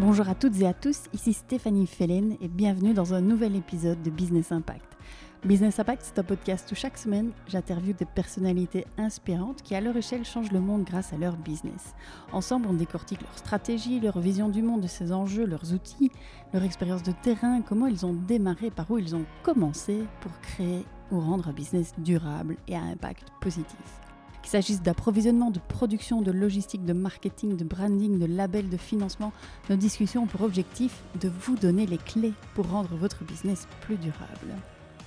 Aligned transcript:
Bonjour 0.00 0.30
à 0.30 0.34
toutes 0.34 0.58
et 0.62 0.66
à 0.66 0.72
tous, 0.72 1.02
ici 1.12 1.34
Stéphanie 1.34 1.86
Fellen 1.86 2.34
et 2.40 2.48
bienvenue 2.48 2.94
dans 2.94 3.12
un 3.12 3.20
nouvel 3.20 3.54
épisode 3.54 4.02
de 4.02 4.08
Business 4.08 4.50
Impact. 4.50 4.96
Business 5.44 5.78
Impact, 5.78 6.00
c'est 6.02 6.18
un 6.18 6.22
podcast 6.24 6.72
où 6.72 6.74
chaque 6.74 6.96
semaine, 6.96 7.32
j'interviewe 7.46 7.92
des 7.92 8.06
personnalités 8.06 8.86
inspirantes 8.96 9.60
qui, 9.60 9.74
à 9.74 9.80
leur 9.82 9.94
échelle, 9.94 10.24
changent 10.24 10.52
le 10.52 10.60
monde 10.60 10.84
grâce 10.84 11.12
à 11.12 11.18
leur 11.18 11.36
business. 11.36 11.94
Ensemble, 12.32 12.68
on 12.70 12.72
décortique 12.72 13.20
leur 13.20 13.36
stratégie, 13.36 14.00
leur 14.00 14.18
vision 14.20 14.48
du 14.48 14.62
monde, 14.62 14.80
de 14.80 14.86
ses 14.86 15.12
enjeux, 15.12 15.44
leurs 15.44 15.74
outils, 15.74 16.10
leur 16.54 16.62
expérience 16.62 17.02
de 17.02 17.12
terrain, 17.12 17.60
comment 17.60 17.86
ils 17.86 18.06
ont 18.06 18.14
démarré, 18.14 18.70
par 18.70 18.90
où 18.90 18.96
ils 18.96 19.14
ont 19.14 19.26
commencé 19.42 20.04
pour 20.22 20.32
créer 20.40 20.86
ou 21.12 21.20
rendre 21.20 21.48
un 21.48 21.52
business 21.52 21.92
durable 21.98 22.56
et 22.68 22.74
à 22.74 22.80
impact 22.80 23.24
positif. 23.42 24.00
Qu'il 24.42 24.50
s'agisse 24.50 24.82
d'approvisionnement, 24.82 25.50
de 25.50 25.60
production, 25.68 26.22
de 26.22 26.30
logistique, 26.30 26.84
de 26.84 26.92
marketing, 26.92 27.56
de 27.56 27.64
branding, 27.64 28.18
de 28.18 28.26
label, 28.26 28.68
de 28.68 28.76
financement, 28.76 29.32
nos 29.68 29.76
discussions 29.76 30.22
ont 30.22 30.26
pour 30.26 30.42
objectif 30.42 31.02
de 31.20 31.28
vous 31.28 31.56
donner 31.56 31.86
les 31.86 31.98
clés 31.98 32.32
pour 32.54 32.68
rendre 32.70 32.94
votre 32.96 33.24
business 33.24 33.68
plus 33.82 33.96
durable. 33.96 34.54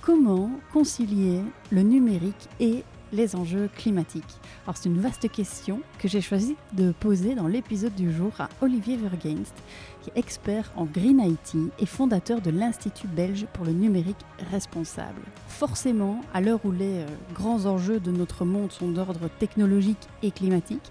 Comment 0.02 0.50
concilier 0.72 1.40
le 1.70 1.82
numérique 1.82 2.48
et 2.60 2.84
les 3.14 3.36
enjeux 3.36 3.70
climatiques 3.76 4.38
c'est 4.74 4.88
une 4.88 4.98
vaste 4.98 5.30
question 5.30 5.80
que 5.98 6.08
j'ai 6.08 6.20
choisi 6.20 6.56
de 6.72 6.92
poser 6.92 7.34
dans 7.34 7.46
l'épisode 7.46 7.94
du 7.94 8.12
jour 8.12 8.32
à 8.38 8.48
Olivier 8.62 8.96
Vergenst, 8.96 9.54
qui 10.02 10.10
est 10.10 10.18
expert 10.18 10.72
en 10.76 10.84
Green 10.84 11.20
IT 11.20 11.56
et 11.78 11.86
fondateur 11.86 12.40
de 12.40 12.50
l'Institut 12.50 13.06
belge 13.06 13.46
pour 13.52 13.64
le 13.66 13.72
numérique 13.72 14.16
responsable. 14.50 15.20
Forcément, 15.48 16.22
à 16.32 16.40
l'heure 16.40 16.60
où 16.64 16.72
les 16.72 17.00
euh, 17.00 17.06
grands 17.34 17.66
enjeux 17.66 18.00
de 18.00 18.10
notre 18.10 18.44
monde 18.44 18.72
sont 18.72 18.90
d'ordre 18.90 19.28
technologique 19.38 20.08
et 20.22 20.30
climatique, 20.30 20.90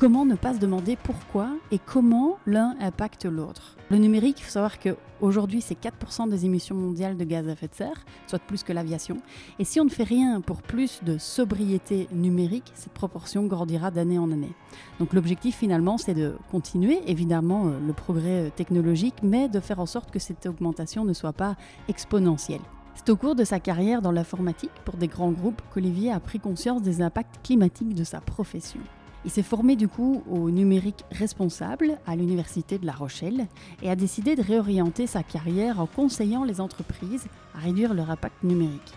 Comment 0.00 0.24
ne 0.24 0.34
pas 0.34 0.54
se 0.54 0.58
demander 0.58 0.96
pourquoi 0.96 1.50
et 1.70 1.78
comment 1.78 2.38
l'un 2.46 2.74
impacte 2.80 3.26
l'autre? 3.26 3.76
Le 3.90 3.98
numérique, 3.98 4.40
il 4.40 4.44
faut 4.44 4.52
savoir 4.52 4.78
qu'aujourd'hui, 4.78 5.60
c'est 5.60 5.78
4% 5.78 6.30
des 6.30 6.46
émissions 6.46 6.74
mondiales 6.74 7.18
de 7.18 7.24
gaz 7.24 7.46
à 7.46 7.52
effet 7.52 7.68
de 7.68 7.74
serre, 7.74 8.06
soit 8.26 8.38
plus 8.38 8.62
que 8.62 8.72
l'aviation. 8.72 9.18
Et 9.58 9.64
si 9.64 9.78
on 9.78 9.84
ne 9.84 9.90
fait 9.90 10.04
rien 10.04 10.40
pour 10.40 10.62
plus 10.62 11.00
de 11.04 11.18
sobriété 11.18 12.08
numérique, 12.12 12.72
cette 12.74 12.94
proportion 12.94 13.44
grandira 13.44 13.90
d'année 13.90 14.18
en 14.18 14.32
année. 14.32 14.54
Donc 15.00 15.12
l'objectif 15.12 15.58
finalement, 15.58 15.98
c'est 15.98 16.14
de 16.14 16.34
continuer 16.50 17.02
évidemment 17.06 17.66
euh, 17.66 17.78
le 17.86 17.92
progrès 17.92 18.46
euh, 18.46 18.48
technologique, 18.48 19.16
mais 19.22 19.50
de 19.50 19.60
faire 19.60 19.80
en 19.80 19.86
sorte 19.86 20.10
que 20.10 20.18
cette 20.18 20.46
augmentation 20.46 21.04
ne 21.04 21.12
soit 21.12 21.34
pas 21.34 21.56
exponentielle. 21.88 22.62
C'est 22.94 23.10
au 23.10 23.16
cours 23.16 23.34
de 23.34 23.44
sa 23.44 23.60
carrière 23.60 24.00
dans 24.00 24.12
l'informatique 24.12 24.72
pour 24.86 24.96
des 24.96 25.08
grands 25.08 25.32
groupes 25.32 25.60
qu'Olivier 25.74 26.10
a 26.10 26.20
pris 26.20 26.40
conscience 26.40 26.80
des 26.80 27.02
impacts 27.02 27.44
climatiques 27.44 27.94
de 27.94 28.04
sa 28.04 28.22
profession. 28.22 28.80
Il 29.24 29.30
s'est 29.30 29.42
formé 29.42 29.76
du 29.76 29.86
coup 29.86 30.22
au 30.30 30.50
numérique 30.50 31.04
responsable 31.10 31.98
à 32.06 32.16
l'Université 32.16 32.78
de 32.78 32.86
La 32.86 32.92
Rochelle 32.92 33.46
et 33.82 33.90
a 33.90 33.96
décidé 33.96 34.34
de 34.34 34.42
réorienter 34.42 35.06
sa 35.06 35.22
carrière 35.22 35.78
en 35.78 35.86
conseillant 35.86 36.44
les 36.44 36.60
entreprises 36.60 37.26
à 37.54 37.58
réduire 37.58 37.92
leur 37.92 38.10
impact 38.10 38.42
numérique. 38.42 38.94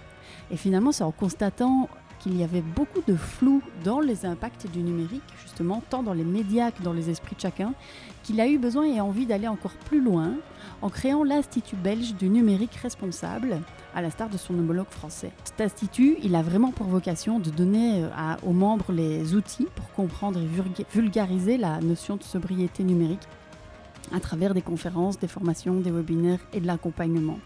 Et 0.49 0.57
finalement, 0.57 0.91
c'est 0.91 1.03
en 1.03 1.11
constatant 1.11 1.89
qu'il 2.23 2.37
y 2.37 2.43
avait 2.43 2.61
beaucoup 2.61 3.01
de 3.05 3.15
flou 3.17 3.61
dans 3.83 3.99
les 3.99 4.25
impacts 4.25 4.71
du 4.71 4.79
numérique, 4.79 5.21
justement, 5.41 5.83
tant 5.89 6.03
dans 6.03 6.13
les 6.13 6.23
médias 6.23 6.71
que 6.71 6.81
dans 6.81 6.93
les 6.93 7.09
esprits 7.09 7.35
de 7.35 7.41
chacun, 7.41 7.73
qu'il 8.23 8.39
a 8.39 8.47
eu 8.47 8.57
besoin 8.57 8.85
et 8.85 9.01
envie 9.01 9.25
d'aller 9.25 9.49
encore 9.49 9.73
plus 9.85 10.01
loin 10.01 10.31
en 10.81 10.89
créant 10.89 11.25
l'Institut 11.25 11.75
belge 11.75 12.15
du 12.15 12.29
numérique 12.29 12.75
responsable, 12.75 13.59
à 13.93 14.01
l'instar 14.01 14.29
de 14.29 14.37
son 14.37 14.53
homologue 14.57 14.89
français. 14.89 15.31
Cet 15.43 15.59
institut, 15.59 16.15
il 16.23 16.33
a 16.35 16.41
vraiment 16.41 16.71
pour 16.71 16.87
vocation 16.87 17.39
de 17.39 17.49
donner 17.49 18.05
euh, 18.05 18.35
aux 18.43 18.53
membres 18.53 18.93
les 18.93 19.35
outils 19.35 19.67
pour 19.75 19.91
comprendre 19.91 20.39
et 20.39 20.85
vulgariser 20.93 21.57
la 21.57 21.81
notion 21.81 22.15
de 22.15 22.23
sobriété 22.23 22.83
numérique 22.83 23.27
à 24.13 24.21
travers 24.21 24.53
des 24.53 24.61
conférences, 24.61 25.19
des 25.19 25.27
formations, 25.27 25.81
des 25.81 25.91
webinaires 25.91 26.39
et 26.53 26.61
de 26.61 26.67
l'accompagnement. 26.67 27.39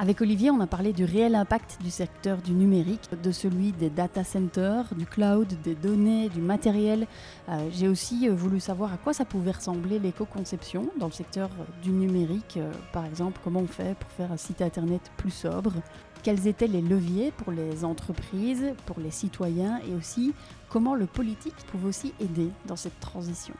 Avec 0.00 0.20
Olivier, 0.20 0.52
on 0.52 0.60
a 0.60 0.68
parlé 0.68 0.92
du 0.92 1.04
réel 1.04 1.34
impact 1.34 1.78
du 1.82 1.90
secteur 1.90 2.38
du 2.38 2.52
numérique, 2.52 3.00
de 3.20 3.32
celui 3.32 3.72
des 3.72 3.90
data 3.90 4.22
centers, 4.22 4.94
du 4.94 5.06
cloud, 5.06 5.48
des 5.64 5.74
données, 5.74 6.28
du 6.28 6.40
matériel. 6.40 7.08
Euh, 7.48 7.68
j'ai 7.72 7.88
aussi 7.88 8.28
euh, 8.28 8.32
voulu 8.32 8.60
savoir 8.60 8.92
à 8.92 8.96
quoi 8.96 9.12
ça 9.12 9.24
pouvait 9.24 9.50
ressembler 9.50 9.98
l'éco-conception 9.98 10.88
dans 11.00 11.06
le 11.06 11.12
secteur 11.12 11.50
du 11.82 11.90
numérique. 11.90 12.58
Euh, 12.58 12.70
par 12.92 13.06
exemple, 13.06 13.40
comment 13.42 13.58
on 13.58 13.66
fait 13.66 13.96
pour 13.98 14.10
faire 14.12 14.30
un 14.30 14.36
site 14.36 14.62
internet 14.62 15.00
plus 15.16 15.32
sobre? 15.32 15.72
Quels 16.22 16.46
étaient 16.46 16.68
les 16.68 16.82
leviers 16.82 17.32
pour 17.32 17.50
les 17.50 17.84
entreprises, 17.84 18.66
pour 18.86 19.00
les 19.00 19.10
citoyens? 19.10 19.80
Et 19.90 19.96
aussi 19.96 20.32
comment 20.68 20.94
le 20.94 21.06
politique 21.06 21.56
pouvait 21.72 21.88
aussi 21.88 22.14
aider 22.20 22.50
dans 22.66 22.76
cette 22.76 23.00
transition? 23.00 23.54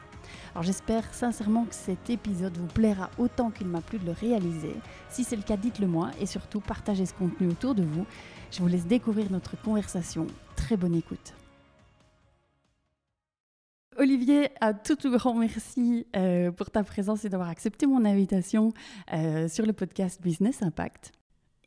Alors 0.53 0.63
j'espère 0.63 1.13
sincèrement 1.13 1.65
que 1.65 1.75
cet 1.75 2.09
épisode 2.09 2.57
vous 2.57 2.67
plaira 2.67 3.09
autant 3.17 3.51
qu'il 3.51 3.67
m'a 3.67 3.81
plu 3.81 3.99
de 3.99 4.05
le 4.05 4.11
réaliser. 4.11 4.75
Si 5.09 5.23
c'est 5.23 5.35
le 5.35 5.43
cas, 5.43 5.57
dites-le 5.57 5.87
moi 5.87 6.11
et 6.19 6.25
surtout 6.25 6.59
partagez 6.59 7.05
ce 7.05 7.13
contenu 7.13 7.47
autour 7.47 7.75
de 7.75 7.83
vous. 7.83 8.05
Je 8.51 8.59
vous 8.59 8.67
laisse 8.67 8.85
découvrir 8.85 9.31
notre 9.31 9.61
conversation. 9.61 10.27
Très 10.55 10.77
bonne 10.77 10.95
écoute. 10.95 11.33
Olivier, 13.97 14.49
un 14.61 14.73
tout, 14.73 14.95
tout 14.95 15.11
grand 15.11 15.33
merci 15.33 16.07
euh, 16.15 16.51
pour 16.51 16.71
ta 16.71 16.83
présence 16.83 17.25
et 17.25 17.29
d'avoir 17.29 17.49
accepté 17.49 17.85
mon 17.85 18.05
invitation 18.05 18.71
euh, 19.13 19.49
sur 19.49 19.65
le 19.65 19.73
podcast 19.73 20.21
Business 20.21 20.63
Impact. 20.63 21.11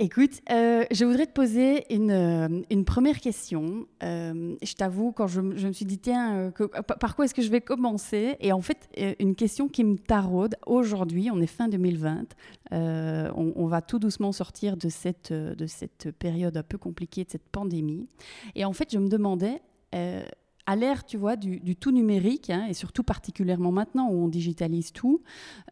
Écoute, 0.02 0.40
euh, 0.50 0.84
je 0.90 1.04
voudrais 1.04 1.26
te 1.26 1.32
poser 1.32 1.86
une, 1.94 2.10
euh, 2.10 2.48
une 2.70 2.84
première 2.84 3.20
question. 3.20 3.86
Euh, 4.02 4.56
je 4.60 4.74
t'avoue, 4.74 5.12
quand 5.12 5.28
je, 5.28 5.40
je, 5.54 5.68
me 5.68 5.72
suis 5.72 5.84
dit, 5.84 5.98
tiens, 5.98 6.52
par 6.98 7.14
quoi 7.14 7.24
est-ce 7.24 7.34
que 7.34 7.40
je 7.40 7.50
vais 7.52 7.60
commencer? 7.60 8.34
Et 8.40 8.52
en 8.52 8.60
fait, 8.60 8.90
une 9.20 9.36
question 9.36 9.68
qui 9.68 9.84
me 9.84 9.96
taraude 9.96 10.56
aujourd'hui, 10.66 11.30
on 11.32 11.40
est 11.40 11.46
fin 11.46 11.68
2020, 11.68 12.34
on, 12.72 13.52
on, 13.54 13.66
va 13.68 13.80
tout 13.80 14.00
doucement 14.00 14.32
sortir 14.32 14.76
de 14.76 14.88
cette, 14.88 15.32
de 15.32 15.66
cette 15.66 16.10
période 16.18 16.56
un 16.56 16.64
peu 16.64 16.78
compliquée, 16.78 17.22
de 17.22 17.30
cette 17.30 17.48
pandémie. 17.48 18.08
Et 18.56 18.64
en 18.64 18.72
fait, 18.72 18.88
je 18.92 18.98
me 18.98 19.06
demandais, 19.06 19.62
à 20.66 20.76
l'ère, 20.76 21.04
tu 21.04 21.16
vois, 21.16 21.36
du, 21.36 21.76
tout 21.76 21.90
numérique, 21.90 22.50
hein, 22.50 22.66
et 22.68 22.74
surtout 22.74 23.02
particulièrement 23.02 23.72
maintenant 23.72 24.08
où 24.08 24.24
on 24.24 24.28
digitalise 24.28 24.92
tout, 24.92 25.22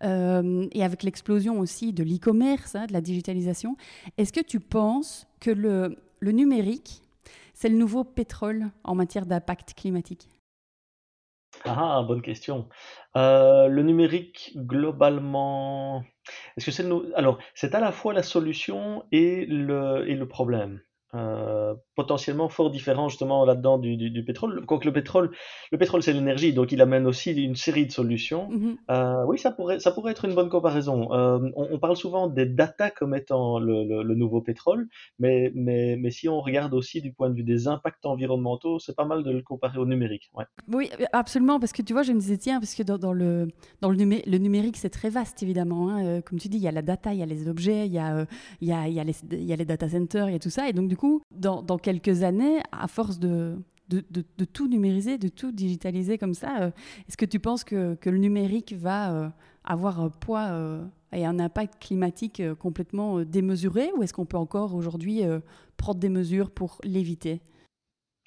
euh, 0.02 0.66
et 0.72 0.82
avec 0.82 1.02
l'explosion 1.02 1.60
aussi 1.60 1.92
de 1.92 2.02
l'e-commerce, 2.02 2.74
hein, 2.74 2.86
de 2.86 2.92
la 2.92 3.00
digitalisation, 3.00 3.76
est-ce 4.18 4.32
que 4.32 4.40
tu 4.40 4.60
penses 4.60 5.26
que 5.40 5.50
le, 5.50 5.96
numérique, 6.22 7.02
c'est 7.54 7.68
le 7.68 7.76
nouveau 7.76 8.04
pétrole 8.04 8.70
en 8.84 8.94
matière 8.94 9.26
d'impact 9.26 9.74
climatique? 9.74 10.28
Ah, 11.64 12.04
bonne 12.06 12.22
question. 12.22 12.68
Euh, 13.16 13.66
le 13.66 13.82
numérique, 13.82 14.52
globalement, 14.56 16.04
est-ce 16.56 16.66
que 16.66 16.70
c'est 16.70 16.86
alors 17.16 17.38
c'est 17.54 17.74
à 17.74 17.80
la 17.80 17.90
fois 17.90 18.14
la 18.14 18.22
solution 18.22 19.04
le, 19.10 20.04
et 20.06 20.14
le 20.14 20.28
problème. 20.28 20.80
Euh, 21.12 21.74
potentiellement 21.96 22.48
fort 22.48 22.70
différent 22.70 23.08
justement 23.08 23.44
là-dedans 23.44 23.78
du, 23.78 23.96
du, 23.96 24.10
du, 24.10 24.24
pétrole. 24.24 24.64
Quoique 24.64 24.84
le 24.84 24.92
pétrole, 24.92 25.32
le 25.72 25.76
pétrole 25.76 26.04
c'est 26.04 26.12
l'énergie, 26.12 26.52
donc 26.52 26.70
il 26.70 26.80
amène 26.80 27.04
aussi 27.04 27.32
une 27.32 27.56
série 27.56 27.84
de 27.84 27.90
solutions. 27.90 28.48
Mm-hmm. 28.48 28.76
euh, 28.92 29.24
oui, 29.26 29.36
ça 29.36 29.50
pourrait, 29.50 29.80
ça 29.80 29.90
pourrait 29.90 30.12
être 30.12 30.24
une 30.24 30.36
bonne 30.36 30.48
comparaison. 30.48 31.12
Euh, 31.12 31.40
on, 31.56 31.66
on, 31.72 31.78
parle 31.80 31.96
souvent 31.96 32.28
des 32.28 32.46
data 32.46 32.90
comme 32.90 33.12
étant 33.12 33.58
le, 33.58 33.82
le, 33.82 34.04
le, 34.04 34.14
nouveau 34.14 34.40
pétrole, 34.40 34.86
mais, 35.18 35.50
mais, 35.52 35.96
mais 35.96 36.12
si 36.12 36.28
on 36.28 36.40
regarde 36.40 36.74
aussi 36.74 37.02
du 37.02 37.12
point 37.12 37.28
de 37.28 37.34
vue 37.34 37.42
des 37.42 37.66
impacts 37.66 38.06
environnementaux, 38.06 38.78
c'est 38.78 38.94
pas 38.94 39.04
mal 39.04 39.24
de 39.24 39.32
le 39.32 39.42
comparer 39.42 39.78
au 39.78 39.86
numérique. 39.86 40.30
Ouais. 40.34 40.44
Oui, 40.68 40.90
absolument, 41.12 41.58
parce 41.58 41.72
que 41.72 41.82
tu 41.82 41.92
vois, 41.92 42.04
je 42.04 42.12
me 42.12 42.20
disais, 42.20 42.38
tiens, 42.38 42.60
parce 42.60 42.76
que 42.76 42.84
dans, 42.84 42.98
dans 42.98 43.12
le, 43.12 43.48
dans 43.80 43.90
le, 43.90 43.96
numé 43.96 44.22
le 44.28 44.38
numérique, 44.38 44.76
c'est 44.76 44.90
très 44.90 45.10
vaste 45.10 45.42
évidemment. 45.42 45.90
Hein. 45.90 46.20
Comme 46.20 46.38
tu 46.38 46.46
dis, 46.46 46.58
il 46.58 46.62
y 46.62 46.68
a 46.68 46.72
la 46.72 46.82
data, 46.82 47.12
il 47.12 47.18
y 47.18 47.22
a 47.24 47.26
les 47.26 47.48
objets, 47.48 47.86
il 47.86 47.92
y 47.92 47.98
a, 47.98 48.26
il 48.60 48.68
y 48.68 48.72
a, 48.72 48.86
il 48.86 48.94
y 48.94 49.00
a, 49.00 49.04
les, 49.04 49.16
il 49.32 49.44
y 49.44 49.52
a 49.52 49.56
les 49.56 49.64
data 49.64 49.88
centers, 49.88 50.28
il 50.28 50.34
y 50.34 50.36
a 50.36 50.38
tout 50.38 50.50
ça, 50.50 50.68
et 50.68 50.72
donc 50.72 50.86
du 50.86 50.99
dans, 51.30 51.78
quelques 51.78 52.22
années, 52.22 52.60
à 52.72 52.88
force 52.88 53.18
de, 53.18 53.56
tout 54.52 54.68
numériser, 54.68 55.18
de 55.18 55.28
tout 55.28 55.52
digitaliser 55.52 56.18
comme 56.18 56.34
ça, 56.34 56.62
euh, 56.62 56.70
est-ce 57.08 57.16
que 57.16 57.24
tu 57.24 57.40
penses 57.40 57.64
que, 57.64 57.96
le 58.04 58.18
numérique 58.18 58.74
va 58.74 59.12
euh, 59.12 59.28
avoir 59.64 60.00
un 60.00 60.10
poids 60.10 60.48
euh, 60.50 60.84
et 61.12 61.24
un 61.24 61.38
impact 61.38 61.80
climatique 61.80 62.42
complètement 62.58 63.20
démesuré 63.20 63.90
ou 63.96 64.02
est-ce 64.02 64.12
qu'on 64.12 64.26
peut 64.26 64.36
encore 64.36 64.74
aujourd'hui 64.74 65.22
prendre 65.76 65.98
des 65.98 66.08
mesures 66.08 66.50
pour 66.50 66.78
l'éviter? 66.84 67.40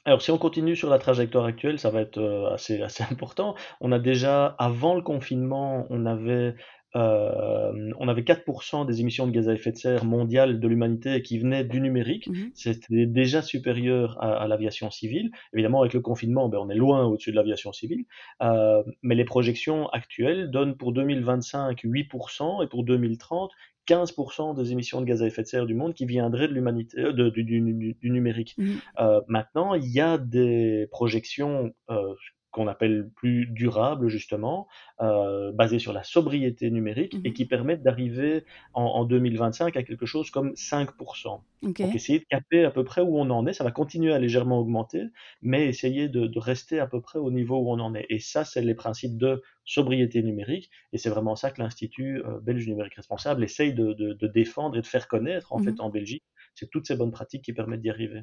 Alors, 0.06 0.22
si 0.22 0.32
on 0.32 0.38
continue 0.38 0.76
sur 0.76 0.90
la 0.90 1.00
trajectoire 1.00 1.46
actuelle, 1.46 1.80
ça 1.80 1.90
va 1.90 2.02
être 2.02 2.22
assez, 2.54 2.84
important. 3.10 3.56
On 3.80 3.94
a 3.94 4.00
déjà, 4.00 4.48
avant 4.60 4.96
le 4.96 5.02
confinement, 5.02 5.88
on 5.90 6.06
avait 6.06 6.56
on 6.94 8.08
avait 8.08 8.22
4% 8.22 8.86
des 8.86 9.02
émissions 9.02 9.28
de 9.28 9.32
gaz 9.32 9.50
à 9.50 9.54
effet 9.54 9.72
de 9.72 9.78
serre 9.78 10.06
mondiales 10.06 10.60
de 10.60 10.68
l'humanité 10.68 11.22
qui 11.22 11.40
venaient 11.40 11.64
du 11.64 11.82
numérique. 11.82 12.28
Mhm. 12.28 12.52
C'était 12.54 13.06
déjà 13.06 13.42
supérieur 13.42 14.22
à, 14.22 14.48
l'aviation 14.48 14.92
civile. 14.92 15.32
Évidemment, 15.54 15.82
avec 15.82 15.94
le 15.94 16.02
confinement, 16.02 16.50
ben, 16.50 16.60
on 16.60 16.70
est 16.70 16.76
loin 16.76 17.06
au-dessus 17.06 17.32
de 17.32 17.36
l'aviation 17.36 17.74
civile. 17.74 18.06
Euh, 18.42 18.84
mais 19.02 19.16
les 19.16 19.26
projections 19.26 19.88
actuelles 19.90 20.52
donnent 20.52 20.76
pour 20.76 20.94
2025 20.94 21.84
8% 21.84 22.64
et 22.64 22.68
pour 22.68 22.84
2030 22.84 23.52
15% 23.88 24.56
des 24.56 24.72
émissions 24.72 25.02
de 25.02 25.06
gaz 25.06 25.22
à 25.22 25.28
effet 25.28 25.42
de 25.42 25.48
serre 25.48 25.66
du 25.66 25.74
monde 25.74 25.94
qui 25.94 26.06
viendraient 26.06 26.48
de 26.48 26.54
l'humanité, 26.54 27.00
euh, 27.00 27.30
du, 27.30 27.44
du, 27.44 27.96
du, 28.00 28.10
numérique. 28.10 28.56
Mhm. 28.58 28.80
Euh, 29.00 29.22
maintenant, 29.28 29.74
il 29.74 29.90
y 29.90 30.00
a 30.00 30.18
des 30.18 30.88
projections 30.92 31.74
euh, 31.90 32.14
qu'on 32.54 32.68
appelle 32.68 33.10
plus 33.16 33.48
durables 33.48 34.08
justement, 34.10 34.68
euh, 35.02 35.52
basés 35.52 35.80
sur 35.80 35.94
la 35.94 36.04
sobriété 36.04 36.72
numérique 36.72 37.20
et 37.26 37.32
Mhm. 37.32 37.34
qui 37.34 37.46
permettent 37.46 37.84
d'arriver 37.84 38.46
en, 38.74 38.84
en 38.84 39.06
2025 39.06 39.76
à 39.78 39.84
quelque 39.84 40.06
chose 40.06 40.30
comme 40.32 40.54
5%. 40.56 41.46
Ok. 41.62 41.82
Donc 41.82 41.96
essayer 41.96 42.20
de 42.20 42.26
caper 42.30 42.64
à 42.66 42.72
peu 42.72 42.84
près 42.86 43.02
où 43.02 43.18
on 43.20 43.30
en 43.30 43.46
est, 43.48 43.54
ça 43.54 43.64
va 43.66 43.72
continuer 43.72 44.14
à 44.14 44.20
légèrement 44.20 44.60
augmenter, 44.60 45.04
mais 45.42 45.68
essayer 45.68 46.08
de, 46.10 46.28
de 46.28 46.40
rester 46.40 46.80
à 46.80 46.88
peu 46.88 47.02
près 47.02 47.20
au 47.20 47.32
niveau 47.32 47.58
où 47.58 47.70
on 47.72 47.80
en 47.80 47.94
est. 47.96 48.06
Et 48.10 48.20
ça, 48.20 48.46
c'est 48.46 48.62
les 48.62 48.76
principes 48.76 49.18
de 49.18 49.42
sobriété 49.66 50.22
numérique, 50.24 50.70
et 50.94 50.98
c'est 50.98 51.10
vraiment 51.10 51.36
ça 51.36 51.52
que 51.52 51.62
l'Institut 51.62 52.24
euh, 52.26 52.40
belge 52.42 52.68
numérique 52.68 52.96
responsable 52.96 53.44
essaye 53.44 53.74
de, 53.74 53.94
de- 53.94 54.14
de 54.14 54.28
défendre 54.28 54.78
et 54.78 54.82
de 54.82 54.88
faire 54.88 55.08
connaître 55.08 55.54
en 55.54 55.60
Mhm. 55.60 55.64
fait 55.64 55.80
en 55.82 55.90
Belgique. 55.90 56.24
C'est 56.56 56.70
toutes 56.70 56.88
ces 56.88 56.96
bonnes 56.96 57.12
pratiques 57.12 57.44
qui 57.44 57.54
permettent 57.54 57.82
d'y 57.82 57.90
arriver. 57.90 58.22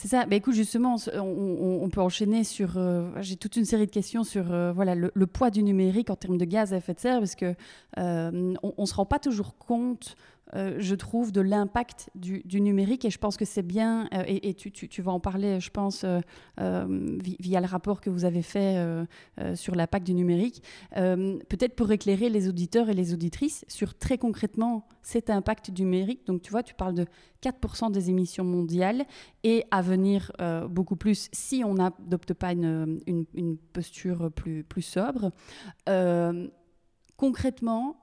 C'est 0.00 0.08
ça. 0.08 0.24
Bah, 0.24 0.36
écoute, 0.36 0.54
justement, 0.54 0.96
on, 1.14 1.90
peut 1.90 2.00
enchaîner 2.00 2.42
sur. 2.42 2.78
euh, 2.78 3.10
J'ai 3.20 3.36
toute 3.36 3.56
une 3.56 3.66
série 3.66 3.84
de 3.84 3.90
questions 3.90 4.24
sur 4.24 4.50
euh, 4.50 4.72
le, 5.14 5.26
poids 5.26 5.50
du 5.50 5.62
numérique 5.62 6.08
en 6.08 6.16
termes 6.16 6.38
de 6.38 6.46
gaz 6.46 6.72
à 6.72 6.78
effet 6.78 6.94
de 6.94 7.00
serre, 7.00 7.18
parce 7.18 7.34
que 7.34 7.54
euh, 7.98 8.54
on 8.62 8.80
ne 8.80 8.86
se 8.86 8.94
rend 8.94 9.04
pas 9.04 9.18
toujours 9.18 9.58
compte. 9.58 10.16
Euh, 10.54 10.76
je 10.78 10.94
trouve 10.94 11.32
de 11.32 11.40
l'impact 11.40 12.10
du, 12.14 12.42
numérique. 12.60 13.04
Et 13.04 13.10
je 13.10 13.18
pense 13.18 13.36
que 13.36 13.44
c'est 13.44 13.62
bien 13.62 14.08
euh, 14.14 14.24
et, 14.26 14.54
tu, 14.54 15.02
vas 15.02 15.12
en 15.12 15.20
parler 15.20 15.60
je 15.60 15.70
pense 15.70 16.04
euh, 16.04 16.20
vi- 16.58 17.36
via 17.38 17.60
le 17.60 17.66
rapport 17.66 18.00
que 18.00 18.10
vous 18.10 18.24
avez 18.24 18.42
fait 18.42 18.76
sur 19.54 19.74
l'impact 19.74 20.06
du 20.06 20.14
numérique. 20.14 20.62
Peut-être 20.94 21.74
pour 21.74 21.90
éclairer 21.92 22.28
les 22.28 22.48
auditeurs 22.48 22.88
et 22.88 22.94
les 22.94 23.12
auditrices 23.12 23.64
sur 23.68 23.96
très 23.96 24.18
concrètement 24.18 24.86
cet 25.02 25.30
impact 25.30 25.70
du 25.70 25.82
numérique. 25.82 26.26
Donc 26.26 26.42
tu 26.42 26.50
vois 26.50 26.62
tu 26.62 26.74
parles 26.74 26.94
de 26.94 27.06
4% 27.42 27.90
des 27.90 28.10
émissions 28.10 28.44
mondiales 28.44 29.04
et 29.44 29.64
à 29.70 29.82
venir 29.82 30.32
beaucoup 30.68 30.96
plus 30.96 31.28
si 31.32 31.62
on 31.64 31.74
n'adopte 31.74 32.34
pas 32.34 32.52
une, 32.52 33.00
posture 33.72 34.30
plus, 34.32 34.82
sobre. 34.82 35.30
Concrètement, 37.16 37.96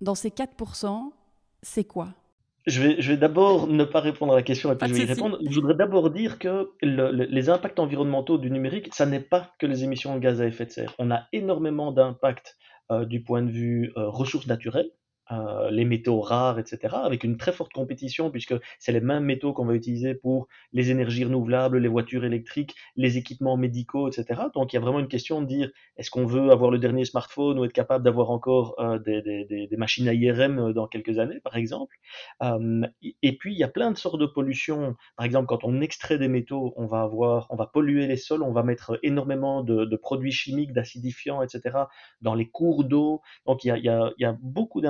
dans 0.00 0.14
ces 0.14 0.30
4%, 0.30 1.10
c'est 1.62 1.84
quoi? 1.84 2.08
Je 2.66 2.82
vais, 2.82 3.00
je 3.00 3.12
vais 3.12 3.16
d'abord 3.16 3.66
ne 3.68 3.84
pas 3.84 4.00
répondre 4.00 4.34
à 4.34 4.36
la 4.36 4.42
question 4.42 4.70
et 4.70 4.76
puis 4.76 4.86
je 4.88 4.92
vais 4.94 5.00
y 5.00 5.06
répondre. 5.06 5.38
Je 5.48 5.54
voudrais 5.54 5.74
d'abord 5.74 6.10
dire 6.10 6.38
que 6.38 6.70
le- 6.82 7.10
le- 7.10 7.24
les 7.24 7.48
impacts 7.48 7.78
environnementaux 7.78 8.36
du 8.38 8.50
numérique, 8.50 8.94
ça 8.94 9.06
n'est 9.06 9.20
pas 9.20 9.50
que 9.58 9.66
les 9.66 9.82
émissions 9.82 10.14
de 10.14 10.20
gaz 10.20 10.40
à 10.42 10.46
effet 10.46 10.66
de 10.66 10.70
serre. 10.70 10.94
On 10.98 11.10
a 11.10 11.26
énormément 11.32 11.90
d'impacts 11.90 12.56
euh, 12.90 13.06
du 13.06 13.22
point 13.22 13.42
de 13.42 13.50
vue 13.50 13.92
euh, 13.96 14.08
ressources 14.10 14.46
naturelles, 14.46 14.90
euh, 15.32 15.70
les 15.70 15.84
métaux 15.84 16.20
rares, 16.20 16.58
etc., 16.58 17.04
avec 17.04 17.24
une 17.24 17.36
très 17.36 17.52
forte 17.52 17.72
compétition 17.72 18.30
puisque 18.30 18.54
c'est 18.78 18.92
les 18.92 19.00
mêmes 19.00 19.24
métaux 19.24 19.52
qu'on 19.52 19.64
va 19.66 19.74
utiliser 19.74 20.14
pour 20.14 20.48
les 20.72 20.90
énergies 20.90 21.24
renouvelables, 21.24 21.78
les 21.78 21.88
voitures 21.88 22.24
électriques, 22.24 22.74
les 22.96 23.16
équipements 23.18 23.56
médicaux, 23.56 24.08
etc. 24.08 24.50
Donc 24.54 24.72
il 24.72 24.76
y 24.76 24.78
a 24.78 24.80
vraiment 24.80 25.00
une 25.00 25.08
question 25.08 25.40
de 25.40 25.46
dire 25.46 25.70
est-ce 25.96 26.10
qu'on 26.10 26.26
veut 26.26 26.50
avoir 26.50 26.70
le 26.70 26.78
dernier 26.78 27.04
smartphone 27.04 27.58
ou 27.58 27.64
être 27.64 27.72
capable 27.72 28.04
d'avoir 28.04 28.30
encore 28.30 28.74
euh, 28.80 28.98
des, 28.98 29.22
des- 29.22 29.66
des- 29.68 29.76
machines 29.76 30.08
à 30.08 30.14
IRM 30.14 30.72
dans 30.72 30.86
quelques 30.86 31.18
années, 31.18 31.40
par 31.40 31.56
exemple? 31.56 31.96
Euh, 32.42 32.82
et 33.22 33.36
puis, 33.38 33.52
il 33.54 33.58
y 33.58 33.64
a 33.64 33.68
plein 33.68 33.90
de 33.90 33.96
sortes 33.96 34.18
de 34.20 34.26
pollutions. 34.26 34.96
Par 35.16 35.26
exemple, 35.26 35.46
quand 35.46 35.64
on 35.64 35.80
extrait 35.80 36.18
des 36.18 36.28
métaux, 36.28 36.72
on 36.76 36.86
va 36.86 37.02
avoir, 37.02 37.46
on 37.50 37.56
va 37.56 37.66
polluer 37.66 38.06
les 38.06 38.16
sols, 38.16 38.42
on 38.42 38.52
va 38.52 38.62
mettre 38.62 38.98
énormément 39.02 39.62
de, 39.62 39.84
de 39.84 39.96
produits 39.96 40.32
chimiques, 40.32 40.72
d'acidifiants, 40.72 41.42
etc., 41.42 41.88
dans 42.20 42.34
les 42.34 42.48
cours 42.48 42.84
d'eau. 42.84 43.20
Donc, 43.46 43.64
il 43.64 43.68
y 43.68 43.70
a, 43.70 43.76
il 43.78 43.84
y 43.84 43.88
a- 43.88 44.12
il 44.18 44.22
y 44.22 44.24
a 44.24 44.36
beaucoup 44.40 44.80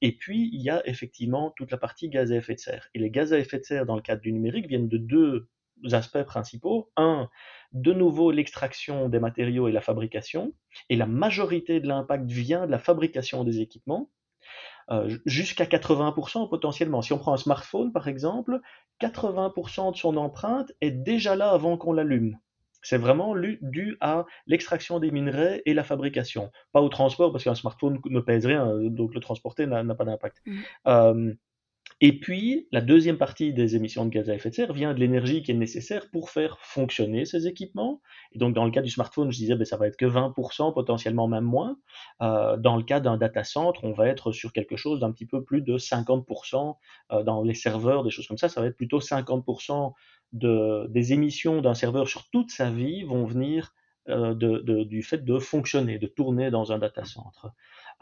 Et 0.00 0.16
puis, 0.16 0.50
il 0.52 0.62
y 0.62 0.70
a 0.70 0.86
effectivement 0.86 1.52
toute 1.56 1.70
la 1.70 1.78
partie 1.78 2.08
gaz 2.08 2.32
à 2.32 2.36
effet 2.36 2.54
de 2.54 2.60
serre. 2.60 2.88
Et 2.94 2.98
les 2.98 3.10
gaz 3.10 3.32
à 3.32 3.38
effet 3.38 3.58
de 3.58 3.64
serre, 3.64 3.86
dans 3.86 3.96
le 3.96 4.02
cadre 4.02 4.22
du 4.22 4.32
numérique, 4.32 4.66
viennent 4.66 4.88
de 4.88 4.98
deux 4.98 5.48
aspects 5.92 6.22
principaux. 6.22 6.90
Un, 6.96 7.28
de 7.72 7.92
nouveau, 7.92 8.30
l'extraction 8.30 9.08
des 9.08 9.18
matériaux 9.18 9.68
et 9.68 9.72
la 9.72 9.80
fabrication. 9.80 10.52
Et 10.88 10.96
la 10.96 11.06
majorité 11.06 11.80
de 11.80 11.88
l'impact 11.88 12.30
vient 12.30 12.66
de 12.66 12.70
la 12.70 12.78
fabrication 12.78 13.44
des 13.44 13.60
équipements 13.60 14.10
euh, 14.90 15.08
jusqu'à 15.24 15.66
80% 15.66 16.48
potentiellement. 16.48 17.02
Si 17.02 17.12
on 17.12 17.18
prend 17.18 17.32
un 17.32 17.36
smartphone, 17.36 17.92
par 17.92 18.08
exemple, 18.08 18.60
80% 19.00 19.92
de 19.92 19.96
son 19.96 20.16
empreinte 20.16 20.72
est 20.80 20.90
déjà 20.90 21.36
là 21.36 21.50
avant 21.50 21.76
qu'on 21.76 21.92
l'allume. 21.92 22.38
C'est 22.82 22.98
vraiment 22.98 23.34
dû 23.60 23.96
à 24.00 24.24
l'extraction 24.46 24.98
des 24.98 25.10
minerais 25.10 25.62
et 25.66 25.74
la 25.74 25.84
fabrication. 25.84 26.50
Pas 26.72 26.80
au 26.80 26.88
transport, 26.88 27.32
parce 27.32 27.44
qu'un 27.44 27.54
smartphone 27.54 28.00
ne 28.04 28.20
pèse 28.20 28.46
rien, 28.46 28.76
donc 28.84 29.14
le 29.14 29.20
transporter 29.20 29.66
n'a 29.66 29.94
pas 29.94 30.04
d'impact. 30.04 30.42
Euh, 30.86 31.34
et 32.02 32.18
puis, 32.18 32.66
la 32.72 32.80
deuxième 32.80 33.18
partie 33.18 33.52
des 33.52 33.76
émissions 33.76 34.06
de 34.06 34.10
gaz 34.10 34.30
à 34.30 34.34
effet 34.34 34.48
de 34.48 34.54
serre 34.54 34.72
vient 34.72 34.94
de 34.94 35.00
l'énergie 35.00 35.42
qui 35.42 35.50
est 35.50 35.54
nécessaire 35.54 36.10
pour 36.10 36.30
faire 36.30 36.58
fonctionner 36.60 37.26
ces 37.26 37.46
équipements. 37.46 38.00
Et 38.32 38.38
donc, 38.38 38.54
dans 38.54 38.64
le 38.64 38.70
cas 38.70 38.80
du 38.80 38.88
smartphone, 38.88 39.30
je 39.30 39.36
disais, 39.36 39.54
ben, 39.54 39.66
ça 39.66 39.76
va 39.76 39.86
être 39.86 39.98
que 39.98 40.06
20%, 40.06 40.72
potentiellement 40.72 41.28
même 41.28 41.44
moins. 41.44 41.76
Euh, 42.22 42.56
dans 42.56 42.76
le 42.76 42.84
cas 42.84 43.00
d'un 43.00 43.18
data 43.18 43.44
center, 43.44 43.78
on 43.82 43.92
va 43.92 44.08
être 44.08 44.32
sur 44.32 44.52
quelque 44.54 44.76
chose 44.76 45.00
d'un 45.00 45.12
petit 45.12 45.26
peu 45.26 45.44
plus 45.44 45.60
de 45.60 45.76
50%. 45.76 46.78
Euh, 47.12 47.22
dans 47.22 47.42
les 47.42 47.54
serveurs, 47.54 48.02
des 48.02 48.10
choses 48.10 48.26
comme 48.26 48.38
ça, 48.38 48.48
ça 48.48 48.62
va 48.62 48.68
être 48.68 48.76
plutôt 48.76 49.00
50% 49.00 49.94
de, 50.32 50.86
des 50.88 51.12
émissions 51.12 51.60
d'un 51.60 51.74
serveur 51.74 52.08
sur 52.08 52.28
toute 52.30 52.50
sa 52.50 52.70
vie 52.70 53.02
vont 53.02 53.24
venir 53.26 53.74
euh, 54.08 54.34
de- 54.34 54.58
de- 54.60 54.84
du 54.84 55.02
fait 55.02 55.18
de 55.24 55.38
fonctionner, 55.38 55.98
de 55.98 56.06
tourner 56.06 56.50
dans 56.50 56.72
un 56.72 56.78
data 56.78 57.04
center. 57.04 57.48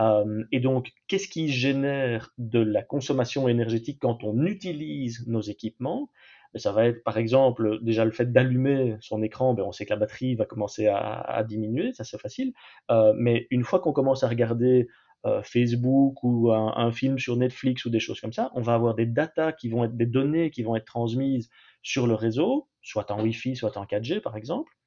Euh, 0.00 0.44
et 0.52 0.60
donc, 0.60 0.92
qu'est-ce 1.08 1.28
qui 1.28 1.48
génère 1.48 2.32
de 2.38 2.60
la 2.60 2.82
consommation 2.82 3.48
énergétique 3.48 3.98
quand 4.00 4.22
on 4.24 4.44
utilise 4.46 5.26
nos 5.26 5.40
équipements? 5.40 6.10
Ben, 6.54 6.60
Ça 6.60 6.72
va 6.72 6.86
être, 6.86 7.02
par 7.02 7.18
exemple, 7.18 7.78
déjà 7.82 8.04
le 8.04 8.12
fait 8.12 8.32
d'allumer 8.32 8.96
son 9.00 9.22
écran, 9.22 9.54
ben, 9.54 9.64
on 9.64 9.72
sait 9.72 9.86
que 9.86 9.90
la 9.90 9.98
batterie 9.98 10.34
va 10.34 10.44
commencer 10.44 10.86
à, 10.86 11.44
diminuer, 11.46 11.92
ça 11.92 12.04
c'est 12.04 12.20
facile. 12.20 12.52
Euh, 12.90 13.12
mais 13.16 13.46
une 13.50 13.64
fois 13.64 13.80
qu'on 13.80 13.92
commence 13.92 14.22
à 14.22 14.28
regarder 14.28 14.88
euh, 15.26 15.42
Facebook 15.42 16.22
ou 16.22 16.52
un, 16.52 16.74
un 16.76 16.92
film 16.92 17.18
sur 17.18 17.36
Netflix 17.36 17.84
ou 17.84 17.90
des 17.90 18.00
choses 18.00 18.20
comme 18.20 18.32
ça, 18.32 18.52
on 18.54 18.62
va 18.62 18.74
avoir 18.74 18.94
des 18.94 19.06
datas 19.06 19.52
qui 19.52 19.68
vont 19.68 19.84
être 19.84 19.96
des 19.96 20.06
données 20.06 20.50
qui 20.50 20.62
vont 20.62 20.76
être 20.76 20.84
transmises 20.84 21.50
sur 21.82 22.06
le 22.06 22.14
réseau, 22.14 22.68
soit 22.82 23.10
en 23.10 23.22
Wi-Fi, 23.22 23.56
soit 23.56 23.76
en 23.76 23.84
4G 23.84 24.20
par 24.20 24.36
exemple 24.36 24.77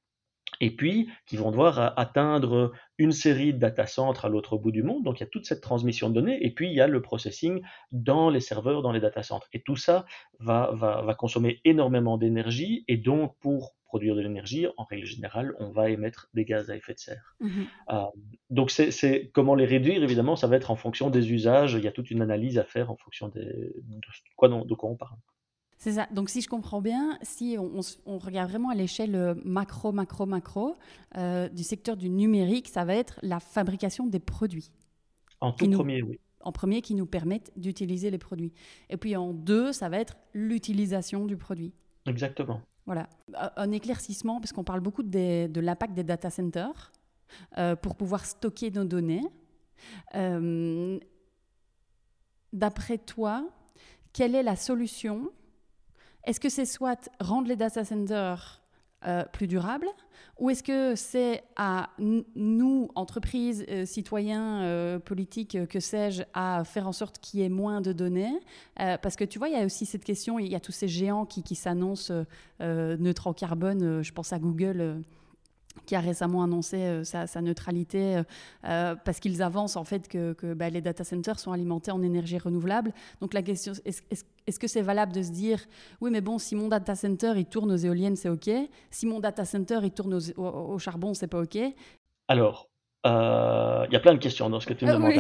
et 0.61 0.71
puis 0.71 1.09
qui 1.25 1.35
vont 1.35 1.51
devoir 1.51 1.79
a- 1.79 1.99
atteindre 1.99 2.71
une 2.97 3.11
série 3.11 3.53
de 3.53 3.59
data 3.59 3.85
centers 3.87 4.23
à 4.23 4.29
l'autre 4.29 4.57
bout 4.57 4.71
du 4.71 4.83
monde. 4.83 5.03
Donc 5.03 5.19
il 5.19 5.23
y 5.23 5.25
a 5.25 5.29
toute 5.29 5.45
cette 5.45 5.61
transmission 5.61 6.09
de 6.09 6.15
données, 6.15 6.45
et 6.45 6.51
puis 6.51 6.69
il 6.69 6.73
y 6.73 6.81
a 6.81 6.87
le 6.87 7.01
processing 7.01 7.61
dans 7.91 8.29
les 8.29 8.39
serveurs, 8.39 8.81
dans 8.81 8.93
les 8.93 9.01
data 9.01 9.23
centers. 9.23 9.49
Et 9.51 9.61
tout 9.61 9.75
ça 9.75 10.05
va, 10.39 10.71
va, 10.73 11.01
va 11.01 11.13
consommer 11.15 11.59
énormément 11.65 12.17
d'énergie, 12.17 12.85
et 12.87 12.95
donc 12.97 13.35
pour 13.39 13.75
produire 13.85 14.15
de 14.15 14.21
l'énergie, 14.21 14.67
en 14.77 14.85
règle 14.85 15.05
générale, 15.05 15.53
on 15.59 15.69
va 15.69 15.89
émettre 15.89 16.29
des 16.33 16.45
gaz 16.45 16.69
à 16.71 16.77
effet 16.77 16.93
de 16.93 16.99
serre. 16.99 17.35
Mhm. 17.41 17.65
Euh, 17.91 18.03
donc 18.49 18.71
c'est 18.71 19.29
comment 19.33 19.53
les 19.53 19.65
réduire, 19.65 20.01
évidemment, 20.01 20.37
ça 20.37 20.47
va 20.47 20.55
être 20.55 20.71
en 20.71 20.77
fonction 20.77 21.09
des 21.09 21.33
usages, 21.33 21.73
il 21.73 21.83
y 21.83 21.87
a 21.89 21.91
toute 21.91 22.09
une 22.09 22.21
analyse 22.21 22.57
à 22.57 22.63
faire 22.63 22.89
en 22.89 22.95
fonction 22.95 23.27
des, 23.27 23.41
de, 23.43 23.99
quoi, 24.37 24.47
de 24.47 24.73
quoi 24.75 24.89
on 24.89 24.95
parle. 24.95 25.17
C'est 25.83 25.93
ça. 25.93 26.07
Donc, 26.11 26.29
si 26.29 26.41
je 26.41 26.47
comprends 26.47 26.79
bien, 26.79 27.17
si 27.23 27.55
on, 27.57 27.63
on 27.77 27.79
s- 27.79 27.97
on 28.05 28.19
regarde 28.19 28.51
vraiment 28.51 28.69
à 28.69 28.75
l'échelle 28.75 29.15
euh, 29.15 29.33
macro, 29.43 29.91
macro, 29.91 30.27
macro 30.27 30.75
euh, 31.17 31.49
du 31.49 31.63
secteur 31.63 31.97
du 31.97 32.07
numérique, 32.07 32.67
ça 32.67 32.85
va 32.85 32.93
être 32.93 33.17
la 33.23 33.39
fabrication 33.39 34.05
des 34.05 34.19
produits. 34.19 34.71
En 35.39 35.51
tout 35.53 35.65
nous- 35.65 35.77
premier, 35.79 36.03
oui. 36.03 36.19
En 36.41 36.51
premier, 36.51 36.83
qui 36.83 36.93
nous 36.93 37.07
permettent 37.07 37.51
d'utiliser 37.55 38.11
les 38.11 38.19
produits. 38.19 38.53
Et 38.91 38.97
puis 38.97 39.15
en 39.15 39.33
deux, 39.33 39.73
ça 39.73 39.89
va 39.89 39.97
être 39.97 40.17
l'utilisation 40.35 41.25
du 41.25 41.35
produit. 41.35 41.73
Exactement. 42.05 42.61
Voilà. 42.85 43.09
Un- 43.33 43.51
Un 43.57 43.71
éclaircissement, 43.71 44.39
parce 44.39 44.51
qu'on 44.53 44.63
parle 44.63 44.81
beaucoup 44.81 45.01
des- 45.01 45.47
de 45.47 45.61
l'impact 45.61 45.95
des 45.95 46.03
data 46.03 46.29
centers 46.29 46.91
euh, 47.57 47.75
pour 47.75 47.95
pouvoir 47.95 48.25
stocker 48.25 48.69
nos 48.69 48.85
données. 48.85 49.23
Euh, 50.13 50.99
D'après 52.53 52.97
toi, 52.99 53.47
quelle 54.13 54.35
est 54.35 54.43
la 54.43 54.55
solution 54.55 55.31
Est-ce 56.25 56.39
que 56.39 56.49
c'est 56.49 56.65
soit 56.65 57.09
rendre 57.19 57.47
les 57.47 57.55
data 57.55 57.83
centers 57.83 58.61
euh, 59.07 59.23
plus 59.33 59.47
durables 59.47 59.87
ou 60.37 60.51
est-ce 60.51 60.61
que 60.63 60.95
c'est 60.95 61.43
à 61.55 61.89
nous, 61.99 62.89
entreprises, 62.95 63.65
euh, 63.69 63.85
citoyens, 63.85 64.61
euh, 64.61 64.99
politiques, 64.99 65.57
que 65.67 65.79
sais-je, 65.79 66.23
à 66.33 66.63
faire 66.63 66.87
en 66.87 66.91
sorte 66.91 67.19
qu'il 67.19 67.39
y 67.39 67.43
ait 67.43 67.49
moins 67.49 67.81
de 67.81 67.93
données? 67.93 68.33
Parce 68.75 69.15
que 69.15 69.23
tu 69.23 69.39
vois, 69.39 69.49
il 69.49 69.53
y 69.53 69.61
a 69.61 69.65
aussi 69.65 69.85
cette 69.85 70.03
question, 70.03 70.39
il 70.39 70.51
y 70.51 70.55
a 70.55 70.59
tous 70.59 70.71
ces 70.71 70.87
géants 70.87 71.25
qui, 71.25 71.55
s'annoncent 71.55 72.13
neutres 72.59 73.27
en 73.27 73.33
carbone. 73.33 74.01
je 74.01 74.11
pense 74.13 74.33
à 74.33 74.39
Google. 74.39 75.03
Qui 75.85 75.95
a 75.95 75.99
récemment 75.99 76.43
annoncé 76.43 76.77
euh, 76.77 77.03
sa, 77.03 77.27
sa 77.27 77.41
neutralité 77.41 78.17
euh, 78.17 78.23
euh, 78.65 78.95
parce 79.05 79.19
qu'ils 79.19 79.41
avancent 79.41 79.75
en 79.77 79.83
fait 79.83 80.07
que, 80.07 80.33
que, 80.33 80.53
bah, 80.53 80.69
les 80.69 80.81
data 80.81 81.03
centers 81.03 81.39
sont 81.39 81.51
alimentés 81.51 81.91
en 81.91 82.01
énergie 82.01 82.37
renouvelable. 82.37 82.93
Donc 83.21 83.33
la 83.33 83.41
question, 83.41 83.73
est-ce 83.85 84.01
est 84.11 84.25
est 84.47 84.57
que 84.59 84.67
c'est 84.67 84.81
valable 84.81 85.11
de 85.13 85.21
se 85.21 85.31
dire, 85.31 85.59
oui 86.01 86.09
mais 86.11 86.19
bon, 86.21 86.37
si 86.39 86.55
mon 86.55 86.67
data 86.67 86.95
center 86.95 87.33
il 87.37 87.45
tourne 87.45 87.71
aux 87.71 87.75
éoliennes, 87.77 88.15
c'est 88.15 88.29
ok. 88.29 88.49
Si 88.89 89.05
mon 89.05 89.19
data 89.19 89.45
center 89.45 89.79
il 89.83 89.91
tourne 89.91 90.13
aux- 90.15 90.31
au, 90.39 90.73
au 90.73 90.79
charbon, 90.79 91.13
c'est 91.13 91.27
pas 91.27 91.39
ok. 91.41 91.57
Alors, 92.27 92.67
euh, 93.05 93.85
il 93.87 93.93
y 93.93 93.95
a 93.95 93.99
plein 93.99 94.13
de 94.13 94.19
questions 94.19 94.49
dans 94.49 94.59
ce 94.59 94.65
que 94.67 94.73
tu 94.73 94.85
me 94.85 94.91
demandes. 94.93 95.11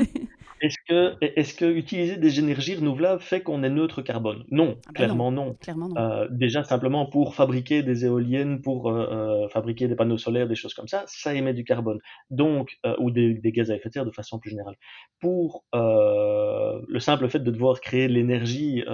oui. 0.00 0.28
Est-ce 0.60 0.76
que, 0.88 1.16
est 1.20 1.58
que 1.58 1.64
utiliser 1.64 2.16
des 2.16 2.38
énergies 2.38 2.74
renouvelables 2.74 3.20
fait 3.20 3.42
qu'on 3.42 3.62
est 3.62 3.70
neutre 3.70 4.02
carbone? 4.02 4.44
Non, 4.50 4.76
Ah 4.76 4.88
bah 4.88 4.92
clairement 4.94 5.30
non. 5.32 5.54
Clairement 5.54 5.88
non. 5.88 5.96
Euh, 5.96 6.28
déjà 6.30 6.64
simplement 6.64 7.06
pour 7.06 7.34
fabriquer 7.34 7.82
des 7.82 8.04
éoliennes, 8.04 8.60
pour 8.60 8.90
euh, 8.90 9.44
euh, 9.44 9.48
fabriquer 9.48 9.88
des 9.88 9.94
panneaux 9.96 10.18
solaires, 10.18 10.48
des 10.48 10.54
choses 10.54 10.74
comme 10.74 10.88
ça, 10.88 11.04
ça 11.06 11.34
émet 11.34 11.54
du 11.54 11.64
carbone. 11.64 11.98
Donc, 12.30 12.78
euh, 12.86 12.94
ou 12.98 13.10
des, 13.10 13.34
des 13.34 13.52
gaz 13.52 13.70
à 13.70 13.76
effet 13.76 13.88
de 13.88 13.94
serre 13.94 14.06
de 14.06 14.10
façon 14.10 14.38
plus 14.38 14.50
générale. 14.50 14.76
Pour 15.20 15.64
le 15.72 16.98
simple 17.00 17.28
fait 17.28 17.40
de 17.40 17.50
devoir 17.50 17.80
créer 17.80 18.08
de 18.08 18.12
l'énergie 18.12 18.84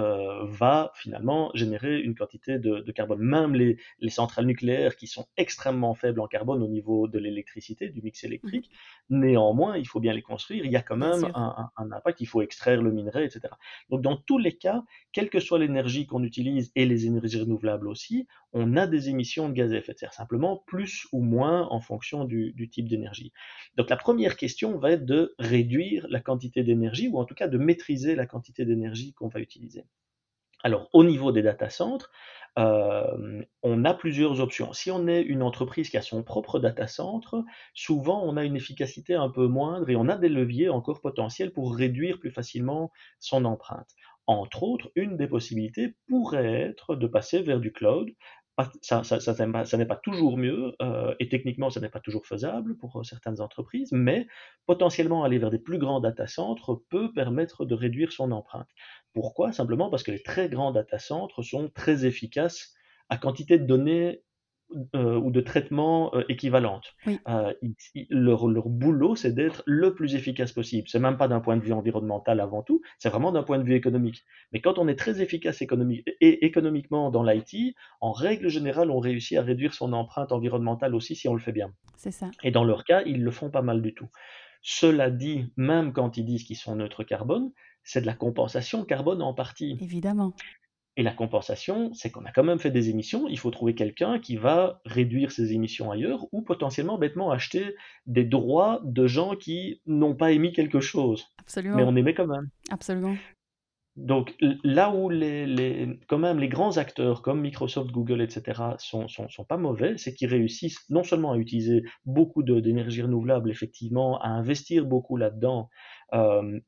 va 0.43 0.91
finalement 0.95 1.51
générer 1.53 1.99
une 2.01 2.15
quantité 2.15 2.59
de, 2.59 2.79
de 2.79 2.91
carbone. 2.91 3.19
Même 3.19 3.53
les, 3.55 3.77
les 3.99 4.09
centrales 4.09 4.45
nucléaires 4.45 4.95
qui 4.95 5.07
sont 5.07 5.25
extrêmement 5.37 5.93
faibles 5.93 6.19
en 6.19 6.27
carbone 6.27 6.63
au 6.63 6.67
niveau 6.67 7.07
de 7.07 7.19
l'électricité, 7.19 7.89
du 7.89 8.01
mix 8.01 8.23
électrique, 8.23 8.69
néanmoins, 9.09 9.77
il 9.77 9.87
faut 9.87 9.99
bien 9.99 10.13
les 10.13 10.21
construire. 10.21 10.65
Il 10.65 10.71
y 10.71 10.75
a 10.75 10.81
quand 10.81 10.97
même 10.97 11.29
un, 11.33 11.54
un- 11.55 11.91
impact. 11.91 12.21
Il 12.21 12.25
faut 12.25 12.41
extraire 12.41 12.81
le 12.81 12.91
minerai, 12.91 13.25
etc. 13.25 13.53
Donc, 13.89 14.01
dans 14.01 14.17
tous 14.17 14.37
les 14.37 14.57
cas, 14.57 14.83
quelle 15.11 15.29
que 15.29 15.39
soit 15.39 15.59
l'énergie 15.59 16.07
qu'on 16.07 16.23
utilise 16.23 16.71
et 16.75 16.85
les 16.85 17.05
énergies 17.05 17.39
renouvelables 17.41 17.87
aussi, 17.87 18.27
on 18.53 18.77
a 18.77 18.87
des 18.87 19.09
émissions 19.09 19.49
de 19.49 19.53
gaz 19.53 19.73
à 19.73 19.77
effet 19.77 19.93
de 19.93 19.99
serre, 19.99 20.13
simplement 20.13 20.63
plus 20.67 21.07
ou 21.11 21.21
moins 21.21 21.67
en 21.69 21.81
fonction 21.81 22.25
du, 22.25 22.53
du 22.53 22.69
type 22.69 22.87
d'énergie. 22.87 23.31
Donc 23.75 23.89
la 23.89 23.97
première 23.97 24.37
question 24.37 24.77
va 24.77 24.91
être 24.91 25.05
de 25.05 25.35
réduire 25.39 26.05
la 26.09 26.19
quantité 26.19 26.63
d'énergie, 26.63 27.07
ou 27.07 27.19
en 27.19 27.25
tout 27.25 27.35
cas 27.35 27.47
de 27.47 27.57
maîtriser 27.57 28.15
la 28.15 28.25
quantité 28.25 28.65
d'énergie 28.65 29.13
qu'on 29.13 29.27
va 29.27 29.39
utiliser. 29.39 29.85
Alors 30.63 30.89
au 30.93 31.03
niveau 31.03 31.31
des 31.31 31.43
data 31.43 31.69
centers, 31.69 32.09
on 32.57 33.85
a 33.85 33.93
plusieurs 33.93 34.39
options. 34.39 34.73
Si 34.73 34.91
on 34.91 35.07
est 35.07 35.21
une 35.21 35.43
entreprise 35.43 35.89
qui 35.89 35.97
a 35.97 36.01
son 36.01 36.23
propre 36.23 36.59
data 36.59 36.87
center, 36.87 37.37
souvent 37.73 38.23
on 38.23 38.37
a 38.37 38.43
une 38.43 38.55
efficacité 38.55 39.13
un 39.13 39.29
peu 39.29 39.47
moindre 39.47 39.89
et 39.89 39.95
on 39.95 40.07
a 40.07 40.17
des 40.17 40.29
leviers 40.29 40.69
encore 40.69 41.01
potentiels 41.01 41.51
pour 41.51 41.75
réduire 41.75 42.19
plus 42.19 42.31
facilement 42.31 42.91
son 43.19 43.45
empreinte. 43.45 43.89
Entre 44.27 44.63
autres, 44.63 44.91
une 44.95 45.17
des 45.17 45.27
possibilités 45.27 45.95
pourrait 46.07 46.61
être 46.61 46.95
de 46.95 47.07
passer 47.07 47.41
vers 47.41 47.59
du 47.59 47.71
cloud. 47.71 48.09
Ça, 48.81 49.01
n'est 49.77 49.85
pas 49.85 49.97
toujours 49.97 50.37
mieux 50.37 50.73
euh, 50.81 51.13
et 51.19 51.27
techniquement 51.27 51.69
ça 51.69 51.81
n'est 51.81 51.89
pas 51.89 51.99
toujours 51.99 52.25
faisable 52.25 52.77
pour 52.77 52.97
euh, 52.97 53.03
certaines 53.03 53.41
entreprises, 53.41 53.91
mais 53.91 54.27
potentiellement 54.65 55.25
aller 55.25 55.39
vers 55.39 55.51
des 55.51 55.59
plus 55.59 55.77
grands 55.77 55.99
data 55.99 56.25
centers 56.25 56.77
peut 56.89 57.11
permettre 57.11 57.65
de 57.65 57.75
réduire 57.75 58.13
son 58.13 58.31
empreinte. 58.31 58.69
Pourquoi? 59.15 59.51
Simplement 59.51 59.89
parce 59.89 60.03
que 60.03 60.11
les 60.11 60.21
très 60.21 60.47
grands 60.49 60.71
data 60.71 60.99
centers 60.99 61.43
sont 61.43 61.69
très 61.73 62.05
efficaces 62.05 62.73
à 63.09 63.17
quantité 63.17 63.57
de 63.57 63.65
données 63.65 64.21
euh, 64.95 65.15
ou 65.17 65.29
de 65.31 65.41
traitements 65.41 66.13
euh, 66.15 66.23
équivalentes. 66.27 66.95
Oui. 67.05 67.19
Euh, 67.27 67.53
ils- 67.61 67.75
ils- 67.93 68.07
leur, 68.09 68.47
leur 68.47 68.67
boulot, 68.67 69.15
c'est 69.15 69.31
d'être 69.31 69.61
le 69.67 69.93
plus 69.93 70.15
efficace 70.15 70.51
possible. 70.51 70.87
C'est 70.89 70.99
même 70.99 71.17
pas 71.17 71.27
d'un 71.27 71.39
point 71.39 71.55
de 71.55 71.61
vue 71.61 71.71
environnemental 71.71 72.39
avant 72.39 72.63
tout, 72.63 72.81
c'est 72.97 73.09
vraiment 73.09 73.31
d'un 73.31 73.43
point 73.43 73.59
de 73.59 73.63
vue 73.63 73.75
économique. 73.75 74.23
Mais 74.51 74.61
quand 74.61 74.79
on 74.79 74.87
est 74.87 74.95
très 74.97 75.21
efficace 75.21 75.61
économique, 75.61 76.03
et 76.19 76.45
économiquement 76.45 77.11
dans 77.11 77.23
l'IT, 77.23 77.75
en 78.01 78.11
règle 78.11 78.49
générale, 78.49 78.89
on 78.89 78.99
réussit 78.99 79.37
à 79.37 79.43
réduire 79.43 79.73
son 79.75 79.93
empreinte 79.93 80.31
environnementale 80.31 80.95
aussi 80.95 81.15
si 81.15 81.27
on 81.29 81.35
le 81.35 81.39
fait 81.39 81.51
bien. 81.53 81.71
C'est 81.95 82.11
ça. 82.11 82.31
Et 82.43 82.51
dans 82.51 82.63
leur 82.63 82.83
cas, 82.85 83.03
ils 83.05 83.23
le 83.23 83.31
font 83.31 83.51
pas 83.51 83.61
mal 83.61 83.81
du 83.83 83.93
tout. 83.93 84.09
Cela 84.63 85.11
dit, 85.11 85.53
même 85.57 85.93
quand 85.93 86.17
ils 86.17 86.25
disent 86.25 86.43
qu'ils 86.43 86.55
sont 86.57 86.75
neutres 86.75 87.03
carbone, 87.03 87.51
c'est 87.85 88.01
de 88.01 88.05
la 88.05 88.13
compensation 88.13 88.83
carbone 88.83 89.21
en 89.21 89.33
partie. 89.33 89.77
Évidemment. 89.79 90.33
Et 90.97 91.03
la 91.03 91.11
compensation, 91.11 91.93
c'est 91.93 92.09
qu'on 92.09 92.23
a 92.25 92.31
quand 92.31 92.43
même 92.43 92.59
fait 92.59 92.71
des 92.71 92.89
émissions, 92.89 93.27
il 93.27 93.37
faut 93.37 93.51
trouver 93.51 93.75
quelqu'un 93.75 94.17
qui 94.17 94.37
va 94.37 94.81
réduire 94.85 95.31
ses 95.31 95.53
émissions 95.53 95.91
ailleurs 95.91 96.25
ou 96.31 96.41
potentiellement 96.41 96.97
bêtement 96.97 97.31
acheter 97.31 97.75
des 98.05 98.23
droits 98.23 98.81
de 98.83 99.05
gens 99.05 99.35
qui 99.35 99.81
n'ont 99.85 100.15
pas 100.15 100.31
émis 100.31 100.53
quelque 100.53 100.79
chose, 100.79 101.25
Absolument. 101.37 101.75
mais 101.75 101.83
on 101.83 101.95
émet 101.97 102.13
quand 102.13 102.27
même. 102.27 102.49
Absolument. 102.71 103.15
Donc 103.97 104.35
là 104.63 104.93
où 104.93 105.09
les, 105.09 105.45
les, 105.45 105.99
quand 106.07 106.17
même 106.17 106.37
les 106.37 106.49
grands 106.49 106.77
acteurs 106.77 107.21
comme 107.21 107.39
Microsoft, 107.39 107.91
Google, 107.91 108.21
etc. 108.21 108.61
sont, 108.77 109.07
sont, 109.07 109.29
sont 109.29 109.45
pas 109.45 109.55
mauvais, 109.55 109.97
c'est 109.97 110.13
qu'ils 110.13 110.27
réussissent 110.29 110.83
non 110.89 111.03
seulement 111.03 111.31
à 111.31 111.37
utiliser 111.37 111.83
beaucoup 112.05 112.43
d'énergie 112.43 113.01
renouvelable, 113.01 113.49
effectivement, 113.49 114.19
à 114.19 114.27
investir 114.27 114.85
beaucoup 114.85 115.15
là-dedans, 115.15 115.69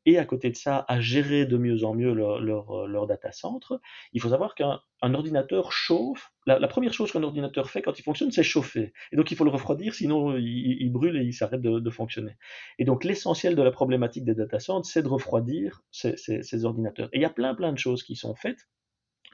et 0.05 0.17
à 0.17 0.25
côté 0.25 0.49
de 0.49 0.55
ça, 0.55 0.85
à 0.87 0.99
gérer 0.99 1.45
de 1.45 1.57
mieux 1.57 1.83
en 1.83 1.93
mieux 1.93 2.13
leur, 2.13 2.39
leur, 2.39 2.71
euh, 2.71 3.05
data 3.07 3.31
center. 3.31 3.75
Il 4.13 4.21
faut 4.21 4.29
savoir 4.29 4.55
qu'un 4.55 4.81
un 5.01 5.13
ordinateur 5.13 5.71
chauffe. 5.71 6.31
La, 6.47 6.67
première 6.67 6.93
chose 6.93 7.11
qu'un 7.11 7.21
ordinateur 7.21 7.69
fait 7.69 7.81
quand 7.81 7.99
il 7.99 8.01
fonctionne, 8.01 8.31
c'est 8.31 8.43
chauffer. 8.43 8.93
Et 9.11 9.15
donc 9.15 9.31
il 9.31 9.37
faut 9.37 9.43
le 9.43 9.51
refroidir, 9.51 9.93
sinon 9.93 10.35
il, 10.37 10.77
il 10.81 10.91
brûle 10.91 11.17
et 11.17 11.23
il 11.23 11.33
s'arrête 11.33 11.61
de, 11.61 11.89
fonctionner. 11.89 12.35
Et 12.79 12.85
donc 12.85 13.03
l'essentiel 13.03 13.55
de 13.55 13.61
la 13.61 13.71
problématique 13.71 14.25
des 14.25 14.35
data 14.35 14.59
centers, 14.59 14.91
c'est 14.91 15.03
de 15.03 15.07
refroidir 15.07 15.83
ces- 15.91 16.17
ces 16.17 16.65
ordinateurs. 16.65 17.09
Et 17.13 17.17
il 17.17 17.21
y 17.21 17.25
a 17.25 17.29
plein 17.29 17.53
plein 17.53 17.71
de 17.71 17.77
choses 17.77 18.03
qui 18.03 18.15
sont 18.15 18.35
faites 18.35 18.67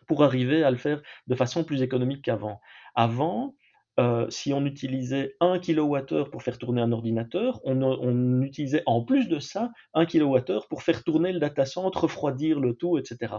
pour 0.08 0.24
arriver 0.24 0.64
à 0.64 0.72
le 0.72 0.78
faire 0.78 1.02
de 1.28 1.36
façon 1.36 1.64
plus 1.64 1.82
économique 1.82 2.24
qu'avant. 2.24 2.60
Avant, 2.96 3.56
euh, 4.00 4.28
si 4.30 4.54
on 4.54 4.66
utilisait 4.66 5.36
1 5.40 5.60
kWh 5.60 6.30
pour 6.32 6.42
faire 6.42 6.58
tourner 6.58 6.82
un 6.82 6.92
ordinateur, 6.92 7.62
on, 7.64 8.42
utilisait 8.42 8.84
en 8.86 9.04
plus 9.04 9.28
de 9.28 9.40
ça 9.40 9.72
1 9.94 10.06
kWh 10.06 10.68
pour 10.70 10.82
faire 10.82 11.04
tourner 11.04 11.32
le 11.32 11.40
data 11.40 11.66
center, 11.66 12.00
refroidir 12.00 12.60
le 12.60 12.74
tout, 12.74 12.98
etc. 12.98 13.36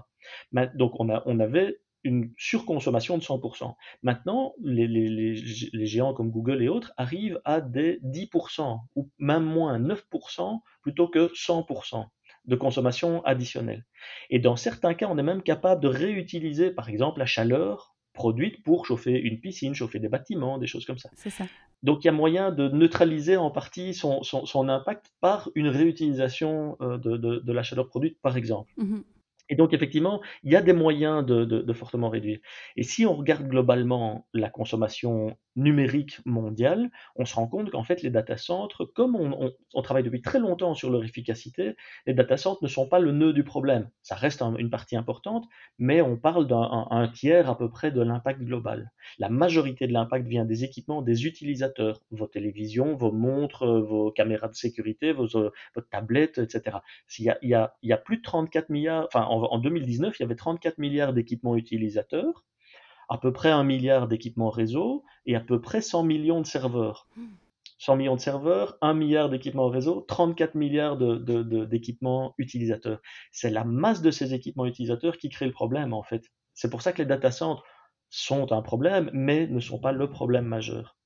Donc 0.75 1.00
on, 1.00 1.08
a, 1.08 1.23
avait 1.42 1.78
une 2.04 2.32
surconsommation 2.37 3.18
de 3.18 3.23
100%. 3.23 3.75
Maintenant, 4.02 4.54
les 4.62 5.87
géants 5.87 6.14
comme 6.14 6.30
Google 6.30 6.62
et 6.62 6.68
autres 6.68 6.92
arrivent 6.96 7.40
à 7.44 7.61
des 7.61 7.99
10% 8.04 8.78
ou 8.94 9.11
même 9.18 9.44
moins 9.44 9.80
9% 9.80 10.61
plutôt 10.82 11.08
que 11.08 11.32
100% 11.32 12.06
de 12.44 12.56
consommation 12.56 13.25
additionnelle. 13.25 13.84
Et 14.30 14.38
dans 14.38 14.56
certains 14.56 14.94
cas, 14.94 15.08
on 15.11 15.18
est 15.18 15.23
même 15.23 15.42
capable 15.42 15.82
de 15.82 15.88
réutiliser, 15.88 16.70
par 16.70 16.88
exemple, 16.88 17.18
la 17.18 17.26
chaleur 17.26 17.94
produite 18.14 18.62
pour 18.62 18.87
chauffer 18.87 19.21
une 19.21 19.38
piscine, 19.40 19.75
chauffer 19.75 19.99
des 19.99 20.09
bâtiments, 20.09 20.56
des 20.59 20.66
choses 20.66 20.87
comme 20.87 20.99
ça. 20.99 21.11
C'est 21.16 21.30
ça. 21.30 21.44
Donc 21.83 22.02
il 22.02 22.06
y 22.06 22.09
a 22.09 22.12
moyen 22.12 22.50
de 22.50 22.68
neutraliser 22.68 23.37
en 23.37 23.50
partie 23.50 23.92
son, 23.92 24.23
son- 24.23 24.47
son 24.47 24.68
impact 24.71 25.11
par 25.21 25.50
une 25.54 25.68
réutilisation 25.68 26.76
euh, 26.80 26.97
de, 26.97 27.16
de- 27.18 27.40
de 27.40 27.52
la 27.52 27.62
chaleur 27.62 27.88
produite, 27.88 28.18
par 28.23 28.37
exemple. 28.38 28.73
Mhm. 28.78 29.04
Et 29.50 29.56
donc, 29.56 29.75
effectivement, 29.75 30.23
il 30.42 30.52
y 30.52 30.56
a 30.56 30.62
des 30.62 30.73
moyens 30.73 31.23
de 31.26 31.73
fortement 31.75 32.09
réduire. 32.09 32.38
Et 32.76 32.83
si 32.83 33.04
on 33.04 33.14
regarde 33.14 33.47
globalement 33.47 34.26
la 34.33 34.49
consommation 34.49 35.37
numérique 35.56 36.20
mondiale, 36.25 36.90
on 37.16 37.25
se 37.25 37.34
rend 37.34 37.46
compte 37.46 37.70
qu'en 37.70 37.84
fait, 37.84 38.02
les 38.02 38.11
data 38.11 38.37
centers, 38.37 38.87
comme 38.94 39.16
on, 39.16 39.52
travaille 39.82 40.02
depuis 40.02 40.23
très 40.23 40.38
longtemps 40.38 40.75
sur 40.75 40.90
leur 40.90 41.04
efficacité, 41.04 41.75
les 42.06 42.14
data 42.14 42.37
centers 42.37 42.62
ne 42.62 42.68
sont 42.68 42.88
pas 42.88 42.99
le 42.99 43.12
nœud 43.12 43.32
du 43.32 43.44
problème. 43.44 43.90
Ça 44.02 44.14
reste 44.14 44.42
un- 44.42 44.56
une 44.56 44.70
partie 44.70 44.96
importante, 44.96 45.46
mais 45.78 46.00
on 46.02 46.16
parle 46.16 46.46
d'un 46.46 46.61
un- 46.62 46.87
un 46.90 47.08
tiers 47.08 47.49
à 47.50 47.56
peu 47.58 47.68
près 47.70 47.90
de 47.90 48.00
l'impact 48.00 48.40
global. 48.42 48.92
La 49.18 49.28
majorité 49.28 49.87
de 49.87 49.92
l'impact 49.92 50.26
vient 50.26 50.44
des 50.44 50.64
équipements 50.64 51.02
des 51.02 51.26
utilisateurs, 51.26 52.00
vos 52.11 52.26
télévisions, 52.26 52.96
vos 52.96 53.12
montres, 53.12 53.66
vos 53.66 54.11
caméras 54.11 54.49
de 54.49 54.54
sécurité, 54.54 55.12
vos, 55.12 55.37
euh, 55.37 55.50
votre 55.75 55.88
tablette, 55.88 56.38
etc. 56.38 56.82
S'il 57.08 57.26
y 57.26 57.30
a, 57.30 57.38
il 57.42 57.50
y 57.50 57.92
a- 57.92 57.96
plus 57.99 58.16
de 58.18 58.23
34 58.23 58.68
milliards, 58.70 59.06
enfin 59.06 59.23
en, 59.26 59.42
en 59.44 59.58
2019, 59.58 60.18
il 60.18 60.23
y 60.23 60.26
avait 60.26 60.37
34 60.37 60.78
milliards 60.78 61.12
d'équipements 61.12 61.56
utilisateurs, 61.56 62.44
à 63.08 63.18
peu 63.18 63.32
près 63.32 63.50
un 63.50 63.64
milliard 63.64 64.08
d'équipements 64.08 64.50
réseau 64.50 65.04
et 65.26 65.37
à 65.37 65.40
peu 65.40 65.61
près 65.61 65.80
100 65.80 66.04
millions 66.04 66.40
de 66.40 66.46
serveurs. 66.46 67.08
100 67.78 67.96
millions 67.96 68.16
de 68.16 68.20
serveurs, 68.20 68.78
1 68.80 68.94
milliard 68.94 69.28
d'équipements 69.28 69.68
réseau, 69.68 70.00
34 70.08 70.54
milliards 70.54 70.96
d'équipements 70.96 72.34
utilisateurs. 72.38 73.00
C'est 73.32 73.50
la 73.50 73.64
masse 73.64 74.00
de 74.00 74.11
ces 74.11 74.32
équipements 74.32 74.66
utilisateurs 74.66 75.18
qui 75.18 75.28
crée 75.28 75.46
le 75.46 75.52
problème 75.52 75.92
en 75.92 76.02
fait. 76.02 76.30
C'est 76.54 76.70
pour 76.70 76.82
ça 76.82 76.92
que 76.92 77.02
les 77.02 77.06
data 77.06 77.30
centers 77.30 77.64
sont 78.11 78.52
un 78.52 78.62
problème, 78.62 79.11
mais 79.12 79.46
ne 79.49 79.61
sont 79.61 79.80
pas 79.80 79.92
le 79.92 80.08
problème 80.08 80.44
majeur. 80.44 80.96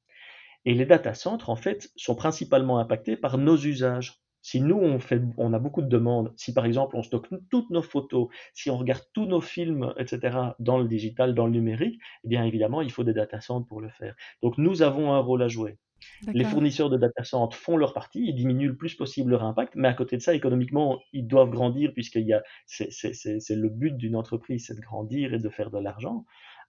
Et 0.64 0.74
les 0.74 0.84
data 0.84 1.14
centers, 1.14 1.48
en 1.48 1.56
fait, 1.56 1.90
sont 1.96 2.14
principalement 2.14 2.78
impactés 2.78 3.16
par 3.16 3.38
nos 3.38 3.56
usages. 3.56 4.20
Si 4.50 4.62
nous, 4.62 4.78
on, 4.78 4.98
fait, 4.98 5.20
on 5.36 5.52
a 5.52 5.58
beaucoup 5.58 5.82
de 5.82 5.88
demandes, 5.88 6.32
si 6.34 6.54
par 6.54 6.64
exemple 6.64 6.96
on 6.96 7.02
stocke 7.02 7.28
toutes 7.50 7.68
nos 7.68 7.82
photos, 7.82 8.28
si 8.54 8.70
on 8.70 8.78
regarde 8.78 9.02
tous 9.12 9.26
nos 9.26 9.42
films, 9.42 9.92
etc., 9.98 10.38
dans 10.58 10.78
le 10.78 10.88
digital, 10.88 11.34
dans 11.34 11.44
le 11.44 11.52
numérique, 11.52 12.00
eh 12.24 12.28
bien 12.28 12.42
évidemment, 12.44 12.80
il 12.80 12.90
faut 12.90 13.04
des 13.04 13.12
data 13.12 13.42
centers 13.42 13.68
pour 13.68 13.82
le 13.82 13.90
faire. 13.90 14.14
Donc 14.42 14.56
nous 14.56 14.80
avons 14.80 15.12
un 15.12 15.18
rôle 15.18 15.42
à 15.42 15.48
jouer. 15.48 15.76
Les 16.32 16.44
fournisseurs 16.44 16.88
de 16.88 16.96
data 16.96 17.24
centers 17.24 17.58
font 17.58 17.76
leur 17.76 17.92
partie, 17.92 18.24
ils 18.26 18.34
diminuent 18.34 18.68
le 18.68 18.76
plus 18.76 18.94
possible 18.94 19.32
leur 19.32 19.44
impact, 19.44 19.74
mais 19.76 19.88
à 19.88 19.92
côté 19.92 20.16
de 20.16 20.22
ça, 20.22 20.32
économiquement, 20.32 20.98
ils 21.12 21.26
doivent 21.26 21.50
grandir 21.50 21.92
puisqu'il 21.92 22.26
y 22.26 22.32
a, 22.32 22.42
c'est, 22.64 22.88
le 23.50 23.68
but 23.68 23.98
d'une 23.98 24.16
entreprise, 24.16 24.64
c'est 24.66 24.76
de 24.76 24.80
grandir 24.80 25.34
et 25.34 25.38
de 25.38 25.48
faire 25.50 25.70
de 25.70 25.78
l'argent. 25.78 26.24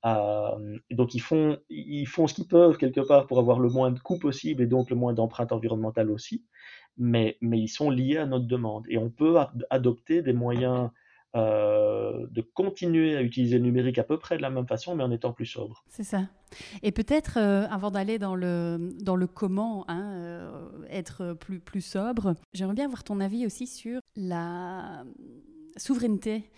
Euh, 0.05 0.77
donc 0.91 1.13
ils 1.13 1.21
font, 1.21 1.57
ils 1.69 2.07
font 2.07 2.27
ce 2.27 2.33
qu'ils 2.33 2.47
peuvent 2.47 2.77
quelque 2.77 3.01
part 3.01 3.27
pour 3.27 3.39
avoir 3.39 3.59
le 3.59 3.69
moins 3.69 3.91
de 3.91 3.99
coûts 3.99 4.19
possible 4.19 4.63
et 4.63 4.67
donc 4.67 4.89
le 4.89 4.95
moins 4.95 5.13
d'empreinte 5.13 5.51
environnementale 5.51 6.09
aussi, 6.09 6.45
mais, 6.99 7.37
ils 7.41 7.69
sont 7.69 7.89
liés 7.89 8.17
à 8.17 8.25
notre 8.25 8.45
demande 8.45 8.85
et 8.89 8.97
on 8.97 9.09
peut 9.09 9.39
ad- 9.39 9.65
adopter 9.69 10.21
des 10.21 10.33
moyens 10.33 10.89
euh, 11.35 12.25
de 12.31 12.41
continuer 12.41 13.15
à 13.15 13.21
utiliser 13.21 13.59
le 13.59 13.63
numérique 13.63 13.99
à 13.99 14.03
peu 14.03 14.17
près 14.17 14.37
de 14.37 14.41
la 14.41 14.49
même 14.49 14.67
façon, 14.67 14.95
mais 14.95 15.03
en 15.03 15.11
étant 15.11 15.31
plus 15.31 15.45
sobre. 15.45 15.83
C'est 15.87 16.03
ça. 16.03 16.23
Et 16.81 16.91
peut-être, 16.91 17.37
euh, 17.37 17.67
avant 17.69 17.91
d'aller 17.91 18.17
dans 18.17 18.33
le, 18.33 18.95
dans 18.99 19.15
le 19.15 19.27
comment, 19.27 19.85
hein, 19.87 20.11
euh, 20.15 20.69
être 20.89 21.33
plus, 21.33 21.59
plus 21.59 21.81
sobre, 21.81 22.33
j'aimerais 22.53 22.73
bien 22.73 22.85
avoir 22.85 23.03
ton 23.03 23.19
avis 23.19 23.45
aussi 23.45 23.67
sur 23.67 24.01
la 24.15 25.03
souveraineté 25.77 26.49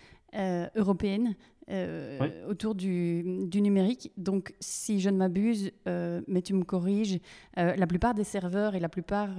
européenne 0.78 1.36
euh, 1.70 2.48
autour 2.48 2.76
du, 2.76 3.24
numérique. 3.56 4.12
Donc, 4.18 4.54
si 4.60 5.00
je 5.00 5.10
ne 5.10 5.18
m'abuse, 5.18 5.72
euh, 5.88 6.22
mais 6.28 6.42
tu 6.42 6.54
me 6.54 6.64
corriges, 6.64 7.20
euh, 7.58 7.76
la 7.76 7.88
plupart 7.88 8.14
des 8.14 8.24
serveurs 8.24 8.76
et 8.76 8.80
la 8.80 8.90
plupart 8.90 9.30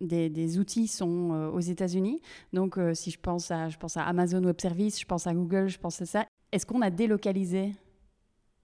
des, 0.00 0.58
outils 0.58 0.88
sont 0.88 1.50
aux 1.52 1.60
États-Unis. 1.60 2.20
Donc, 2.52 2.78
si 2.94 3.10
je 3.10 3.18
pense, 3.18 3.50
à, 3.50 3.68
je 3.68 3.76
pense 3.76 3.96
à 3.96 4.04
Amazon 4.04 4.42
Web 4.44 4.60
Services, 4.60 5.00
je 5.00 5.06
pense 5.06 5.26
à 5.26 5.34
Google, 5.34 5.68
je 5.68 5.78
pense 5.78 6.00
à 6.00 6.06
ça. 6.06 6.26
Est-ce 6.52 6.64
qu'on 6.64 6.80
a 6.80 6.90
délocalisé 6.90 7.72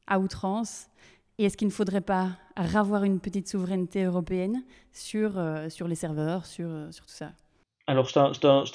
à 0.06 0.18
outrance? 0.18 0.88
Et 1.38 1.44
est-ce 1.44 1.56
qu'il 1.56 1.68
ne 1.68 1.72
faudrait 1.72 2.00
pas 2.00 2.38
ravoir 2.56 3.04
une 3.04 3.18
petite 3.18 3.48
souveraineté 3.48 4.04
européenne 4.04 4.62
sur, 4.92 5.32
sur 5.68 5.88
les 5.88 5.96
serveurs, 5.96 6.46
sur, 6.46 6.68
sur 6.92 7.04
tout 7.04 7.12
ça? 7.12 7.32
Alors 7.86 8.08
c'est 8.10 8.18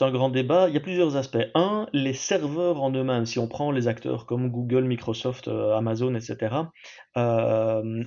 un, 0.03 0.11
grand 0.11 0.29
débat. 0.29 0.67
Il 0.69 0.73
y 0.73 0.77
a 0.77 0.81
plusieurs 0.81 1.15
aspects. 1.15 1.37
Un, 1.55 1.87
les 1.93 2.13
serveurs 2.13 2.81
en 2.81 2.91
eux-mêmes, 2.91 3.25
si 3.25 3.39
on 3.39 3.47
prend 3.47 3.71
les 3.71 3.87
acteurs 3.87 4.25
comme 4.25 4.49
Google, 4.51 4.83
Microsoft, 4.83 5.47
euh, 5.47 5.75
Amazon, 5.75 6.13
etc., 6.13 6.55
euh, 7.17 8.03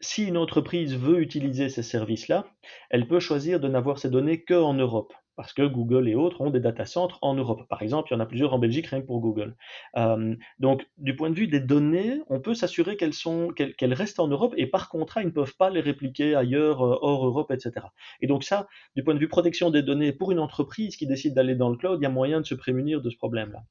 si 0.00 0.24
une 0.24 0.36
entreprise 0.36 0.94
veut 0.94 1.20
utiliser 1.20 1.68
ces 1.68 1.82
services-là, 1.82 2.46
elle 2.90 3.08
peut 3.08 3.18
choisir 3.18 3.58
de 3.58 3.66
n'avoir 3.66 3.98
ces 3.98 4.10
données 4.10 4.44
qu'en 4.44 4.74
Europe 4.74 5.12
parce 5.38 5.52
que 5.52 5.62
Google 5.62 6.08
et 6.08 6.16
autres 6.16 6.40
ont 6.40 6.50
des 6.50 6.58
data 6.58 6.84
centers 6.84 7.20
en 7.22 7.32
Europe. 7.32 7.68
Par 7.68 7.82
exemple, 7.82 8.08
il 8.10 8.14
y 8.14 8.16
en 8.16 8.20
a 8.20 8.26
plusieurs 8.26 8.54
en 8.54 8.58
Belgique 8.58 8.88
rien 8.88 9.00
que 9.00 9.06
pour 9.06 9.20
Google. 9.20 9.54
Euh, 9.96 10.34
donc, 10.58 10.84
du 10.96 11.14
point 11.14 11.30
de 11.30 11.36
vue 11.36 11.46
des 11.46 11.60
données, 11.60 12.20
on 12.28 12.40
peut 12.40 12.54
s'assurer 12.54 12.96
qu'elles 12.96 13.14
sont, 13.14 13.54
restent 13.80 14.18
en 14.18 14.26
Europe 14.26 14.52
et 14.56 14.66
par 14.66 14.88
contrat, 14.88 15.22
ils 15.22 15.26
ne 15.26 15.30
peuvent 15.30 15.54
pas 15.56 15.70
les 15.70 15.78
répliquer 15.80 16.34
ailleurs, 16.34 16.82
euh, 16.82 16.98
hors 17.02 17.24
Europe, 17.24 17.52
etc. 17.52 17.86
Et 18.20 18.26
donc 18.26 18.42
ça, 18.42 18.66
du 18.96 19.04
point 19.04 19.14
de 19.14 19.20
vue 19.20 19.28
protection 19.28 19.70
des 19.70 19.82
données, 19.82 20.10
pour 20.10 20.32
une 20.32 20.40
entreprise 20.40 20.96
qui 20.96 21.06
décide 21.06 21.34
d'aller 21.34 21.54
dans 21.54 21.70
le 21.70 21.76
cloud, 21.76 22.00
il 22.00 22.02
y 22.02 22.06
a 22.06 22.10
moyen 22.10 22.40
de 22.40 22.46
se 22.46 22.56
prémunir 22.56 23.00
de 23.00 23.08
ce 23.08 23.16
problème-là. 23.16 23.62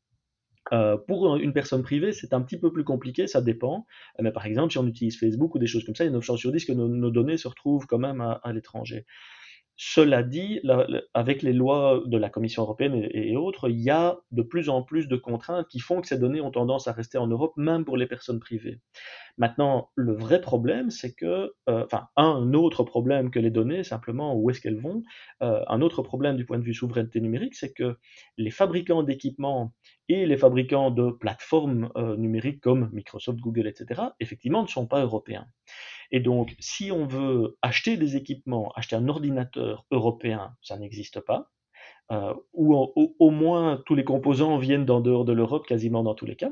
Euh, 0.72 0.96
pour 0.96 1.36
une 1.36 1.52
personne 1.52 1.84
privée, 1.84 2.14
c'est 2.14 2.32
un 2.32 2.42
petit 2.42 2.58
peu 2.58 2.72
plus 2.72 2.86
compliqué, 2.86 3.28
ça 3.28 3.42
dépend. 3.42 3.86
Mais 4.22 4.32
par 4.32 4.46
exemple, 4.46 4.72
si 4.72 4.78
on 4.78 4.88
utilise 4.88 5.20
Facebook 5.20 5.54
ou 5.56 5.60
des 5.60 5.68
choses 5.68 5.84
comme 5.84 5.96
ça, 5.96 6.06
il 6.06 6.08
y 6.08 6.12
a 6.12 6.14
9 6.14 6.24
chances 6.24 6.40
sur 6.40 6.54
10 6.54 6.64
que 6.64 6.72
nos, 6.72 7.12
données 7.12 7.36
se 7.36 7.50
retrouvent 7.50 7.88
quand 7.88 8.00
même 8.00 8.22
à 8.22 8.54
l'étranger. 8.54 9.06
Cela 9.78 10.24
dit, 10.24 10.60
avec 11.14 11.44
les 11.44 11.54
lois 11.54 12.02
de 12.06 12.18
la 12.18 12.30
Commission 12.30 12.64
européenne 12.64 13.08
et, 13.12 13.38
autres, 13.38 13.70
il 13.70 13.80
y 13.80 13.92
a 13.92 14.18
de 14.32 14.42
plus 14.42 14.70
en 14.70 14.82
plus 14.82 15.08
de 15.08 15.16
contraintes 15.16 15.68
qui 15.68 15.80
font 15.80 16.02
que 16.02 16.08
ces 16.08 16.18
données 16.18 16.42
ont 16.42 16.50
tendance 16.50 16.88
à 16.88 16.94
rester 16.94 17.20
en 17.20 17.28
Europe, 17.28 17.54
même 17.58 17.86
pour 17.86 17.96
les 17.96 18.08
personnes 18.08 18.40
privées. 18.40 18.80
Maintenant, 19.38 19.90
le 19.96 20.14
vrai 20.14 20.42
problème, 20.42 20.90
c'est 20.90 21.14
que, 21.14 21.54
euh, 21.70 21.86
enfin, 21.86 22.08
un 22.16 22.54
autre 22.54 22.84
problème 22.84 23.30
que 23.30 23.40
les 23.40 23.52
données, 23.52 23.84
simplement, 23.84 24.36
où 24.36 24.50
est-ce 24.50 24.62
qu'elles 24.62 24.80
vont, 24.80 25.04
euh, 25.44 25.64
un 25.68 25.82
autre 25.82 26.02
problème 26.02 26.38
du 26.38 26.46
point 26.46 26.58
de 26.58 26.64
vue 26.64 26.74
souveraineté 26.74 27.22
numérique, 27.22 27.56
c'est 27.56 27.74
que 27.74 27.98
les 28.38 28.50
fabricants 28.50 29.04
d'équipements 29.04 29.74
et 30.10 30.26
les 30.26 30.38
fabricants 30.38 30.90
de 30.90 31.12
plateformes 31.12 31.92
euh, 31.98 32.16
numériques 32.18 32.62
comme 32.62 32.90
Microsoft, 32.94 33.40
Google, 33.40 33.68
etc., 33.68 34.02
effectivement, 34.20 34.64
ne 34.64 34.68
sont 34.68 34.88
pas 34.88 35.02
européens. 35.04 35.48
Et 36.12 36.20
donc, 36.20 36.56
si 36.60 36.92
on 36.92 37.06
veut 37.06 37.58
acheter 37.62 37.98
des 37.98 38.16
équipements, 38.16 38.72
acheter 38.76 38.96
un 38.96 39.08
ordinateur 39.08 39.86
européen, 39.92 40.56
ça 40.62 40.78
n'existe 40.78 41.20
pas. 41.20 41.52
Euh, 42.12 42.34
ou 42.54 42.74
au, 42.74 43.30
moins 43.32 43.84
tous 43.86 43.94
les 43.96 44.06
composants 44.06 44.58
viennent 44.58 44.86
d'en 44.86 45.02
dehors 45.02 45.26
de 45.26 45.34
l'Europe, 45.34 45.68
quasiment 45.68 46.04
dans 46.04 46.16
tous 46.16 46.26
les 46.26 46.38
cas. 46.38 46.52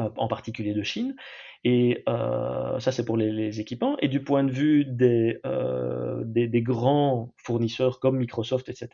Euh, 0.00 0.10
en 0.16 0.26
particulier 0.26 0.74
de 0.74 0.82
Chine. 0.82 1.14
Et 1.62 2.02
euh, 2.08 2.80
ça, 2.80 2.90
c'est 2.90 3.04
pour 3.04 3.16
les, 3.16 3.60
équipements. 3.60 3.96
Et 4.00 4.08
du 4.08 4.24
point 4.24 4.42
de 4.42 4.50
vue 4.50 4.84
des, 4.84 5.38
euh, 5.46 6.20
des, 6.24 6.62
grands 6.62 7.32
fournisseurs 7.36 8.00
comme 8.00 8.16
Microsoft, 8.16 8.68
etc., 8.68 8.88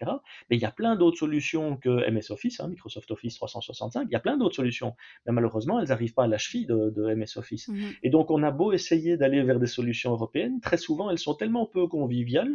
mais 0.51 0.57
il 0.57 0.61
y 0.61 0.67
a 0.67 0.71
plein 0.71 0.97
d'autres 0.97 1.17
solutions 1.17 1.79
que 1.79 2.11
MS 2.11 2.31
Office, 2.31 2.61
hein, 2.61 2.69
Microsoft 2.69 3.11
Office 3.13 3.37
365. 3.37 4.09
Il 4.11 4.13
y 4.13 4.15
a 4.15 4.21
plein 4.21 4.37
d'autres 4.37 4.57
solutions. 4.57 4.95
Mais 5.25 5.33
malheureusement, 5.33 5.81
elles 5.81 5.89
n'arrivent 5.89 6.13
pas 6.13 6.25
à 6.25 6.27
la 6.27 6.37
cheville 6.37 6.67
de, 6.67 6.91
de 6.91 7.15
MS 7.15 7.39
Office. 7.39 7.69
Mhm. 7.69 7.93
Et 8.03 8.11
donc, 8.11 8.31
on 8.31 8.43
a 8.43 8.51
beau 8.51 8.73
essayer 8.73 9.17
d'aller 9.17 9.43
vers 9.43 9.59
des 9.59 9.67
solutions 9.67 10.11
européennes, 10.11 10.61
très 10.61 10.77
souvent, 10.77 11.09
elles 11.09 11.19
sont 11.19 11.35
tellement 11.35 11.65
peu 11.65 11.87
conviviales 11.87 12.53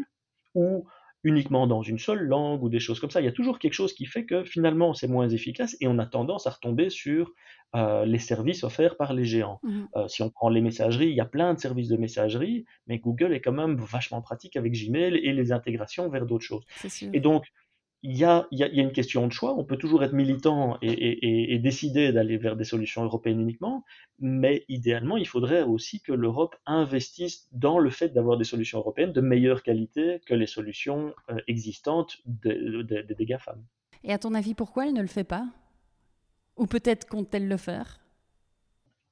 ou 0.53 0.85
uniquement 1.25 1.65
dans 1.65 1.81
une 1.81 1.97
seule 1.97 2.23
langue 2.23 2.63
ou 2.63 2.69
des 2.69 2.79
choses 2.79 2.99
comme 2.99 3.09
ça. 3.09 3.19
Il 3.19 3.25
y 3.25 3.27
a 3.27 3.33
toujours 3.33 3.57
quelque 3.57 3.73
chose 3.73 3.93
qui 3.93 4.05
fait 4.05 4.25
que 4.25 4.43
finalement 4.43 4.93
c'est 4.93 5.07
moins 5.07 5.27
efficace 5.27 5.75
et 5.81 5.87
on 5.87 5.97
a 5.97 6.05
tendance 6.05 6.45
à 6.45 6.51
retomber 6.51 6.91
sur 6.91 7.33
euh, 7.75 8.05
les 8.05 8.19
services 8.19 8.63
offerts 8.63 8.95
par 8.95 9.11
les 9.11 9.25
géants. 9.25 9.59
Mhm. 9.63 9.87
Euh, 9.95 10.07
si 10.07 10.21
on 10.21 10.29
prend 10.29 10.49
les 10.49 10.61
messageries, 10.61 11.09
il 11.09 11.15
y 11.15 11.21
a 11.21 11.25
plein 11.25 11.55
de 11.55 11.59
services 11.59 11.89
de 11.89 11.97
messagerie, 11.97 12.65
mais 12.85 12.99
Google 12.99 13.33
est 13.33 13.41
quand 13.41 13.51
même 13.51 13.75
vachement 13.75 14.21
pratique 14.21 14.55
avec 14.55 14.73
Gmail 14.73 15.15
et 15.15 15.33
les 15.33 15.51
intégrations 15.51 16.07
vers 16.09 16.27
d'autres 16.27 16.45
choses. 16.45 16.63
Et 17.11 17.19
donc, 17.19 17.47
il 18.05 18.15
y, 18.15 18.23
a, 18.23 18.47
une 18.51 18.91
question 18.91 19.25
de 19.25 19.33
choix. 19.33 19.55
On 19.57 19.63
peut 19.63 19.77
toujours 19.77 20.03
être 20.03 20.13
militant 20.13 20.77
et, 20.83 21.57
décider 21.57 22.11
d'aller 22.11 22.37
vers 22.37 22.55
des 22.55 22.63
solutions 22.63 23.03
européennes 23.03 23.41
uniquement, 23.41 23.83
mais 24.19 24.63
idéalement, 24.69 25.17
il 25.17 25.27
faudrait 25.27 25.63
aussi 25.63 26.01
que 26.01 26.13
l'Europe 26.13 26.55
investisse 26.67 27.47
dans 27.51 27.79
le 27.79 27.89
fait 27.89 28.09
d'avoir 28.09 28.37
des 28.37 28.43
solutions 28.43 28.77
européennes 28.77 29.11
de 29.11 29.21
meilleure 29.21 29.63
qualité 29.63 30.21
que 30.27 30.35
les 30.35 30.45
solutions 30.45 31.15
euh, 31.31 31.37
existantes 31.47 32.17
des 32.25 32.83
des 32.83 33.25
GAFAM. 33.25 33.63
Et 34.03 34.13
à 34.13 34.19
ton 34.19 34.35
avis, 34.35 34.53
pourquoi 34.53 34.85
elle 34.85 34.93
ne 34.93 35.01
le 35.01 35.07
fait 35.07 35.23
pas? 35.23 35.47
Ou 36.57 36.67
peut-être 36.67 37.07
compte-t-elle 37.07 37.47
le 37.47 37.57
faire? 37.57 38.04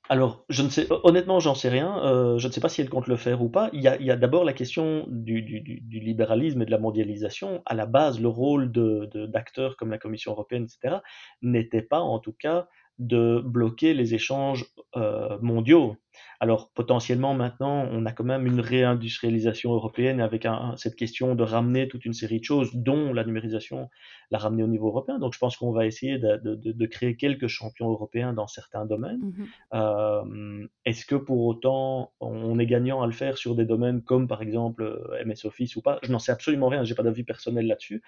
Alors, 0.09 0.43
je 0.49 0.63
ne 0.63 0.69
sais, 0.69 0.87
honnêtement, 1.03 1.39
j'en 1.39 1.55
sais 1.55 1.69
rien. 1.69 2.03
Euh, 2.03 2.37
je 2.37 2.47
ne 2.47 2.51
sais 2.51 2.59
pas 2.59 2.67
si 2.67 2.81
elle 2.81 2.89
compte 2.89 3.07
le 3.07 3.15
faire 3.15 3.41
ou 3.41 3.47
pas. 3.47 3.69
Il 3.71 3.81
y 3.81 3.87
a, 3.87 4.15
d'abord 4.17 4.43
la 4.43 4.51
question 4.51 5.05
du, 5.07 5.41
libéralisme 5.89 6.61
et 6.61 6.65
de 6.65 6.71
la 6.71 6.77
mondialisation. 6.77 7.61
À 7.65 7.73
la 7.73 7.85
base, 7.85 8.19
le 8.19 8.27
rôle 8.27 8.71
d'acteurs 8.71 9.77
comme 9.77 9.91
la 9.91 9.97
Commission 9.97 10.31
européenne, 10.33 10.65
etc., 10.65 10.97
n'était 11.41 11.81
pas, 11.81 11.99
en 11.99 12.19
tout 12.19 12.33
cas, 12.33 12.67
de 12.99 13.41
bloquer 13.43 13.93
les 13.93 14.13
échanges 14.13 14.65
euh, 14.95 15.37
mondiaux. 15.41 15.97
Alors 16.39 16.69
potentiellement 16.75 17.33
maintenant, 17.33 17.87
on 17.91 18.05
a 18.05 18.11
quand 18.11 18.23
même 18.23 18.45
une 18.45 18.59
réindustrialisation 18.59 19.73
européenne 19.73 20.21
avec 20.21 20.45
cette 20.75 20.95
question 20.95 21.35
de 21.35 21.43
ramener 21.43 21.87
toute 21.87 22.05
une 22.05 22.13
série 22.13 22.39
de 22.39 22.43
choses, 22.43 22.69
dont 22.75 23.13
la 23.13 23.23
numérisation, 23.23 23.89
la 24.29 24.37
ramener 24.37 24.61
au 24.61 24.67
niveau 24.67 24.89
européen. 24.89 25.17
Donc 25.17 25.33
je 25.33 25.39
pense 25.39 25.57
qu'on 25.57 25.71
va 25.71 25.87
essayer 25.87 26.19
de, 26.19 26.85
créer 26.85 27.15
quelques 27.15 27.47
champions 27.47 27.89
européens 27.89 28.33
dans 28.33 28.47
certains 28.47 28.85
domaines. 28.85 29.21
Mmh 29.21 29.45
euh, 29.73 30.67
est-ce 30.85 31.05
que 31.05 31.15
pour 31.15 31.45
autant 31.45 32.11
on 32.19 32.59
est 32.59 32.65
gagnant 32.65 33.01
à 33.01 33.07
le 33.07 33.13
faire 33.13 33.37
sur 33.37 33.55
des 33.55 33.65
domaines 33.65 34.03
comme 34.03 34.27
par 34.27 34.41
exemple 34.41 34.83
euh, 34.83 35.25
MS 35.25 35.45
Office 35.45 35.75
ou 35.75 35.81
pas? 35.81 35.99
Je 36.03 36.11
n'en 36.11 36.19
sais 36.19 36.31
absolument 36.31 36.67
rien, 36.67 36.83
j'ai 36.83 36.93
pas 36.93 37.03
d'avis 37.03 37.23
personnel 37.23 37.65
là-dessus 37.65 38.03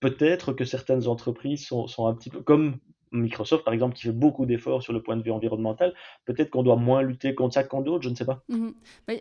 peut-être 0.00 0.52
que 0.52 0.64
certaines 0.64 1.06
entreprises 1.06 1.66
sont, 1.66 2.06
un 2.06 2.14
petit 2.14 2.30
peu 2.30 2.40
comme 2.40 2.78
Microsoft, 3.12 3.64
par 3.64 3.72
exemple, 3.72 3.94
qui 3.94 4.02
fait 4.02 4.12
beaucoup 4.12 4.46
d'efforts 4.46 4.82
sur 4.82 4.92
le 4.92 5.02
point 5.02 5.16
de 5.16 5.22
vue 5.22 5.30
environnemental, 5.30 5.94
peut-être 6.24 6.50
qu'on 6.50 6.62
doit 6.62 6.76
moins 6.76 7.02
lutter 7.02 7.34
contre 7.34 7.54
ça 7.54 7.64
qu'en 7.64 7.80
d'autres, 7.80 8.02
je 8.02 8.10
ne 8.10 8.14
sais 8.14 8.24
pas. 8.24 8.42
Mhm. 8.48 8.74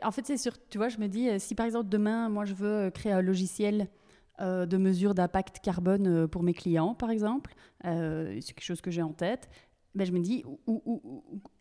en 0.04 0.12
fait, 0.12 0.26
c'est 0.26 0.38
sûr, 0.38 0.54
tu 0.70 0.78
vois, 0.78 0.90
je 0.90 0.98
me 0.98 1.08
dis, 1.08 1.30
euh, 1.30 1.40
si 1.40 1.56
par 1.56 1.66
exemple 1.66 1.90
demain, 1.90 2.30
moi, 2.30 2.46
je 2.46 2.54
veux 2.54 2.90
créer 2.90 3.12
un 3.12 3.22
logiciel 3.22 3.88
euh, 4.42 4.66
de 4.66 4.78
mesure 4.78 5.14
d'impact 5.14 5.60
carbone 5.60 6.08
euh, 6.08 6.28
pour 6.28 6.44
mes 6.44 6.54
clients, 6.54 6.94
par 6.94 7.10
exemple, 7.10 7.54
c'est 7.84 8.54
quelque 8.54 8.64
chose 8.64 8.82
que 8.82 8.92
j'ai 8.92 9.04
en 9.04 9.14
tête, 9.14 9.50
ben, 9.94 10.06
je 10.06 10.12
me 10.12 10.20
dis, 10.20 10.44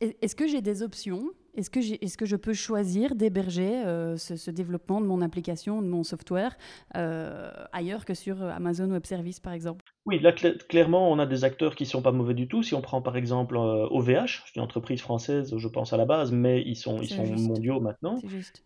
est-ce 0.01 0.35
que 0.35 0.49
j'ai 0.49 0.63
des 0.63 0.83
options 0.83 1.31
Est-ce 1.57 1.71
que, 1.71 1.81
est 1.81 2.17
que, 2.17 2.27
je 2.27 2.37
peux 2.37 2.53
choisir 2.53 3.15
d'héberger 3.15 3.85
euh, 3.87 4.17
ce, 4.17 4.51
développement 4.51 5.01
de 5.01 5.07
mon 5.07 5.21
application, 5.21 5.83
de 5.83 5.87
mon 5.87 6.03
software, 6.03 6.57
euh, 6.97 7.51
ailleurs 7.73 8.05
que 8.05 8.15
sur 8.15 8.43
Amazon 8.43 8.91
Web 8.91 9.07
Services, 9.07 9.41
par 9.41 9.53
exemple? 9.53 9.85
Oui, 10.07 10.19
là, 10.19 10.33
clairement, 10.33 11.11
on 11.11 11.19
a 11.19 11.27
des 11.27 11.45
acteurs 11.45 11.77
qui 11.77 11.85
ne 11.85 11.89
sont 11.89 12.03
pas 12.03 12.13
mauvais 12.13 12.35
du 12.35 12.49
tout. 12.49 12.63
Si 12.63 12.75
on 12.75 12.83
prend 12.83 13.01
par 13.01 13.17
exemple 13.17 13.57
OVH, 13.57 14.11
euh, 14.11 14.27
c'est 14.27 14.57
une 14.57 14.63
entreprise 14.63 15.01
française, 15.01 15.55
je 15.57 15.69
pense 15.69 15.93
à 15.93 15.97
la 15.97 16.05
base, 16.05 16.33
mais 16.33 16.63
ils 16.63 16.77
sont, 16.77 17.01
ils 17.01 17.09
sont 17.09 17.25
mondiaux 17.25 17.81
maintenant. 17.81 18.19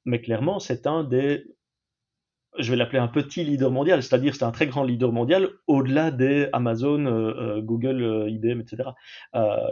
Mais 0.05 0.20
clairement, 0.20 0.59
c'est 0.59 0.87
un 0.87 1.05
des 1.05 1.44
je 2.58 2.70
vais 2.70 2.76
l'appeler 2.76 2.98
un 2.98 3.08
petit 3.08 3.44
leader 3.44 3.70
mondial, 3.70 4.02
c'est-à-dire 4.02 4.34
c'est 4.34 4.44
un 4.44 4.50
très 4.50 4.66
grand 4.66 4.82
leader 4.82 5.12
mondial 5.12 5.48
au-delà 5.66 6.11
des 6.11 6.48
Amazon, 6.52 7.06
euh, 7.06 7.58
euh, 7.58 7.61
Google, 7.61 8.02
euh, 8.02 8.30
IBM, 8.30 8.61
etc. 8.61 8.90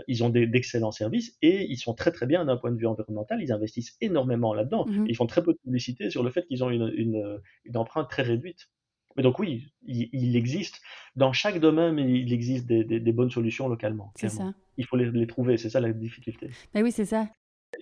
ils 0.06 0.24
ont 0.24 0.28
d'excellents 0.28 0.92
services 0.92 1.36
et 1.42 1.66
ils 1.70 1.78
sont 1.78 1.94
très 1.94 2.12
très 2.12 2.26
bien 2.26 2.44
d'un 2.44 2.56
point 2.56 2.70
de 2.70 2.76
vue 2.76 2.86
environnemental. 2.86 3.42
Ils 3.42 3.52
investissent 3.52 3.96
énormément 4.00 4.54
là-dedans. 4.54 4.86
Mhm. 4.86 5.06
Ils 5.08 5.16
font 5.16 5.26
très 5.26 5.42
peu 5.42 5.52
de 5.52 5.58
publicité 5.58 6.10
sur 6.10 6.22
le 6.22 6.30
fait 6.30 6.46
qu'ils 6.46 6.62
ont 6.64 6.70
une, 6.70 7.40
empreinte 7.74 8.08
très 8.08 8.22
réduite. 8.22 8.68
Mais 9.16 9.22
donc 9.22 9.38
oui, 9.38 9.68
il, 9.86 10.36
existe 10.36 10.82
dans 11.14 11.32
chaque 11.32 11.58
domaine, 11.58 11.98
il 11.98 12.32
existe 12.34 12.66
des, 12.66 13.12
bonnes 13.12 13.30
solutions 13.30 13.66
localement. 13.66 14.12
C'est 14.14 14.28
ça. 14.28 14.52
Il 14.76 14.84
faut 14.84 14.96
les, 14.96 15.10
les 15.10 15.26
trouver, 15.26 15.56
c'est 15.56 15.70
ça 15.70 15.80
la 15.80 15.92
difficulté. 15.92 16.50
Mais 16.74 16.82
oui, 16.82 16.92
c'est 16.92 17.06
ça. 17.06 17.26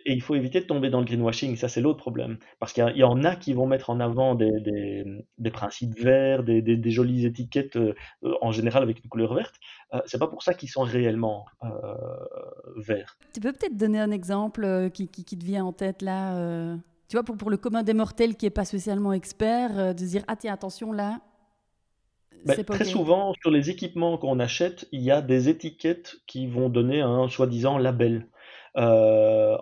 Et 0.06 0.12
il 0.12 0.22
faut 0.22 0.34
éviter 0.34 0.60
de 0.60 0.66
tomber 0.66 0.90
dans 0.90 1.00
le 1.00 1.04
greenwashing, 1.04 1.56
ça 1.56 1.68
c'est 1.68 1.80
l'autre 1.80 1.98
problème. 1.98 2.38
Parce 2.58 2.72
qu'il 2.72 2.96
y, 2.96 3.04
en 3.04 3.24
a 3.24 3.36
qui 3.36 3.52
vont 3.52 3.66
mettre 3.66 3.90
en 3.90 4.00
avant 4.00 4.34
des, 4.34 4.50
des, 5.38 5.50
principes 5.50 5.98
verts, 5.98 6.42
des, 6.42 6.62
des, 6.62 6.90
jolies 6.90 7.26
étiquettes 7.26 7.76
euh, 7.76 7.94
en 8.40 8.52
général 8.52 8.82
avec 8.82 9.02
une 9.02 9.08
couleur 9.08 9.34
verte. 9.34 9.54
Euh, 9.92 10.00
c'est 10.06 10.18
pas 10.18 10.26
pour 10.26 10.42
ça 10.42 10.54
qu'ils 10.54 10.68
sont 10.68 10.82
réellement 10.82 11.46
euh, 11.62 11.68
verts. 12.76 13.16
Tu 13.32 13.40
peux 13.40 13.52
peut-être 13.52 13.76
donner 13.76 14.00
un 14.00 14.10
exemple 14.10 14.90
qui, 14.92 15.08
qui, 15.08 15.24
qui, 15.24 15.38
te 15.38 15.44
vient 15.44 15.64
en 15.64 15.72
tête 15.72 16.02
là 16.02 16.76
Tu 17.08 17.16
vois, 17.16 17.22
pour, 17.22 17.36
pour 17.36 17.50
le 17.50 17.56
commun 17.56 17.82
des 17.82 17.94
mortels 17.94 18.36
qui 18.36 18.46
n'est 18.46 18.50
pas 18.50 18.64
spécialement 18.64 19.12
expert, 19.12 19.94
de 19.94 20.04
dire 20.04 20.22
Ah 20.28 20.36
tiens, 20.36 20.52
attention 20.52 20.92
là, 20.92 21.20
Ben, 22.44 22.62
très 22.64 22.84
souvent, 22.84 23.32
sur 23.40 23.50
les 23.50 23.70
équipements 23.70 24.18
qu'on 24.18 24.38
achète, 24.40 24.86
il 24.92 25.02
y 25.02 25.10
a 25.10 25.22
des 25.22 25.48
étiquettes 25.48 26.16
qui 26.26 26.46
vont 26.46 26.68
donner 26.68 27.00
un 27.00 27.28
soi-disant 27.28 27.78
label 27.78 28.26
euh, 28.76 29.56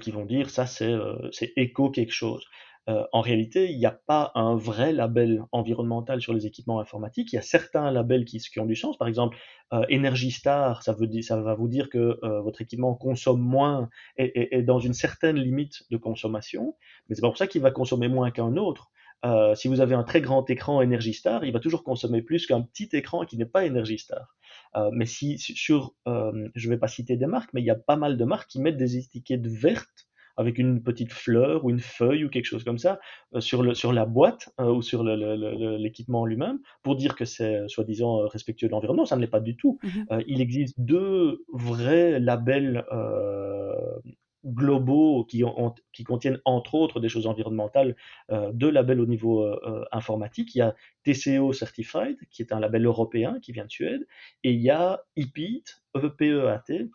qui 0.00 0.10
vont 0.10 0.24
dire 0.24 0.50
ça 0.50 0.66
c'est 0.66 0.92
euh, 0.92 1.30
éco 1.56 1.90
quelque 1.90 2.12
chose. 2.12 2.44
Euh, 2.88 3.04
en 3.12 3.20
réalité, 3.20 3.70
il 3.70 3.78
n'y 3.78 3.86
a 3.86 3.92
pas 4.06 4.32
un 4.34 4.56
vrai 4.56 4.92
label 4.92 5.44
environnemental 5.52 6.20
sur 6.20 6.32
les 6.32 6.46
équipements 6.46 6.80
informatiques. 6.80 7.32
Il 7.32 7.36
y 7.36 7.38
a 7.38 7.42
certains 7.42 7.90
labels 7.90 8.24
qui, 8.24 8.38
qui 8.38 8.58
ont 8.58 8.66
du 8.66 8.74
sens. 8.74 8.96
Par 8.96 9.06
exemple, 9.06 9.36
euh, 9.72 9.84
Energy 9.92 10.30
Star, 10.30 10.82
ça, 10.82 10.94
veut 10.94 11.06
dire, 11.06 11.22
ça 11.22 11.40
va 11.40 11.54
vous 11.54 11.68
dire 11.68 11.90
que 11.90 12.18
euh, 12.24 12.40
votre 12.40 12.62
équipement 12.62 12.94
consomme 12.94 13.40
moins 13.40 13.88
et 14.16 14.56
est 14.56 14.62
dans 14.62 14.80
une 14.80 14.94
certaine 14.94 15.36
limite 15.36 15.84
de 15.90 15.98
consommation. 15.98 16.74
Mais 17.08 17.14
c'est 17.14 17.20
pas 17.20 17.28
pour 17.28 17.38
ça 17.38 17.46
qu'il 17.46 17.62
va 17.62 17.70
consommer 17.70 18.08
moins 18.08 18.30
qu'un 18.30 18.56
autre. 18.56 18.90
Euh, 19.24 19.54
si 19.54 19.68
vous 19.68 19.80
avez 19.80 19.94
un 19.94 20.02
très 20.02 20.22
grand 20.22 20.48
écran 20.48 20.82
Energy 20.82 21.12
Star, 21.12 21.44
il 21.44 21.52
va 21.52 21.60
toujours 21.60 21.84
consommer 21.84 22.22
plus 22.22 22.46
qu'un 22.46 22.62
petit 22.62 22.88
écran 22.92 23.26
qui 23.26 23.36
n'est 23.36 23.44
pas 23.44 23.66
Energy 23.66 23.98
Star. 23.98 24.34
Euh, 24.76 24.90
mais 24.92 25.06
si 25.06 25.38
sur, 25.38 25.94
euh, 26.06 26.48
je 26.54 26.68
ne 26.68 26.74
vais 26.74 26.78
pas 26.78 26.88
citer 26.88 27.16
des 27.16 27.26
marques, 27.26 27.50
mais 27.52 27.60
il 27.60 27.66
y 27.66 27.70
a 27.70 27.76
pas 27.76 27.96
mal 27.96 28.16
de 28.16 28.24
marques 28.24 28.48
qui 28.48 28.60
mettent 28.60 28.76
des 28.76 28.96
étiquettes 28.96 29.46
vertes 29.46 30.08
avec 30.40 30.58
une 30.58 30.82
petite 30.82 31.12
fleur 31.12 31.64
ou 31.64 31.70
une 31.70 31.80
feuille 31.80 32.24
ou 32.24 32.30
quelque 32.30 32.46
chose 32.46 32.64
comme 32.64 32.78
ça 32.78 32.98
euh, 33.34 33.40
sur, 33.40 33.62
le, 33.62 33.74
sur 33.74 33.92
la 33.92 34.06
boîte 34.06 34.48
euh, 34.60 34.72
ou 34.72 34.82
sur 34.82 35.04
l'équipement 35.04 36.24
lui-même 36.24 36.58
pour 36.82 36.96
dire 36.96 37.14
que 37.14 37.24
c'est 37.24 37.68
soi-disant 37.68 38.26
respectueux 38.26 38.68
de 38.68 38.72
l'environnement. 38.72 39.04
Ça 39.04 39.16
ne 39.16 39.20
l'est 39.20 39.26
pas 39.26 39.40
du 39.40 39.56
tout. 39.56 39.78
Mhm. 39.82 40.06
Euh, 40.12 40.22
il 40.26 40.40
existe 40.40 40.80
deux 40.80 41.44
vrais 41.52 42.18
labels 42.18 42.84
globaux 44.44 45.24
qui, 45.24 45.44
ont, 45.44 45.74
qui, 45.92 46.04
contiennent 46.04 46.40
entre 46.44 46.74
autres 46.74 47.00
des 47.00 47.08
choses 47.08 47.26
environnementales, 47.26 47.96
deux 48.52 48.70
labels 48.70 49.00
au 49.00 49.06
niveau 49.06 49.46
informatique. 49.92 50.54
Il 50.54 50.58
y 50.58 50.62
a 50.62 50.74
TCO 51.04 51.52
Certified, 51.52 52.16
qui 52.30 52.42
est 52.42 52.52
un 52.52 52.60
label 52.60 52.86
européen 52.86 53.38
qui 53.42 53.52
vient 53.52 53.66
de 53.66 53.70
Suède, 53.70 54.06
et 54.42 54.52
il 54.52 54.60
y 54.60 54.70
a 54.70 55.02
EPEAT, 55.16 55.82
E-P-E-A-T, 55.96 56.88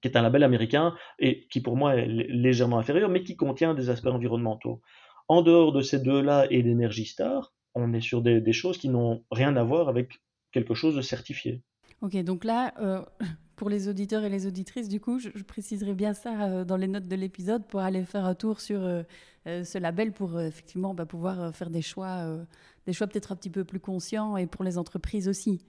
qui 0.00 0.08
est 0.08 0.16
un 0.16 0.22
label 0.22 0.42
américain 0.42 0.94
et 1.18 1.46
qui 1.48 1.60
pour 1.60 1.76
moi 1.76 1.96
est 1.96 2.06
légèrement 2.06 2.78
inférieur, 2.78 3.08
mais 3.08 3.22
qui 3.22 3.36
contient 3.36 3.74
des 3.74 3.90
aspects 3.90 4.06
environnementaux. 4.06 4.80
En 5.28 5.42
dehors 5.42 5.72
de 5.72 5.82
ces 5.82 5.98
deux-là 5.98 6.46
et 6.50 6.62
d'Energy 6.62 7.06
Star, 7.06 7.52
on 7.74 7.92
est 7.92 8.00
sur 8.00 8.22
des, 8.22 8.52
choses 8.52 8.78
qui 8.78 8.88
n'ont 8.88 9.24
rien 9.30 9.56
à 9.56 9.62
voir 9.62 9.88
avec 9.88 10.20
quelque 10.52 10.74
chose 10.74 10.96
de 10.96 11.02
certifié. 11.02 11.62
Ok, 12.02 12.16
donc 12.24 12.44
là, 12.44 12.74
euh, 12.80 13.02
pour 13.56 13.70
les 13.70 13.88
auditeurs 13.88 14.24
et 14.24 14.28
les 14.28 14.46
auditrices, 14.46 14.88
du 14.88 15.00
coup, 15.00 15.18
je, 15.18 15.30
préciserai 15.42 15.94
bien 15.94 16.14
ça 16.14 16.44
euh, 16.44 16.64
dans 16.64 16.76
les 16.76 16.88
notes 16.88 17.08
de 17.08 17.16
l'épisode 17.16 17.66
pour 17.66 17.80
aller 17.80 18.04
faire 18.04 18.24
un 18.24 18.34
tour 18.34 18.60
sur 18.60 18.80
euh, 18.82 19.02
ce 19.44 19.78
label 19.78 20.12
pour 20.12 20.40
effectivement 20.40 20.94
bah, 20.94 21.06
pouvoir 21.06 21.54
faire 21.54 21.70
des 21.70 21.82
choix, 21.82 22.26
des 22.84 22.92
choix 22.92 23.06
peut-être 23.06 23.30
un 23.30 23.36
petit 23.36 23.50
peu 23.50 23.64
plus 23.64 23.78
conscients 23.78 24.36
et 24.36 24.46
pour 24.46 24.64
les 24.64 24.76
entreprises 24.76 25.28
aussi. 25.28 25.64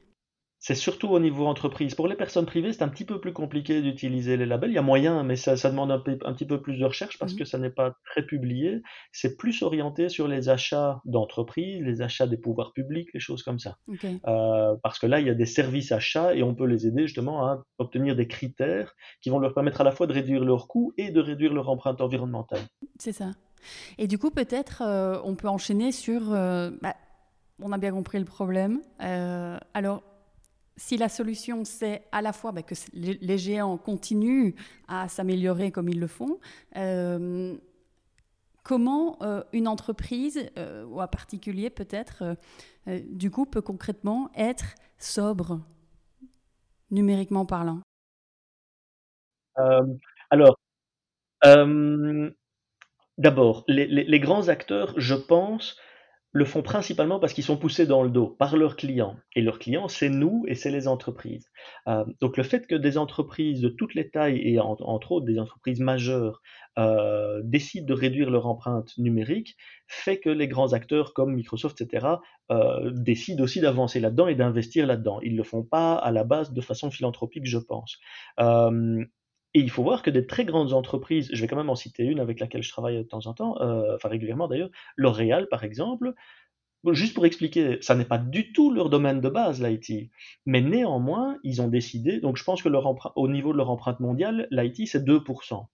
C'est 0.60 0.76
surtout 0.76 1.10
au 1.10 1.20
niveau 1.20 1.46
entreprise. 1.46 1.94
Pour 1.94 2.08
les 2.08 2.16
personnes 2.16 2.48
privées, 2.48 2.74
c'est 2.74 2.82
un 2.82 2.88
petit 2.88 3.06
peu 3.06 3.22
plus 3.22 3.32
compliqué 3.32 3.82
d'utiliser 3.82 4.38
les 4.38 4.48
labels. 4.48 4.72
Il 4.72 4.76
y 4.76 4.80
a 4.80 4.84
moyen, 4.84 5.24
mais 5.24 5.36
ça, 5.36 5.56
demande 5.70 5.92
un, 5.92 6.00
petit 6.00 6.46
peu 6.46 6.62
plus 6.62 6.78
de 6.78 6.86
recherche 6.86 7.20
parce 7.20 7.34
mmh 7.34 7.38
que 7.38 7.46
ça 7.46 7.58
n'est 7.60 7.70
pas 7.70 7.94
très 8.06 8.26
publié. 8.26 8.82
C'est 9.12 9.38
plus 9.38 9.62
orienté 9.62 10.10
sur 10.10 10.28
les 10.28 10.50
achats 10.50 11.00
d'entreprises, 11.06 11.84
les 11.84 12.02
achats 12.02 12.26
des 12.26 12.38
pouvoirs 12.38 12.74
publics, 12.74 13.10
les 13.14 13.20
choses 13.20 13.44
comme 13.44 13.60
ça. 13.60 13.78
Euh, 14.28 14.76
parce 14.82 14.98
que 14.98 15.06
là, 15.06 15.20
il 15.20 15.28
y 15.28 15.30
a 15.30 15.36
des 15.36 15.46
services 15.46 15.92
achats 15.92 16.34
et 16.34 16.42
on 16.42 16.56
peut 16.56 16.66
les 16.66 16.88
aider 16.88 17.04
justement 17.04 17.46
à 17.46 17.64
obtenir 17.78 18.16
des 18.16 18.28
critères 18.28 18.96
qui 19.22 19.30
vont 19.30 19.40
leur 19.40 19.54
permettre 19.54 19.82
à 19.82 19.84
la 19.84 19.92
fois 19.92 20.08
de 20.08 20.14
réduire 20.14 20.44
leurs 20.44 20.68
coûts 20.68 20.94
et 20.98 21.12
de 21.12 21.22
réduire 21.22 21.54
leur 21.54 21.70
empreinte 21.70 22.02
environnementale. 22.02 22.62
C'est 22.98 23.12
ça. 23.12 23.32
Et 24.00 24.08
du 24.08 24.18
coup, 24.18 24.32
peut-être, 24.32 24.82
euh, 24.82 25.20
on 25.24 25.36
peut 25.36 25.50
enchaîner 25.50 25.92
sur... 25.92 26.34
Euh, 26.34 26.72
bah, 26.82 26.96
on 27.62 27.72
a 27.72 27.78
bien 27.78 27.92
compris 27.92 28.20
le 28.20 28.26
problème. 28.26 28.82
alors, 29.00 30.04
si 30.78 30.96
la 30.96 31.10
solution, 31.10 31.66
c'est 31.66 32.04
à 32.12 32.22
la 32.22 32.32
fois 32.32 32.52
bah, 32.52 32.62
que 32.62 32.76
les, 32.94 33.38
géants 33.38 33.78
continuent 33.78 34.54
à 34.88 35.10
s'améliorer 35.10 35.72
comme 35.72 35.90
ils 35.90 36.00
le 36.00 36.08
font, 36.08 36.40
euh, 36.78 37.58
comment 38.64 39.18
euh, 39.24 39.44
une 39.54 39.68
entreprise, 39.68 40.50
euh, 40.58 40.86
ou 40.86 41.02
un 41.02 41.08
particulier 41.08 41.70
peut-être, 41.70 42.38
du 42.86 43.32
coup, 43.32 43.46
peut 43.46 43.62
concrètement 43.62 44.30
être 44.36 44.76
sobre, 44.98 45.60
numériquement 46.92 47.46
parlant? 47.46 47.82
Alors, 50.30 50.58
d'abord, 53.18 53.64
les, 53.68 54.20
grands 54.20 54.48
acteurs, 54.48 54.94
je 54.96 55.16
pense, 55.16 55.76
le 56.38 56.46
font 56.46 56.62
principalement 56.62 57.20
parce 57.20 57.34
qu'ils 57.34 57.44
sont 57.44 57.58
poussés 57.58 57.88
dans 57.88 58.04
le 58.04 58.12
dos 58.12 58.28
par 58.28 58.58
leurs 58.58 58.76
clients. 58.76 59.16
Et 59.36 59.42
leurs 59.42 59.58
clients, 59.58 59.88
c'est 59.88 60.10
nous 60.10 60.46
et 60.48 60.54
c'est 60.54 60.70
les 60.70 60.88
entreprises. 60.88 61.50
Euh, 61.88 62.06
donc 62.22 62.38
le 62.38 62.44
fait 62.44 62.68
que 62.68 62.76
des 62.76 63.00
entreprises 63.00 63.60
de 63.60 63.70
toutes 63.70 63.96
les 63.96 64.12
tailles, 64.12 64.40
et 64.44 64.60
entre 64.60 65.12
autres 65.12 65.26
des 65.26 65.40
entreprises 65.40 65.80
majeures, 65.80 66.44
euh, 66.78 67.42
décident 67.44 67.88
de 67.88 67.94
réduire 67.94 68.30
leur 68.30 68.46
empreinte 68.46 68.96
numérique, 69.00 69.58
fait 69.88 70.20
que 70.20 70.30
les 70.30 70.48
grands 70.48 70.74
acteurs 70.74 71.16
comme 71.16 71.34
Microsoft, 71.34 71.82
etc., 71.82 72.06
euh, 72.52 72.92
décident 72.94 73.44
aussi 73.44 73.60
d'avancer 73.60 74.00
là-dedans 74.00 74.28
et 74.28 74.36
d'investir 74.36 74.86
là-dedans. 74.86 75.20
Ils 75.24 75.32
ne 75.32 75.38
le 75.38 75.44
font 75.44 75.64
pas 75.64 75.96
à 75.96 76.12
la 76.12 76.24
base 76.24 76.54
de 76.54 76.62
façon 76.62 76.92
philanthropique, 76.92 77.48
je 77.48 77.58
pense. 77.58 77.98
Et 79.58 79.60
il 79.60 79.72
faut 79.72 79.82
voir 79.82 80.04
que 80.04 80.12
des 80.12 80.28
très 80.28 80.46
grandes 80.46 80.72
entreprises, 80.72 81.32
je 81.34 81.42
vais 81.42 81.48
quand 81.48 81.56
même 81.56 81.72
en 81.72 81.76
citer 81.76 82.04
une 82.04 82.20
avec 82.20 82.40
laquelle 82.40 82.62
je 82.62 82.70
travaille 82.70 82.96
de 82.96 83.02
temps 83.02 83.26
en 83.26 83.34
temps, 83.34 83.60
euh, 83.60 83.96
enfin 83.96 84.08
régulièrement 84.08 84.48
d'ailleurs, 84.48 84.70
L'Oréal 84.98 85.48
par 85.50 85.64
exemple, 85.64 86.14
juste 86.92 87.16
pour 87.16 87.26
expliquer, 87.26 87.80
ça 87.82 87.96
n'est 87.96 88.06
pas 88.06 88.20
du 88.20 88.54
tout 88.54 88.72
leur 88.72 88.92
domaine 88.92 89.20
de 89.20 89.30
base, 89.30 89.60
l'IT. 89.60 90.12
Mais 90.46 90.62
néanmoins, 90.62 91.40
ils 91.44 91.60
ont 91.64 91.70
décidé, 91.70 92.20
donc 92.20 92.38
je 92.38 92.44
pense 92.44 92.62
que 92.62 92.70
au 93.16 93.28
niveau 93.28 93.52
de 93.52 93.58
leur 93.58 93.72
empreinte 93.72 94.00
mondiale, 94.00 94.48
l'IT 94.52 94.88
c'est 94.88 95.04
2%. 95.04 95.66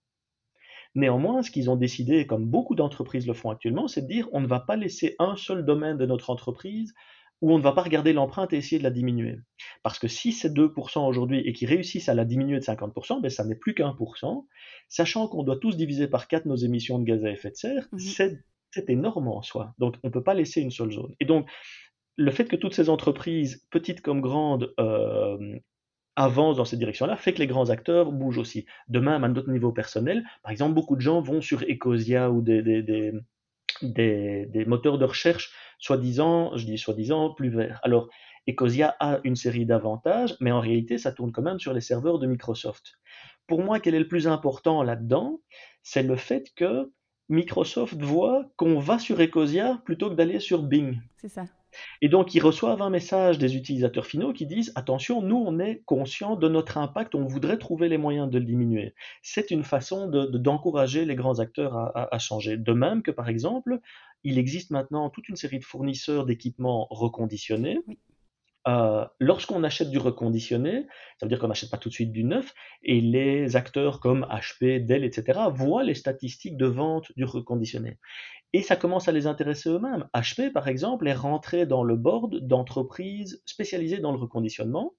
Néanmoins, 0.94 1.42
ce 1.42 1.50
qu'ils 1.50 1.68
ont 1.68 1.76
décidé, 1.76 2.26
comme 2.26 2.46
beaucoup 2.46 2.74
d'entreprises 2.74 3.26
le 3.26 3.34
font 3.34 3.50
actuellement, 3.50 3.86
c'est 3.86 4.00
de 4.00 4.06
dire 4.06 4.30
on 4.32 4.40
ne 4.40 4.46
va 4.46 4.60
pas 4.60 4.76
laisser 4.76 5.14
un 5.18 5.36
seul 5.36 5.66
domaine 5.66 5.98
de 5.98 6.06
notre 6.06 6.30
entreprise 6.30 6.94
où 7.40 7.52
on 7.52 7.58
ne 7.58 7.62
va 7.62 7.72
pas 7.72 7.82
regarder 7.82 8.12
l'empreinte 8.12 8.52
et 8.52 8.56
essayer 8.56 8.78
de 8.78 8.84
la 8.84 8.90
diminuer. 8.90 9.36
Parce 9.82 9.98
que 9.98 10.08
si 10.08 10.32
c'est 10.32 10.52
2% 10.52 11.06
aujourd'hui 11.06 11.40
et 11.40 11.52
qu'ils 11.52 11.68
réussissent 11.68 12.08
à 12.08 12.14
la 12.14 12.24
diminuer 12.24 12.58
de 12.58 12.64
50%, 12.64 13.20
ben 13.20 13.30
ça 13.30 13.44
n'est 13.44 13.54
plus 13.54 13.74
qu'un 13.74 13.92
pour 13.92 14.16
cent, 14.16 14.46
sachant 14.88 15.28
qu'on 15.28 15.42
doit 15.42 15.58
tous 15.58 15.76
diviser 15.76 16.08
par 16.08 16.28
4 16.28 16.46
nos 16.46 16.56
émissions 16.56 16.98
de 16.98 17.04
gaz 17.04 17.24
à 17.24 17.30
effet 17.30 17.50
de 17.50 17.56
serre, 17.56 17.88
mhm. 17.92 18.38
c'est 18.70 18.90
énorme 18.90 19.28
en 19.28 19.42
soi. 19.42 19.74
Donc 19.78 19.96
on 20.02 20.08
ne 20.08 20.12
peut 20.12 20.22
pas 20.22 20.34
laisser 20.34 20.60
une 20.60 20.70
seule 20.70 20.92
zone. 20.92 21.14
Et 21.20 21.24
donc 21.24 21.48
le 22.16 22.30
fait 22.30 22.44
que 22.44 22.56
toutes 22.56 22.74
ces 22.74 22.88
entreprises, 22.88 23.66
petites 23.70 24.00
comme 24.00 24.20
grandes, 24.20 24.72
euh, 24.78 25.58
avancent 26.16 26.56
dans 26.56 26.64
cette 26.64 26.78
direction-là, 26.78 27.16
fait 27.16 27.32
que 27.32 27.40
les 27.40 27.46
grands 27.46 27.70
acteurs 27.70 28.12
bougent 28.12 28.38
aussi. 28.38 28.66
Demain, 28.88 29.22
à 29.22 29.28
d'autres 29.28 29.50
niveaux 29.50 29.72
personnels, 29.72 30.24
par 30.42 30.52
exemple, 30.52 30.74
beaucoup 30.74 30.94
de 30.94 31.00
gens 31.00 31.20
vont 31.20 31.40
sur 31.40 31.62
Ecosia 31.62 32.30
ou 32.30 32.40
des, 32.40 32.62
des 32.62 33.12
moteurs 33.82 34.98
de 34.98 35.04
recherche 35.04 35.52
soi-disant, 35.78 36.56
je 36.56 36.66
dis 36.66 36.78
soi-disant, 36.78 37.30
plus 37.34 37.50
vert. 37.50 37.80
Alors, 37.82 38.08
Ecosia 38.48 38.94
a 39.00 39.20
une 39.24 39.36
série 39.36 39.66
d'avantages, 39.66 40.36
mais 40.40 40.52
en 40.52 40.60
réalité, 40.60 40.98
ça 40.98 41.12
tourne 41.12 41.32
quand 41.32 41.42
même 41.42 41.58
sur 41.58 41.72
les 41.72 41.80
serveurs 41.80 42.18
de 42.18 42.26
Microsoft. 42.26 42.94
Pour 43.46 43.62
moi, 43.62 43.80
quel 43.80 43.94
est 43.94 43.98
le 43.98 44.08
plus 44.08 44.26
important 44.26 44.82
là-dedans? 44.82 45.40
C'est 45.82 46.02
le 46.02 46.16
fait 46.16 46.52
que 46.56 46.90
Microsoft 47.28 48.00
voit 48.00 48.46
qu'on 48.56 48.78
va 48.78 48.98
sur 48.98 49.20
Ecosia 49.20 49.80
plutôt 49.84 50.10
que 50.10 50.14
d'aller 50.14 50.40
sur 50.40 50.62
Bing. 50.62 50.98
C'est 51.16 51.28
ça. 51.28 51.46
Et 52.00 52.08
donc, 52.08 52.34
ils 52.34 52.40
reçoivent 52.40 52.82
un 52.82 52.90
message 52.90 53.38
des 53.38 53.56
utilisateurs 53.56 54.06
finaux 54.06 54.32
qui 54.32 54.46
disent 54.46 54.72
Attention, 54.74 55.22
nous, 55.22 55.36
on 55.36 55.58
est 55.58 55.82
conscient 55.84 56.36
de 56.36 56.48
notre 56.48 56.78
impact, 56.78 57.14
on 57.14 57.24
voudrait 57.24 57.58
trouver 57.58 57.88
les 57.88 57.98
moyens 57.98 58.30
de 58.30 58.38
le 58.38 58.44
diminuer. 58.44 58.94
C'est 59.22 59.50
une 59.50 59.64
façon 59.64 60.08
d'encourager 60.08 61.02
de, 61.02 61.08
les 61.08 61.14
grands 61.14 61.38
acteurs 61.38 61.76
à, 61.94 62.18
changer. 62.18 62.56
De 62.56 62.72
même 62.72 63.02
que, 63.02 63.10
par 63.10 63.28
exemple, 63.28 63.80
il 64.22 64.38
existe 64.38 64.70
maintenant 64.70 65.10
toute 65.10 65.28
une 65.28 65.36
série 65.36 65.58
de 65.58 65.64
fournisseurs 65.64 66.24
d'équipements 66.24 66.86
reconditionnés. 66.90 67.78
Euh, 68.66 69.04
lorsqu'on 69.20 69.62
achète 69.62 69.90
du 69.90 69.98
reconditionné, 69.98 70.86
ça 71.18 71.26
veut 71.26 71.28
dire 71.28 71.38
qu'on 71.38 71.48
n'achète 71.48 71.70
pas 71.70 71.76
tout 71.76 71.90
de 71.90 71.94
suite 71.94 72.12
du 72.12 72.24
neuf, 72.24 72.54
et 72.82 73.00
les 73.00 73.56
acteurs 73.56 74.00
comme 74.00 74.26
HP, 74.30 74.84
Dell, 74.84 75.04
etc., 75.04 75.40
voient 75.52 75.84
les 75.84 75.94
statistiques 75.94 76.56
de 76.56 76.66
vente 76.66 77.12
du 77.16 77.24
reconditionné. 77.24 77.98
Et 78.52 78.62
ça 78.62 78.76
commence 78.76 79.08
à 79.08 79.12
les 79.12 79.26
intéresser 79.26 79.68
eux-mêmes. 79.68 80.08
HP, 80.14 80.50
par 80.52 80.68
exemple, 80.68 81.06
est 81.08 81.14
rentré 81.14 81.66
dans 81.66 81.82
le 81.82 81.96
board 81.96 82.36
d'entreprises 82.46 83.42
spécialisées 83.44 83.98
dans 83.98 84.12
le 84.12 84.18
reconditionnement, 84.18 84.94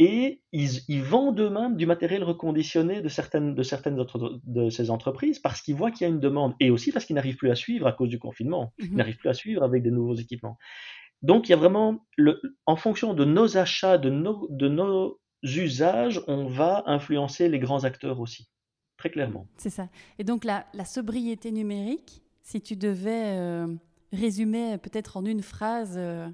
et 0.00 0.42
ils, 0.50 1.02
vendent 1.02 1.38
eux-mêmes 1.38 1.76
du 1.76 1.86
matériel 1.86 2.24
reconditionné 2.24 3.00
de 3.00 3.08
certaines, 3.08 3.54
de 3.54 3.62
certaines 3.62 4.04
de 4.44 4.68
ces 4.68 4.90
entreprises 4.90 5.38
parce 5.38 5.62
qu'ils 5.62 5.76
voient 5.76 5.92
qu'il 5.92 6.02
y 6.02 6.10
a 6.10 6.12
une 6.12 6.18
demande 6.18 6.54
et 6.58 6.70
aussi 6.70 6.90
parce 6.90 7.04
qu'ils 7.04 7.14
n'arrivent 7.14 7.36
plus 7.36 7.50
à 7.50 7.54
suivre 7.54 7.86
à 7.86 7.92
cause 7.92 8.08
du 8.08 8.18
confinement. 8.18 8.72
Ils 8.78 8.90
mhm. 8.90 8.96
n'arrivent 8.96 9.18
plus 9.18 9.28
à 9.28 9.34
suivre 9.34 9.62
avec 9.62 9.84
des 9.84 9.92
nouveaux 9.92 10.16
équipements. 10.16 10.58
Donc 11.24 11.48
il 11.48 11.52
y 11.52 11.54
a 11.54 11.56
vraiment, 11.56 12.06
le, 12.18 12.40
en 12.66 12.76
fonction 12.76 13.14
de 13.14 13.24
nos 13.24 13.56
achats, 13.56 13.96
de 13.96 14.10
nos, 14.10 14.46
de 14.50 14.68
nos 14.68 15.18
usages, 15.42 16.20
on 16.26 16.46
va 16.46 16.82
influencer 16.84 17.48
les 17.48 17.58
grands 17.58 17.84
acteurs 17.84 18.20
aussi, 18.20 18.50
très 18.98 19.10
clairement. 19.10 19.48
C'est 19.56 19.70
ça. 19.70 19.88
Et 20.18 20.24
donc 20.24 20.44
la, 20.44 20.66
la, 20.74 20.84
sobriété 20.84 21.50
numérique, 21.50 22.22
si 22.42 22.60
tu 22.60 22.76
devais 22.76 23.38
euh, 23.38 23.66
résumer 24.12 24.76
peut-être 24.76 25.16
en 25.16 25.24
une 25.24 25.42
phrase 25.42 25.96
euh, 25.96 26.28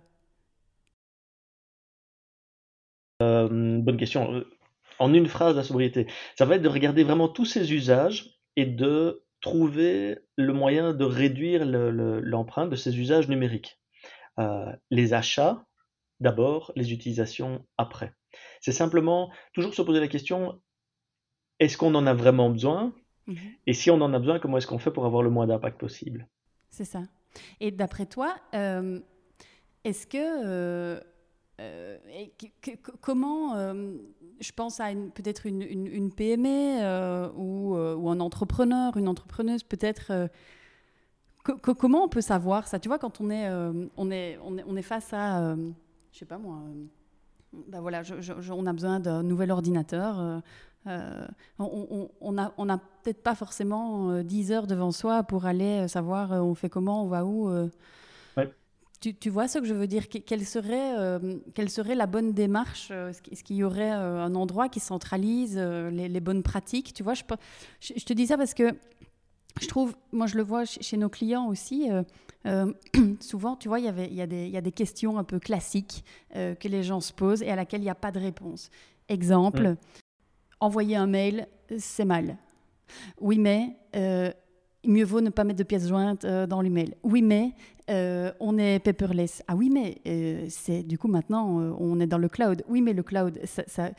bonne 3.49 3.97
question. 3.97 4.45
En 4.99 5.15
une 5.15 5.29
phrase, 5.29 5.55
la 5.55 5.63
sobriété, 5.63 6.09
ça 6.37 6.47
va 6.47 6.57
être 6.57 6.63
de 6.63 6.69
regarder 6.69 7.05
vraiment 7.05 7.29
tous 7.29 7.47
ces 7.47 7.73
usages 7.73 8.41
et 8.57 8.67
de 8.67 9.25
trouver 9.41 10.19
le 10.37 10.53
moyen 10.53 10.93
de 10.95 11.05
réduire 11.05 11.65
l'empreinte 11.65 12.71
de 12.71 12.77
ces 12.77 12.99
usages 12.99 13.29
numériques. 13.29 13.80
Les 14.91 15.15
achats, 15.15 15.65
d'abord, 16.21 16.73
les 16.77 16.93
utilisations 16.93 17.65
après. 17.77 18.13
C'est 18.61 18.73
simplement 18.73 19.31
toujours 19.53 19.75
se 19.75 19.83
poser 19.83 20.01
la 20.01 20.09
question, 20.09 20.61
est-ce 21.59 21.77
qu'on 21.77 21.95
en 21.95 22.07
a 22.07 22.15
vraiment 22.15 22.51
besoin? 22.51 22.93
Mmh 23.27 23.35
Et 23.67 23.75
si 23.75 23.91
on 23.91 24.01
en 24.01 24.13
a 24.15 24.19
besoin, 24.19 24.39
comment 24.39 24.59
est-ce 24.59 24.67
qu'on 24.67 24.79
fait 24.79 24.91
pour 24.91 25.07
avoir 25.07 25.23
le 25.23 25.31
moins 25.31 25.47
d'impact 25.47 25.79
possible? 25.79 26.27
C'est 26.71 26.85
ça. 26.85 27.03
Et 27.61 27.71
d'après 27.71 28.07
toi, 28.07 28.37
euh, 28.55 29.01
est-ce 29.85 30.07
que... 30.07 30.19
Euh, 30.19 31.01
euh, 31.61 31.99
comment, 33.03 33.55
je 34.41 34.53
pense 34.53 34.81
à 34.81 34.93
peut-être 35.15 35.45
une, 35.45 36.11
PME 36.15 37.31
ou, 37.37 37.77
ou, 37.77 38.09
un 38.09 38.21
entrepreneur, 38.21 38.97
une 38.97 39.09
entrepreneuse 39.09 39.63
peut-être... 39.63 40.31
comment 41.43 42.05
on 42.05 42.09
peut 42.09 42.21
savoir 42.21 42.67
ça? 42.69 42.79
Tu 42.79 42.89
vois, 42.89 42.99
quand 42.99 43.21
on 43.21 43.31
est, 43.31 43.49
on 43.97 44.11
est, 44.11 44.39
on 44.43 44.59
est, 44.59 44.65
on 44.67 44.77
est 44.77 44.83
face 44.83 45.13
à, 45.13 45.55
je 46.13 46.19
sais 46.19 46.27
pas 46.27 46.39
moi, 46.39 46.61
ben 47.53 47.81
voilà, 47.81 48.03
on 48.51 48.67
a 48.67 48.73
besoin 48.73 49.01
d'un 49.01 49.23
nouvel 49.23 49.51
ordinateur. 49.51 50.43
Euh, 50.87 51.27
on 51.59 52.33
n'a 52.33 52.55
on, 52.57 52.67
peut-être 53.03 53.23
pas 53.23 53.35
forcément 53.35 54.23
10 54.23 54.51
euh, 54.51 54.55
heures 54.55 54.67
devant 54.67 54.93
soi 54.93 55.23
pour 55.23 55.45
aller 55.45 55.81
euh, 55.81 55.89
savoir 55.89 56.33
on 56.33 56.55
fait 56.55 56.71
comment, 56.71 57.05
on 57.05 57.09
va 57.09 57.25
où. 57.25 57.51
Tu, 59.01 59.31
vois 59.31 59.49
ce 59.49 59.59
que 59.59 59.65
je 59.65 59.73
veux 59.73 59.87
dire? 59.87 60.09
Quelle 60.09 60.45
serait, 60.45 60.93
quelle 61.55 61.71
serait 61.71 61.95
la 61.95 62.07
bonne 62.07 62.35
démarche 62.35 62.91
Est-ce 62.91 63.43
qu'il 63.43 63.57
y 63.57 63.65
aurait 63.65 63.91
un 63.91 64.35
endroit 64.35 64.69
qui 64.69 64.79
centralise 64.79 65.57
les, 65.57 66.21
bonnes 66.21 66.43
pratiques? 66.43 66.93
Tu 66.93 67.03
vois, 67.03 67.15
je, 67.15 67.23
je, 67.81 68.05
te 68.05 68.13
dis 68.13 68.27
ça 68.27 68.37
parce 68.37 68.53
que 68.53 68.75
je 69.61 69.67
trouve, 69.67 69.95
moi 70.13 70.27
je 70.27 70.37
le 70.37 70.43
vois 70.43 70.65
chez, 70.65 70.97
nos 70.97 71.09
clients 71.09 71.49
aussi, 71.49 71.89
souvent, 73.21 73.57
tu 73.57 73.69
vois, 73.69 73.81
il 73.81 73.85
y, 73.85 73.89
avait, 73.89 74.07
il, 74.07 74.15
y 74.15 74.23
a 74.23 74.27
des, 74.27 74.47
il 74.47 74.51
y 74.51 74.57
a 74.57 74.61
des 74.61 74.73
questions 74.73 75.19
un 75.19 75.25
peu 75.25 75.39
classiques 75.39 76.05
que 76.35 76.69
les 76.69 76.83
gens 76.83 77.01
se 77.01 77.13
posent 77.13 77.43
et 77.43 77.51
à 77.51 77.57
laquelle 77.57 77.81
il 77.81 77.85
n'y 77.85 77.91
a 77.91 77.95
pas 77.95 78.13
de 78.13 78.21
réponse. 78.21 78.71
Exemple, 79.09 79.77
envoyer 80.61 80.97
un 80.97 81.07
mail, 81.07 81.49
c'est 81.79 82.05
mal. 82.05 82.37
Oui, 83.21 83.39
mais 83.39 83.77
euh, 83.97 84.33
mieux 84.85 85.05
vaut 85.05 85.21
ne 85.21 85.31
pas 85.31 85.45
mettre 85.45 85.59
de 85.59 85.65
pièces 85.65 85.89
jointes 85.89 86.25
euh, 86.25 86.47
dans 86.47 86.61
l'email. 86.61 86.95
Oui, 87.03 87.23
mais 87.23 87.53
euh, 87.91 88.33
on 88.41 88.57
est 88.57 88.79
paperless. 88.79 89.43
Ah 89.49 89.57
oui, 89.57 89.69
mais 89.71 89.99
euh, 90.07 90.47
c'est 90.49 90.83
du 90.83 90.97
coup 90.97 91.09
maintenant 91.09 91.49
on 91.79 91.99
est 92.01 92.07
dans 92.07 92.19
le 92.19 92.29
cloud. 92.29 92.63
Oui, 92.69 92.81
mais 92.81 92.93
le 92.93 93.03
cloud, 93.03 93.39
ça, 93.45 93.91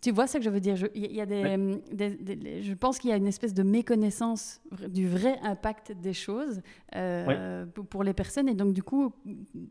tu 0.00 0.10
vois 0.10 0.26
ce 0.26 0.38
que 0.38 0.44
je 0.44 0.50
veux 0.50 0.60
dire? 0.60 0.76
Je, 0.76 0.86
y 0.94 1.20
a 1.20 1.26
des, 1.26 2.62
je 2.62 2.74
pense 2.74 2.98
qu'il 2.98 3.10
y 3.10 3.12
a 3.12 3.16
une 3.16 3.26
espèce 3.26 3.54
de 3.54 3.62
méconnaissance 3.62 4.60
du 4.88 5.06
vrai 5.06 5.38
impact 5.42 5.92
des 5.92 6.14
choses 6.14 6.62
pour 7.90 8.02
les 8.02 8.14
personnes. 8.14 8.48
Et 8.48 8.54
donc 8.54 8.72
du 8.72 8.82
coup, 8.82 9.12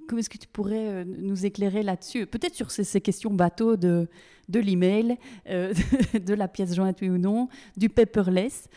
comment 0.08 0.20
est-ce 0.20 0.30
que 0.30 0.38
tu 0.38 0.48
pourrais 0.48 1.04
nous 1.06 1.46
éclairer 1.46 1.84
là-dessus? 1.84 2.28
Peut-être 2.28 2.56
sur 2.56 2.72
ces, 2.72 2.84
ces, 2.84 3.02
questions 3.02 3.34
bateau 3.34 3.76
de 3.76 4.08
de 4.48 4.60
l'email, 4.60 5.18
de 5.48 6.34
la 6.36 6.48
pièce 6.48 6.76
jointe 6.76 7.00
oui 7.02 7.10
ou 7.10 7.18
non, 7.18 7.50
du 7.78 7.90
paperless. 7.90 8.70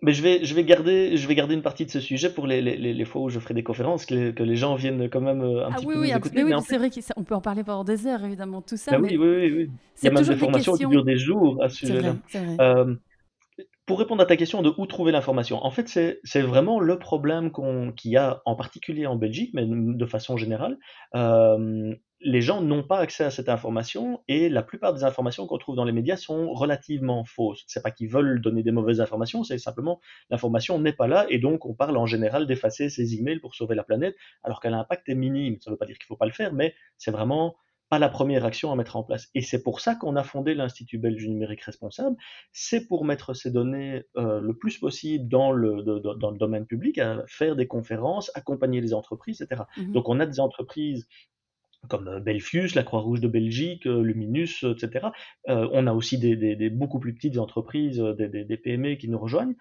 Mais 0.00 0.12
je 0.12 0.22
vais, 0.22 0.44
je, 0.44 0.54
vais 0.54 0.62
garder, 0.62 1.16
je 1.16 1.26
vais 1.26 1.34
garder 1.34 1.54
une 1.54 1.62
partie 1.62 1.84
de 1.84 1.90
ce 1.90 1.98
sujet 1.98 2.32
pour 2.32 2.46
les, 2.46 2.62
les, 2.62 2.76
les 2.76 3.04
fois 3.04 3.22
où 3.22 3.28
je 3.30 3.40
ferai 3.40 3.52
des 3.52 3.64
conférences, 3.64 4.06
que, 4.06 4.30
que, 4.30 4.44
les 4.44 4.54
gens 4.54 4.76
viennent 4.76 5.10
quand 5.10 5.20
même 5.20 5.42
euh, 5.42 5.66
un 5.66 5.70
ah 5.72 5.76
petit 5.76 5.86
oui, 5.86 5.94
peu 5.94 6.00
oui, 6.00 6.12
écouter. 6.12 6.44
Oui, 6.44 6.52
c'est 6.64 6.78
vrai 6.78 6.90
qu'on 6.90 7.24
peut 7.24 7.34
en 7.34 7.40
parler 7.40 7.64
pendant 7.64 7.82
des 7.82 8.06
heures, 8.06 8.22
évidemment, 8.24 8.62
tout 8.62 8.76
ça. 8.76 8.96
Mais... 8.96 9.16
oui, 9.16 9.16
oui, 9.16 9.52
oui, 9.52 9.70
Il 10.00 10.04
y 10.04 10.08
a 10.08 10.12
même 10.12 10.22
des 10.22 10.36
formations 10.36 10.74
qui 10.74 10.86
durent 10.86 11.04
des 11.04 11.18
jours 11.18 11.60
à 11.62 11.68
ce 11.68 11.86
sujet-là. 11.86 12.14
Euh, 12.60 12.94
pour 13.86 13.98
répondre 13.98 14.22
à 14.22 14.26
ta 14.26 14.36
question 14.36 14.62
de 14.62 14.72
où 14.76 14.86
trouver 14.86 15.10
l'information, 15.10 15.64
en 15.64 15.70
fait, 15.72 15.88
c'est 15.88 16.42
vraiment 16.42 16.78
le 16.78 16.98
problème 16.98 17.50
qu'il 17.96 18.12
y 18.12 18.16
a 18.16 18.40
en 18.44 18.54
particulier 18.54 19.06
en 19.06 19.16
Belgique, 19.16 19.50
mais 19.54 19.64
de 19.66 20.06
façon 20.06 20.36
générale. 20.36 20.78
Euh, 21.16 21.94
les 22.20 22.40
gens 22.40 22.60
n'ont 22.60 22.82
pas 22.82 22.98
accès 22.98 23.24
à 23.24 23.30
cette 23.30 23.48
information 23.48 24.22
et 24.28 24.48
la 24.48 24.62
plupart 24.62 24.92
des 24.92 25.04
informations 25.04 25.46
qu'on 25.46 25.58
trouve 25.58 25.76
dans 25.76 25.84
les 25.84 25.92
médias 25.92 26.16
sont 26.16 26.52
relativement 26.52 27.24
fausses. 27.24 27.64
C'est 27.66 27.82
pas 27.82 27.90
qu'ils 27.90 28.08
veulent 28.08 28.40
donner 28.40 28.62
des 28.62 28.72
mauvaises 28.72 29.00
informations, 29.00 29.44
c'est 29.44 29.58
simplement 29.58 30.00
l'information 30.30 30.78
n'est 30.78 30.92
pas 30.92 31.06
là 31.06 31.26
et 31.28 31.38
donc 31.38 31.64
on 31.64 31.74
parle 31.74 31.96
en 31.96 32.06
général 32.06 32.46
d'effacer 32.46 32.88
ces 32.88 33.14
emails 33.14 33.38
pour 33.38 33.54
sauver 33.54 33.74
la 33.74 33.84
planète 33.84 34.16
alors 34.42 34.60
que 34.60 34.68
l'impact 34.68 35.08
est 35.08 35.14
minime. 35.14 35.58
Ça 35.60 35.70
ne 35.70 35.74
veut 35.74 35.78
pas 35.78 35.86
dire 35.86 35.96
qu'il 35.98 36.06
faut 36.06 36.16
pas 36.16 36.26
le 36.26 36.32
faire, 36.32 36.52
mais 36.52 36.74
c'est 36.96 37.10
vraiment 37.10 37.56
pas 37.88 37.98
la 37.98 38.08
première 38.08 38.44
action 38.44 38.70
à 38.70 38.76
mettre 38.76 38.96
en 38.96 39.02
place. 39.02 39.28
Et 39.34 39.40
c'est 39.40 39.62
pour 39.62 39.80
ça 39.80 39.94
qu'on 39.94 40.16
a 40.16 40.22
fondé 40.22 40.54
l'Institut 40.54 40.98
belge 40.98 41.16
du 41.16 41.28
numérique 41.28 41.62
responsable. 41.62 42.16
C'est 42.52 42.86
pour 42.86 43.04
mettre 43.04 43.34
ces 43.34 43.50
données 43.50 44.04
euh, 44.16 44.40
le 44.40 44.54
plus 44.54 44.78
possible 44.78 45.26
dans 45.28 45.52
le, 45.52 45.82
dans 45.82 46.30
le 46.30 46.38
domaine 46.38 46.66
public, 46.66 46.98
à 46.98 47.24
faire 47.26 47.56
des 47.56 47.66
conférences, 47.66 48.30
accompagner 48.34 48.80
les 48.80 48.92
entreprises, 48.92 49.40
etc. 49.40 49.62
Mmh 49.76 49.92
donc 49.92 50.08
on 50.08 50.20
a 50.20 50.26
des 50.26 50.38
entreprises 50.38 51.08
comme 51.86 52.08
euh, 52.08 52.20
Belfius, 52.20 52.74
la 52.74 52.82
Croix-Rouge 52.82 53.20
de 53.20 53.28
Belgique, 53.28 53.86
euh, 53.86 54.02
Luminus, 54.02 54.64
etc. 54.64 55.08
Euh, 55.48 55.68
on 55.72 55.86
a 55.86 55.92
aussi 55.92 56.18
des, 56.18 56.70
beaucoup 56.70 56.98
plus 56.98 57.14
petites 57.14 57.38
entreprises, 57.38 57.98
des, 57.98 58.56
PME 58.56 58.96
qui 58.96 59.08
nous 59.08 59.18
rejoignent, 59.18 59.54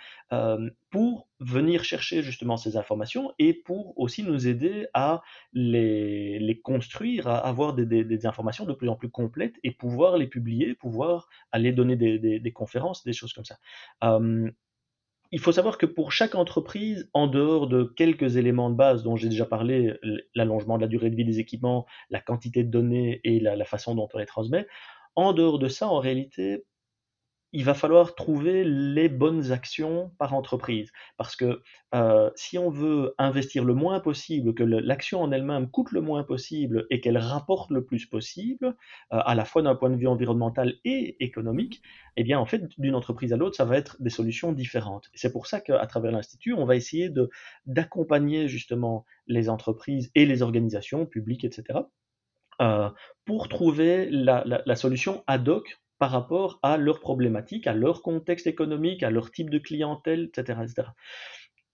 pour 0.90 1.28
venir 1.40 1.84
chercher 1.84 2.24
justement 2.24 2.58
ces 2.58 2.78
informations 2.78 3.32
et 3.38 3.54
pour 3.54 3.98
aussi 4.00 4.24
nous 4.24 4.48
aider 4.48 4.88
à 4.94 5.22
les, 5.54 6.60
construire, 6.64 7.28
à 7.28 7.38
avoir 7.38 7.74
des, 7.74 8.26
informations 8.26 8.66
de 8.66 8.74
plus 8.74 8.90
en 8.90 8.96
plus 8.96 9.10
complètes 9.10 9.56
et 9.64 9.72
pouvoir 9.72 10.18
les 10.18 10.28
publier, 10.28 10.74
pouvoir 10.74 11.30
aller 11.52 11.72
donner 11.72 11.96
des, 11.96 12.52
conférences, 12.54 13.04
des 13.04 13.14
choses 13.14 13.34
comme 13.34 13.46
ça 13.46 13.58
il 15.32 15.40
faut 15.40 15.52
savoir 15.52 15.78
que 15.78 15.86
pour 15.86 16.12
chaque 16.12 16.36
entreprise, 16.36 17.10
en 17.14 17.28
dehors 17.28 17.68
de 17.68 17.84
quelques 17.84 18.38
éléments 18.38 18.70
de 18.70 18.76
base 18.76 19.04
dont 19.04 19.16
j'ai 19.16 19.30
déjà 19.30 19.46
parlé, 19.46 19.94
l'allongement 20.36 20.78
de 20.78 20.82
la 20.82 20.88
durée 20.88 21.10
de 21.10 21.16
vie 21.16 21.26
des 21.26 21.40
équipements, 21.40 21.86
la 22.10 22.22
quantité 22.22 22.64
de 22.64 22.70
données 22.70 23.20
et 23.24 23.40
la, 23.40 23.66
façon 23.66 23.96
dont 23.96 24.08
on 24.14 24.18
les 24.18 24.26
transmet, 24.26 24.68
en 25.16 25.34
dehors 25.34 25.60
de 25.60 25.68
ça, 25.68 25.88
en 25.88 26.00
réalité, 26.00 26.66
il 27.54 27.64
va 27.64 27.74
falloir 27.74 28.16
trouver 28.16 28.64
les 28.64 29.08
bonnes 29.10 29.52
actions 29.52 30.12
par 30.18 30.34
entreprise. 30.34 30.92
Parce 31.18 31.36
que 31.36 31.62
euh, 31.96 32.30
si 32.36 32.58
on 32.58 32.70
veut 32.70 33.16
investir 33.18 33.64
le 33.64 33.74
moins 33.74 34.00
possible, 34.00 34.54
que 34.54 34.64
l'action 34.64 35.22
en 35.22 35.32
elle-même 35.32 35.70
coûte 35.70 35.92
le 35.92 36.02
moins 36.02 36.24
possible 36.24 36.86
et 36.90 37.00
qu'elle 37.00 37.18
rapporte 37.18 37.72
le 37.72 37.86
plus 37.86 38.06
possible, 38.06 38.76
euh, 39.14 39.20
à 39.26 39.34
la 39.34 39.46
fois 39.46 39.62
d'un 39.62 39.76
point 39.76 39.90
de 39.90 39.96
vue 39.96 40.08
environnemental 40.08 40.76
et 40.84 41.24
économique, 41.24 41.82
eh 42.18 42.24
bien 42.24 42.38
en 42.38 42.46
fait, 42.46 42.68
d'une 42.78 42.96
entreprise 42.96 43.32
à 43.32 43.38
l'autre, 43.38 43.56
ça 43.56 43.66
va 43.66 43.78
être 43.78 43.96
des 44.02 44.10
solutions 44.10 44.52
différentes. 44.52 45.10
C'est 45.14 45.32
pour 45.32 45.48
ça 45.48 45.62
qu'à 45.62 45.86
travers 45.88 46.12
l'Institut, 46.12 46.54
on 46.54 46.66
va 46.66 46.76
essayer 46.76 47.10
d'accompagner 47.66 48.50
justement 48.50 49.06
les 49.28 49.50
entreprises 49.50 50.12
et 50.16 50.26
les 50.26 50.42
organisations 50.42 51.06
publiques, 51.06 51.46
etc., 51.46 51.80
euh, 52.60 52.90
pour 53.26 53.50
trouver 53.50 54.10
la, 54.10 54.44
la 54.44 54.76
solution 54.76 55.24
ad 55.28 55.48
hoc 55.48 55.78
par 56.00 56.12
rapport 56.12 56.60
à 56.64 56.78
leurs 56.78 57.00
problématiques, 57.00 57.68
à 57.68 57.74
leur 57.74 58.02
contexte 58.02 58.48
économique, 58.48 59.04
à 59.04 59.10
leur 59.10 59.32
type 59.32 59.50
de 59.50 59.60
clientèle, 59.60 60.30
etc. 60.36 60.60
etc. 60.64 60.90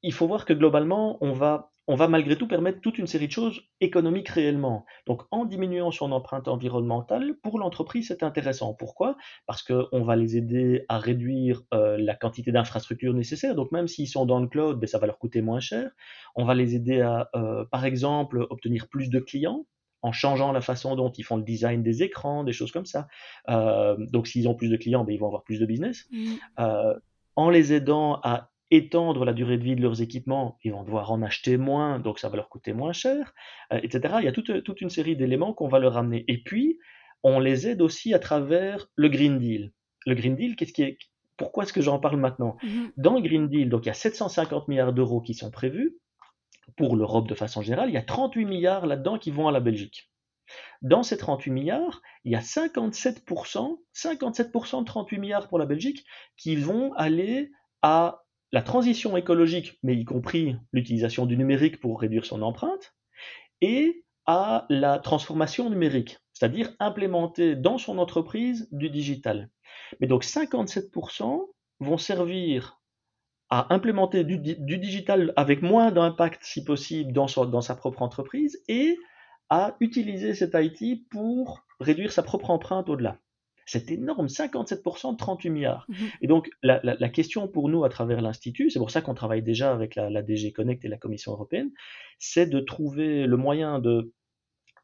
Il 0.01 0.13
faut 0.13 0.27
voir 0.27 0.45
que 0.45 0.53
globalement, 0.53 1.17
on 1.21 1.31
va, 1.31 1.71
on 1.87 1.95
va 1.95 2.07
malgré 2.07 2.37
tout 2.37 2.47
permettre 2.47 2.81
toute 2.81 2.97
une 2.97 3.07
série 3.07 3.27
de 3.27 3.31
choses 3.31 3.61
économiques 3.79 4.29
réellement. 4.29 4.85
Donc 5.07 5.23
en 5.31 5.45
diminuant 5.45 5.91
son 5.91 6.11
empreinte 6.11 6.47
environnementale, 6.47 7.35
pour 7.41 7.57
l'entreprise, 7.57 8.07
c'est 8.09 8.23
intéressant. 8.23 8.73
Pourquoi? 8.73 9.15
Parce 9.45 9.63
qu'on 9.63 10.03
va 10.03 10.15
les 10.15 10.35
aider 10.37 10.85
à 10.89 10.99
réduire 10.99 11.61
euh, 11.73 11.97
la 11.97 12.15
quantité 12.15 12.51
d'infrastructures 12.51 13.13
nécessaires. 13.13 13.55
Donc 13.55 13.71
même 13.71 13.87
s'ils 13.87 14.09
sont 14.09 14.25
dans 14.25 14.39
le 14.39 14.47
cloud, 14.47 14.79
ben, 14.79 14.87
ça 14.87 14.99
va 14.99 15.07
leur 15.07 15.19
coûter 15.19 15.41
moins 15.41 15.61
cher. 15.61 15.91
On 16.35 16.45
va 16.45 16.53
les 16.53 16.75
aider 16.75 17.01
à, 17.01 17.29
euh, 17.35 17.65
par 17.65 17.85
exemple, 17.85 18.45
obtenir 18.49 18.87
plus 18.89 19.09
de 19.09 19.19
clients 19.19 19.65
en 20.03 20.11
changeant 20.11 20.51
la 20.51 20.61
façon 20.61 20.95
dont 20.95 21.09
ils 21.09 21.23
font 21.23 21.37
le 21.37 21.43
design 21.43 21.81
des 21.81 22.03
écrans, 22.03 22.43
des 22.43 22.51
choses 22.51 22.71
comme 22.71 22.85
ça. 22.85 23.07
Euh, 23.49 23.95
donc 24.11 24.27
s'ils 24.27 24.47
ont 24.47 24.53
plus 24.53 24.69
de 24.69 24.77
clients, 24.77 25.03
ben, 25.05 25.13
ils 25.13 25.19
vont 25.19 25.27
avoir 25.27 25.43
plus 25.43 25.59
de 25.59 25.65
business. 25.65 26.05
Mm. 26.11 26.33
Euh, 26.59 26.93
en 27.35 27.49
les 27.49 27.73
aidant 27.73 28.19
à 28.21 28.51
étendre 28.69 29.23
la 29.23 29.33
durée 29.33 29.57
de 29.57 29.63
vie 29.63 29.75
de 29.75 29.81
leurs 29.81 30.01
équipements, 30.01 30.57
ils 30.63 30.71
vont 30.71 30.83
devoir 30.83 31.11
en 31.11 31.21
acheter 31.21 31.57
moins, 31.57 31.99
donc 31.99 32.19
ça 32.19 32.27
va 32.27 32.35
leur 32.35 32.49
coûter 32.49 32.73
moins 32.73 32.91
cher, 32.91 33.33
euh, 33.71 33.79
etc. 33.81 34.15
Il 34.19 34.25
y 34.25 34.27
a 34.27 34.31
toute, 34.31 34.63
toute 34.63 34.81
une 34.81 34.89
série 34.89 35.15
d'éléments 35.15 35.53
qu'on 35.53 35.69
va 35.69 35.79
leur 35.79 35.95
amener. 35.95 36.25
Et 36.27 36.43
puis, 36.43 36.79
on 37.23 37.39
les 37.39 37.67
aide 37.67 37.81
aussi 37.81 38.13
à 38.13 38.19
travers 38.19 38.89
le 38.95 39.07
Green 39.07 39.39
Deal. 39.39 39.71
Le 40.05 40.15
Green 40.15 40.35
Deal, 40.35 40.57
qu'est-ce 40.57 40.73
qui 40.73 40.83
est, 40.83 40.97
pourquoi 41.37 41.63
est-ce 41.63 41.73
que 41.73 41.81
j'en 41.81 41.99
parle 41.99 42.17
maintenant? 42.17 42.57
Mm-hmm. 42.61 42.91
Dans 42.97 43.15
le 43.15 43.21
Green 43.21 43.47
Deal, 43.47 43.69
donc 43.69 43.85
il 43.85 43.87
y 43.87 43.91
a 43.91 43.95
750 43.95 44.67
milliards 44.67 44.91
d'euros 44.91 45.21
qui 45.21 45.33
sont 45.33 45.49
prévus 45.49 45.95
pour 46.77 46.95
l'Europe 46.95 47.27
de 47.27 47.35
façon 47.35 47.61
générale, 47.61 47.89
il 47.89 47.93
y 47.93 47.97
a 47.97 48.03
38 48.03 48.45
milliards 48.45 48.85
là-dedans 48.85 49.17
qui 49.17 49.31
vont 49.31 49.47
à 49.47 49.51
la 49.51 49.59
Belgique. 49.59 50.11
Dans 50.81 51.03
ces 51.03 51.17
38 51.17 51.51
milliards, 51.51 52.01
il 52.25 52.31
y 52.31 52.35
a 52.35 52.41
57%, 52.41 53.79
57% 53.95 54.79
de 54.79 54.85
38 54.85 55.17
milliards 55.17 55.47
pour 55.47 55.59
la 55.59 55.65
Belgique 55.65 56.05
qui 56.37 56.55
vont 56.55 56.93
aller 56.93 57.51
à 57.81 58.23
la 58.51 58.61
transition 58.61 59.17
écologique, 59.17 59.79
mais 59.81 59.95
y 59.95 60.05
compris 60.05 60.55
l'utilisation 60.71 61.25
du 61.25 61.37
numérique 61.37 61.79
pour 61.79 61.99
réduire 61.99 62.25
son 62.25 62.41
empreinte, 62.41 62.93
et 63.61 64.03
à 64.25 64.65
la 64.69 64.99
transformation 64.99 65.69
numérique. 65.69 66.19
c'est-à-dire 66.33 66.73
implémenter 66.79 67.55
dans 67.55 67.77
son 67.77 67.97
entreprise 67.97 68.67
du 68.71 68.89
digital. 68.89 69.49
Mais 69.99 70.07
donc 70.07 70.23
57% 70.23 71.49
vont 71.79 71.97
servir 71.97 72.81
à 73.53 73.71
implémenter 73.71 74.23
du, 74.23 74.39
digital 74.79 75.31
avec 75.35 75.61
moins 75.61 75.91
d'impact, 75.91 76.39
si 76.43 76.63
possible, 76.63 77.13
dans, 77.13 77.27
dans 77.45 77.61
sa 77.61 77.75
propre 77.75 78.01
entreprise 78.01 78.63
et 78.67 78.97
à 79.51 79.75
utiliser 79.79 80.33
cet 80.33 80.55
IT 80.55 81.07
pour 81.11 81.63
réduire 81.79 82.11
sa 82.11 82.23
propre 82.23 82.49
empreinte 82.49 82.89
au-delà. 82.89 83.19
C'est 83.67 83.91
énorme, 83.91 84.25
57% 84.25 85.11
de 85.11 85.17
38 85.17 85.49
milliards. 85.51 85.85
Mhm. 85.87 85.95
Et 86.21 86.27
donc, 86.27 86.49
la, 86.63 87.09
question 87.09 87.47
pour 87.47 87.69
nous 87.69 87.83
à 87.83 87.89
travers 87.89 88.21
l'Institut, 88.21 88.71
c'est 88.71 88.79
pour 88.79 88.89
ça 88.89 89.03
qu'on 89.03 89.13
travaille 89.13 89.43
déjà 89.43 89.71
avec 89.71 89.93
la, 89.93 90.09
la, 90.09 90.23
DG 90.23 90.51
Connect 90.51 90.83
et 90.83 90.87
la 90.87 90.97
Commission 90.97 91.33
européenne, 91.33 91.69
c'est 92.17 92.47
de 92.47 92.59
trouver 92.59 93.27
le 93.27 93.37
moyen 93.37 93.77
de 93.77 94.11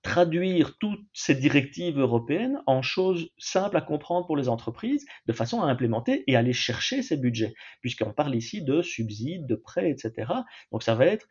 traduire 0.01 0.77
toutes 0.77 1.05
ces 1.13 1.35
directives 1.35 1.99
européennes 1.99 2.61
en 2.67 2.81
choses 2.81 3.29
simples 3.37 3.77
à 3.77 3.81
comprendre 3.81 4.25
pour 4.25 4.37
les 4.37 4.47
entreprises, 4.47 5.05
de 5.25 5.33
façon 5.33 5.61
à 5.61 5.67
implémenter 5.67 6.23
et 6.27 6.35
aller 6.35 6.53
chercher 6.53 7.01
ces 7.01 7.17
budgets, 7.17 7.53
puisqu'on 7.81 8.13
parle 8.13 8.35
ici 8.35 8.63
de 8.63 8.81
subsides, 8.81 9.45
de 9.45 9.55
prêts, 9.55 9.89
etc. 9.89 10.31
Donc 10.71 10.83
ça 10.83 10.95
va 10.95 11.05
être, 11.05 11.27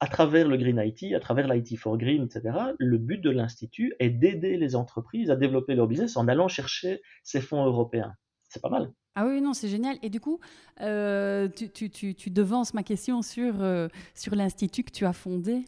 à 0.00 0.06
travers 0.06 0.48
le 0.48 0.56
Green 0.56 0.82
IT, 0.82 1.14
à 1.14 1.20
travers 1.20 1.46
l'IT 1.46 1.78
for 1.78 1.98
Green, 1.98 2.24
etc., 2.24 2.56
le 2.78 2.98
but 2.98 3.20
de 3.20 3.30
l'Institut 3.30 3.94
est 3.98 4.10
d'aider 4.10 4.56
les 4.56 4.76
entreprises 4.76 5.30
à 5.30 5.36
développer 5.36 5.74
leur 5.74 5.86
business 5.86 6.16
en 6.16 6.26
allant 6.28 6.48
chercher 6.48 7.02
ces 7.22 7.40
fonds 7.40 7.64
européens. 7.64 8.14
C'est 8.48 8.62
pas 8.62 8.70
mal. 8.70 8.92
Ah 9.14 9.26
oui, 9.26 9.40
non, 9.40 9.52
c'est 9.52 9.68
génial. 9.68 9.98
Et 10.02 10.08
du 10.08 10.20
coup, 10.20 10.40
euh, 10.80 11.48
tu, 11.48 11.90
tu, 11.90 12.30
devances 12.30 12.74
ma 12.74 12.82
question 12.82 13.22
sur, 13.22 13.60
euh, 13.60 13.88
sur 14.14 14.34
l'Institut 14.34 14.84
que 14.84 14.92
tu 14.92 15.04
as 15.04 15.12
fondé. 15.12 15.64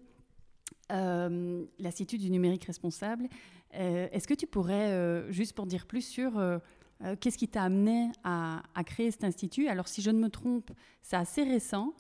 Euh, 0.91 1.65
l'Institut 1.79 2.19
du 2.19 2.31
numérique 2.31 2.65
responsable. 2.65 3.29
Euh, 3.75 4.09
est-ce 4.13 4.27
que 4.27 4.35
tu 4.35 4.47
pourrais, 4.47 4.91
euh, 4.91 5.31
juste 5.31 5.55
pour 5.55 5.67
dire 5.67 5.87
plus 5.87 6.03
sur 6.03 6.33
qu'est-ce 7.21 7.37
qui 7.37 7.49
t'a 7.49 7.65
amené 7.65 8.13
à, 8.23 8.63
créer 8.85 9.11
cet 9.11 9.25
institut? 9.25 9.69
Alors, 9.69 9.89
si 9.89 10.03
je 10.03 10.11
ne 10.11 10.19
me 10.19 10.29
trompe, 10.29 10.71
c'est 11.03 11.17
assez 11.17 11.43
récent. 11.43 11.95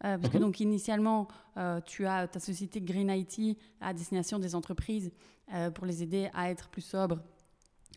parce 0.00 0.28
que 0.28 0.36
mhm. 0.36 0.44
donc 0.44 0.60
initialement, 0.60 1.28
tu 1.84 2.06
as 2.06 2.28
ta 2.28 2.40
société 2.40 2.80
Green 2.80 3.10
IT 3.10 3.58
à 3.80 3.92
destination 3.92 4.38
des 4.38 4.54
entreprises 4.54 5.10
pour 5.74 5.84
les 5.84 6.02
aider 6.02 6.30
à 6.32 6.50
être 6.50 6.68
plus 6.68 6.82
sobres 6.82 7.20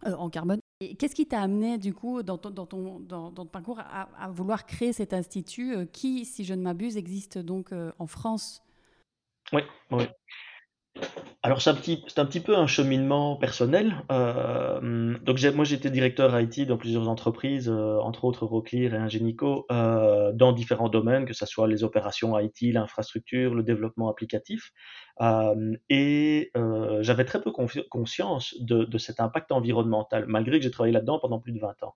en 0.06 0.30
carbone. 0.30 0.60
Et 0.82 0.95
qu'est-ce 0.95 1.15
qui 1.15 1.25
t'a 1.25 1.41
amené 1.41 1.78
du 1.78 1.93
coup 1.93 2.23
dans 2.23 2.38
ton, 2.38 2.49
dans 2.49 2.65
ton, 2.65 2.99
dans, 2.99 3.32
ton 3.32 3.45
parcours 3.45 3.80
à, 3.80 4.10
à, 4.17 4.30
vouloir 4.30 4.65
créer 4.65 4.91
cet 4.91 5.13
institut 5.13 5.88
qui, 5.93 6.25
si 6.25 6.43
je 6.43 6.54
ne 6.54 6.62
m'abuse, 6.62 6.97
existe 6.97 7.38
donc 7.38 7.71
en 7.99 8.08
France? 8.08 8.62
Oui, 9.53 9.62
oui. 9.91 10.07
Alors 11.41 11.62
c'est 11.62 11.69
un 11.69 11.75
petit, 12.25 12.39
peu 12.41 12.57
un 12.57 12.67
cheminement 12.67 13.38
personnel. 13.38 14.03
Euh, 14.12 15.17
donc 15.21 15.41
moi 15.55 15.63
j'étais 15.63 15.89
directeur 15.89 16.38
IT 16.38 16.67
dans 16.67 16.77
plusieurs 16.77 17.07
entreprises, 17.07 17.69
euh, 17.69 17.97
entre 17.99 18.25
autres 18.25 18.43
Euroclear 18.43 18.93
et 18.93 18.97
Ingenico, 18.97 19.65
euh, 19.71 20.33
dans 20.33 20.51
différents 20.51 20.89
domaines, 20.89 21.25
que 21.25 21.33
ce 21.33 21.45
soit 21.45 21.69
les 21.69 21.85
opérations 21.85 22.38
IT, 22.38 22.73
l'infrastructure, 22.73 23.55
le 23.55 23.63
développement 23.63 24.09
applicatif. 24.09 24.73
et 25.89 26.51
j'avais 27.01 27.25
très 27.25 27.41
peu 27.41 27.51
conscience 27.51 28.55
de, 28.59 28.83
de 28.83 28.97
cet 28.97 29.21
impact 29.21 29.53
environnemental, 29.53 30.25
malgré 30.27 30.59
que 30.59 30.63
j'ai 30.63 30.71
travaillé 30.71 30.93
là-dedans 30.93 31.19
pendant 31.19 31.39
plus 31.39 31.53
de 31.53 31.59
20 31.59 31.83
ans 31.83 31.95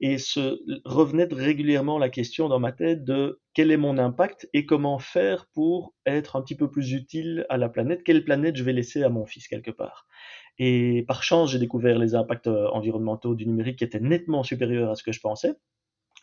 et 0.00 0.18
se 0.18 0.60
revenait 0.84 1.28
régulièrement 1.30 1.98
la 1.98 2.08
question 2.08 2.48
dans 2.48 2.58
ma 2.58 2.72
tête 2.72 3.04
de 3.04 3.40
quel 3.52 3.70
est 3.70 3.76
mon 3.76 3.98
impact 3.98 4.48
et 4.54 4.64
comment 4.64 4.98
faire 4.98 5.46
pour 5.52 5.94
être 6.06 6.36
un 6.36 6.42
petit 6.42 6.56
peu 6.56 6.70
plus 6.70 6.92
utile 6.92 7.46
à 7.50 7.58
la 7.58 7.68
planète, 7.68 8.02
quelle 8.02 8.24
planète 8.24 8.56
je 8.56 8.64
vais 8.64 8.72
laisser 8.72 9.02
à 9.02 9.10
mon 9.10 9.26
fils 9.26 9.46
quelque 9.48 9.70
part. 9.70 10.06
Et 10.58 11.04
par 11.08 11.22
chance, 11.22 11.50
j'ai 11.50 11.58
découvert 11.58 11.98
les 11.98 12.14
impacts 12.14 12.46
euh, 12.46 12.68
environnementaux 12.68 13.34
du 13.34 13.46
numérique 13.46 13.78
qui 13.78 13.84
étaient 13.84 14.00
nettement 14.00 14.42
supérieurs 14.42 14.90
à 14.90 14.94
ce 14.94 15.02
que 15.02 15.12
je 15.12 15.20
pensais. 15.20 15.54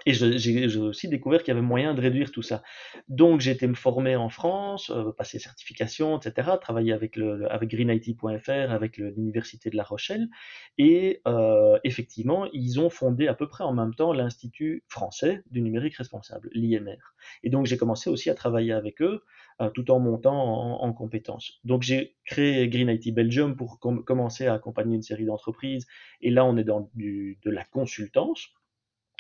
Et 0.08 0.14
j'ai 0.14 0.78
aussi 0.78 1.10
découvert 1.10 1.44
qu'il 1.44 1.54
y 1.54 1.58
avait 1.58 1.68
moyen 1.68 1.94
de 1.94 2.00
réduire 2.00 2.32
tout 2.32 2.42
ça. 2.42 2.64
Donc 3.10 3.42
j'ai 3.42 3.52
été 3.52 3.68
me 3.68 3.74
former 3.74 4.16
en 4.16 4.30
France, 4.30 4.90
euh, 4.90 5.12
passer 5.12 5.38
certification, 5.38 6.18
etc., 6.18 6.52
travailler 6.62 6.94
avec, 6.94 7.20
greenIT.fr, 7.20 8.72
avec 8.72 8.96
l'Université 8.96 9.70
de 9.70 9.76
La 9.76 9.84
Rochelle. 9.84 10.30
Et 10.78 11.22
euh, 11.28 11.78
effectivement, 11.84 12.46
ils 12.54 12.80
ont 12.80 12.90
fondé 12.90 13.28
à 13.28 13.34
peu 13.34 13.50
près 13.50 13.66
en 13.66 13.74
même 13.74 13.94
temps 13.94 14.14
l'Institut 14.14 14.86
français 14.88 15.44
du 15.52 15.60
numérique 15.62 15.98
responsable, 15.98 16.50
l'INR. 16.54 17.14
Et 17.44 17.50
donc 17.50 17.66
j'ai 17.66 17.76
commencé 17.76 18.10
aussi 18.10 18.30
à 18.30 18.34
travailler 18.34 18.72
avec 18.72 19.02
eux 19.02 19.26
euh, 19.60 19.70
tout 19.72 19.92
en 19.92 20.00
montant 20.00 20.82
en, 20.82 20.94
compétences. 20.94 21.60
Donc 21.66 21.84
j'ai 21.84 22.16
créé 22.24 22.70
Green 22.70 22.88
IT 22.88 23.14
Belgium 23.14 23.58
pour 23.58 23.78
commencer 23.82 24.48
à 24.48 24.54
accompagner 24.54 24.96
une 24.96 25.02
série 25.02 25.26
d'entreprises. 25.26 25.86
Et 26.22 26.30
là, 26.30 26.46
on 26.46 26.56
est 26.56 26.64
dans 26.64 26.90
de 26.96 27.52
la 27.52 27.66
consultance 27.66 28.54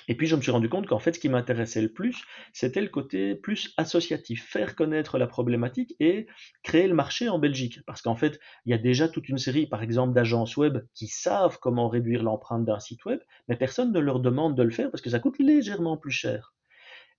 et 0.07 0.15
puis 0.15 0.27
je 0.27 0.35
me 0.35 0.41
suis 0.41 0.51
rendu 0.51 0.69
compte 0.69 0.87
qu'en 0.87 0.99
fait, 0.99 1.13
ce 1.13 1.19
qui 1.19 1.29
m'intéressait 1.29 1.81
le 1.81 1.91
plus, 1.91 2.23
c'était 2.53 2.81
le 2.81 2.89
côté 2.89 3.35
plus 3.35 3.73
associatif, 3.77 4.45
faire 4.45 4.75
connaître 4.75 5.17
la 5.17 5.27
problématique 5.27 5.95
et 5.99 6.27
créer 6.63 6.87
le 6.87 6.93
marché 6.93 7.29
en 7.29 7.39
Belgique. 7.39 7.79
Parce 7.85 8.01
qu'en 8.01 8.15
fait, 8.15 8.39
il 8.65 8.71
y 8.71 8.73
a 8.73 8.77
déjà 8.77 9.07
toute 9.07 9.29
une 9.29 9.37
série, 9.37 9.67
par 9.67 9.83
exemple, 9.83 10.13
d'agences 10.13 10.57
web 10.57 10.79
qui 10.93 11.07
savent 11.07 11.59
comment 11.59 11.89
réduire 11.89 12.23
l'empreinte 12.23 12.65
d'un 12.65 12.79
site 12.79 13.05
web, 13.05 13.19
mais 13.47 13.55
personne 13.57 13.91
ne 13.91 13.99
leur 13.99 14.19
demande 14.19 14.55
de 14.55 14.63
le 14.63 14.71
faire 14.71 14.91
parce 14.91 15.01
que 15.01 15.09
ça 15.09 15.19
coûte 15.19 15.39
légèrement 15.39 15.97
plus 15.97 16.11
cher. 16.11 16.53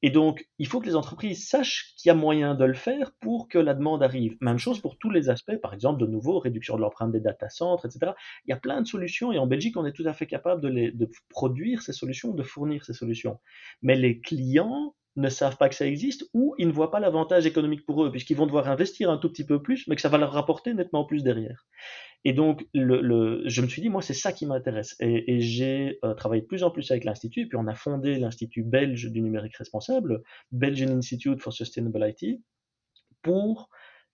Et 0.03 0.11
donc, 0.11 0.47
il 0.59 0.67
faut 0.67 0.81
que 0.81 0.87
les 0.87 0.95
entreprises 0.95 1.49
sachent 1.49 1.95
qu'il 1.97 2.09
y 2.09 2.13
a 2.13 2.15
moyen 2.15 2.55
de 2.55 2.65
le 2.65 2.75
faire 2.75 3.13
pour 3.21 3.49
que 3.49 3.59
la 3.59 3.75
demande 3.75 4.03
arrive. 4.03 4.37
Même 4.41 4.59
chose 4.59 4.81
pour 4.81 4.97
tous 4.99 5.11
les 5.11 5.29
aspects, 5.29 5.57
par 5.57 5.75
exemple, 5.75 6.01
de 6.01 6.07
nouveau, 6.07 6.39
réduction 6.39 6.77
de 6.77 6.83
l'empreinte 6.83 7.13
des 7.13 7.21
data 7.21 7.49
centers, 7.49 7.85
etc. 7.91 8.13
Il 8.47 8.51
y 8.51 8.53
a 8.53 8.57
plein 8.57 8.81
de 8.81 8.87
solutions 8.87 9.33
et 9.33 9.39
en 9.39 9.47
Belgique, 9.47 9.77
on 9.77 9.87
est 9.87 9.93
tout 9.93 10.07
à 10.07 10.13
fait 10.13 10.27
capable 10.27 10.61
de, 10.61 10.69
les, 10.69 10.93
de 10.93 11.11
produire 11.29 11.83
ces 11.83 11.93
solutions, 11.93 12.33
de 12.33 12.43
fournir 12.43 12.85
ces 12.85 12.93
solutions. 12.93 13.39
Mais 13.83 13.97
les 13.97 14.21
clients 14.21 14.95
ne 15.17 15.29
savent 15.29 15.57
pas 15.57 15.69
que 15.69 15.75
ça 15.75 15.87
existe 15.87 16.25
ou 16.33 16.55
ils 16.59 16.69
ne 16.69 16.73
voient 16.73 16.91
pas 16.91 17.01
l'avantage 17.01 17.47
économique 17.47 17.85
pour 17.85 18.05
eux, 18.05 18.11
puisqu'ils 18.11 18.37
vont 18.37 18.47
devoir 18.47 18.69
investir 18.69 19.11
un 19.11 19.19
tout 19.19 19.29
petit 19.29 19.45
peu 19.45 19.61
plus, 19.61 19.87
mais 19.89 19.97
que 19.97 20.03
ça 20.03 20.09
va 20.09 20.19
leur 20.19 20.33
rapporter 20.33 20.75
nettement 20.75 21.05
plus 21.05 21.23
derrière. 21.23 21.67
Et 22.25 22.33
donc, 22.33 22.67
je 22.75 23.63
me 23.63 23.69
suis 23.69 23.83
dit, 23.83 23.89
moi, 23.89 24.03
c'est 24.03 24.15
ça 24.15 24.33
qui 24.33 24.47
m'intéresse. 24.47 24.97
Et, 25.01 25.41
j'ai 25.41 25.99
euh, 26.05 26.15
travaillé 26.15 26.43
de 26.43 26.47
plus 26.47 26.65
en 26.65 26.71
plus 26.71 26.91
avec 26.91 27.05
l'Institut, 27.05 27.43
et 27.43 27.47
puis 27.47 27.57
on 27.57 27.67
a 27.67 27.75
fondé 27.75 28.19
l'Institut 28.19 28.63
belge 28.63 29.11
du 29.11 29.21
numérique 29.21 29.57
responsable, 29.57 30.23
Belgian 30.51 30.89
Institute 30.89 31.41
for 31.41 31.53
Sustainable 31.53 32.15
IT, 32.21 32.41
pour 33.23 33.71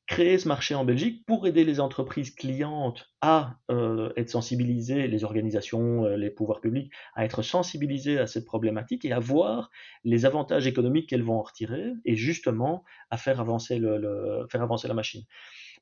créer 0.06 0.38
ce 0.38 0.48
marché 0.48 0.74
en 0.74 0.84
Belgique 0.84 1.24
pour 1.26 1.46
aider 1.46 1.64
les 1.64 1.80
entreprises 1.80 2.34
clientes 2.34 3.10
à 3.22 3.56
euh, 3.70 4.12
être 4.16 4.28
sensibilisées, 4.28 5.08
les 5.08 5.24
organisations, 5.24 6.04
euh, 6.04 6.16
les 6.16 6.30
pouvoirs 6.30 6.60
publics, 6.60 6.92
à 7.14 7.24
être 7.24 7.40
sensibilisées 7.40 8.18
à 8.18 8.26
cette 8.26 8.44
problématique 8.44 9.06
et 9.06 9.12
à 9.12 9.18
voir 9.18 9.70
les 10.04 10.26
avantages 10.26 10.66
économiques 10.66 11.08
qu'elles 11.08 11.22
vont 11.22 11.38
en 11.38 11.42
retirer 11.42 11.92
et 12.04 12.16
justement 12.16 12.84
à 13.10 13.16
faire 13.16 13.40
avancer 13.40 13.78
la 13.78 14.94
machine. 14.94 15.22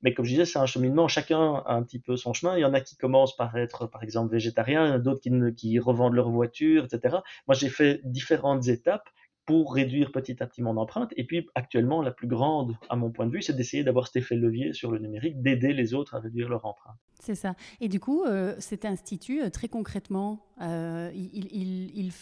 Mais 0.02 0.14
comme 0.14 0.24
je 0.24 0.30
disais, 0.30 0.44
c'est 0.44 0.58
un 0.58 0.66
cheminement, 0.66 1.08
chacun 1.08 1.62
a 1.66 1.74
un 1.74 1.82
petit 1.82 1.98
peu 1.98 2.16
son 2.16 2.32
chemin. 2.32 2.56
Il 2.56 2.60
y 2.60 2.64
en 2.64 2.74
a 2.74 2.80
qui 2.80 2.96
commencent 2.96 3.36
par 3.36 3.56
être, 3.56 3.86
par 3.86 4.02
exemple, 4.02 4.32
végétariens, 4.32 4.98
d'autres 4.98 5.20
qui, 5.56 5.78
revendent 5.78 6.14
leur 6.14 6.30
voiture, 6.30 6.84
etc. 6.84 7.18
Moi, 7.46 7.54
j'ai 7.54 7.68
fait 7.68 8.00
différentes 8.04 8.68
étapes 8.68 9.08
pour 9.46 9.74
réduire 9.74 10.12
petit 10.12 10.42
à 10.42 10.46
petit 10.46 10.62
mon 10.62 10.76
empreinte. 10.76 11.12
Et 11.16 11.24
puis 11.24 11.48
actuellement, 11.54 12.02
la 12.02 12.12
plus 12.12 12.28
grande, 12.28 12.76
à 12.88 12.96
mon 12.96 13.10
point 13.10 13.26
de 13.26 13.32
vue, 13.32 13.42
c'est 13.42 13.54
d'essayer 13.54 13.82
d'avoir 13.82 14.06
cet 14.06 14.16
effet 14.16 14.36
levier 14.36 14.72
sur 14.72 14.90
le 14.90 14.98
numérique, 14.98 15.42
d'aider 15.42 15.72
les 15.72 15.94
autres 15.94 16.14
à 16.14 16.20
réduire 16.20 16.48
leur 16.48 16.64
empreinte. 16.64 16.96
C'est 17.20 17.34
ça. 17.34 17.54
Et 17.80 17.88
du 17.88 18.00
coup, 18.00 18.24
euh, 18.24 18.54
cet 18.58 18.84
institut, 18.84 19.42
euh, 19.42 19.50
très 19.50 19.68
concrètement, 19.68 20.46
euh, 20.60 21.10
il, 21.14 21.48
il, 21.52 21.96
il, 21.96 22.12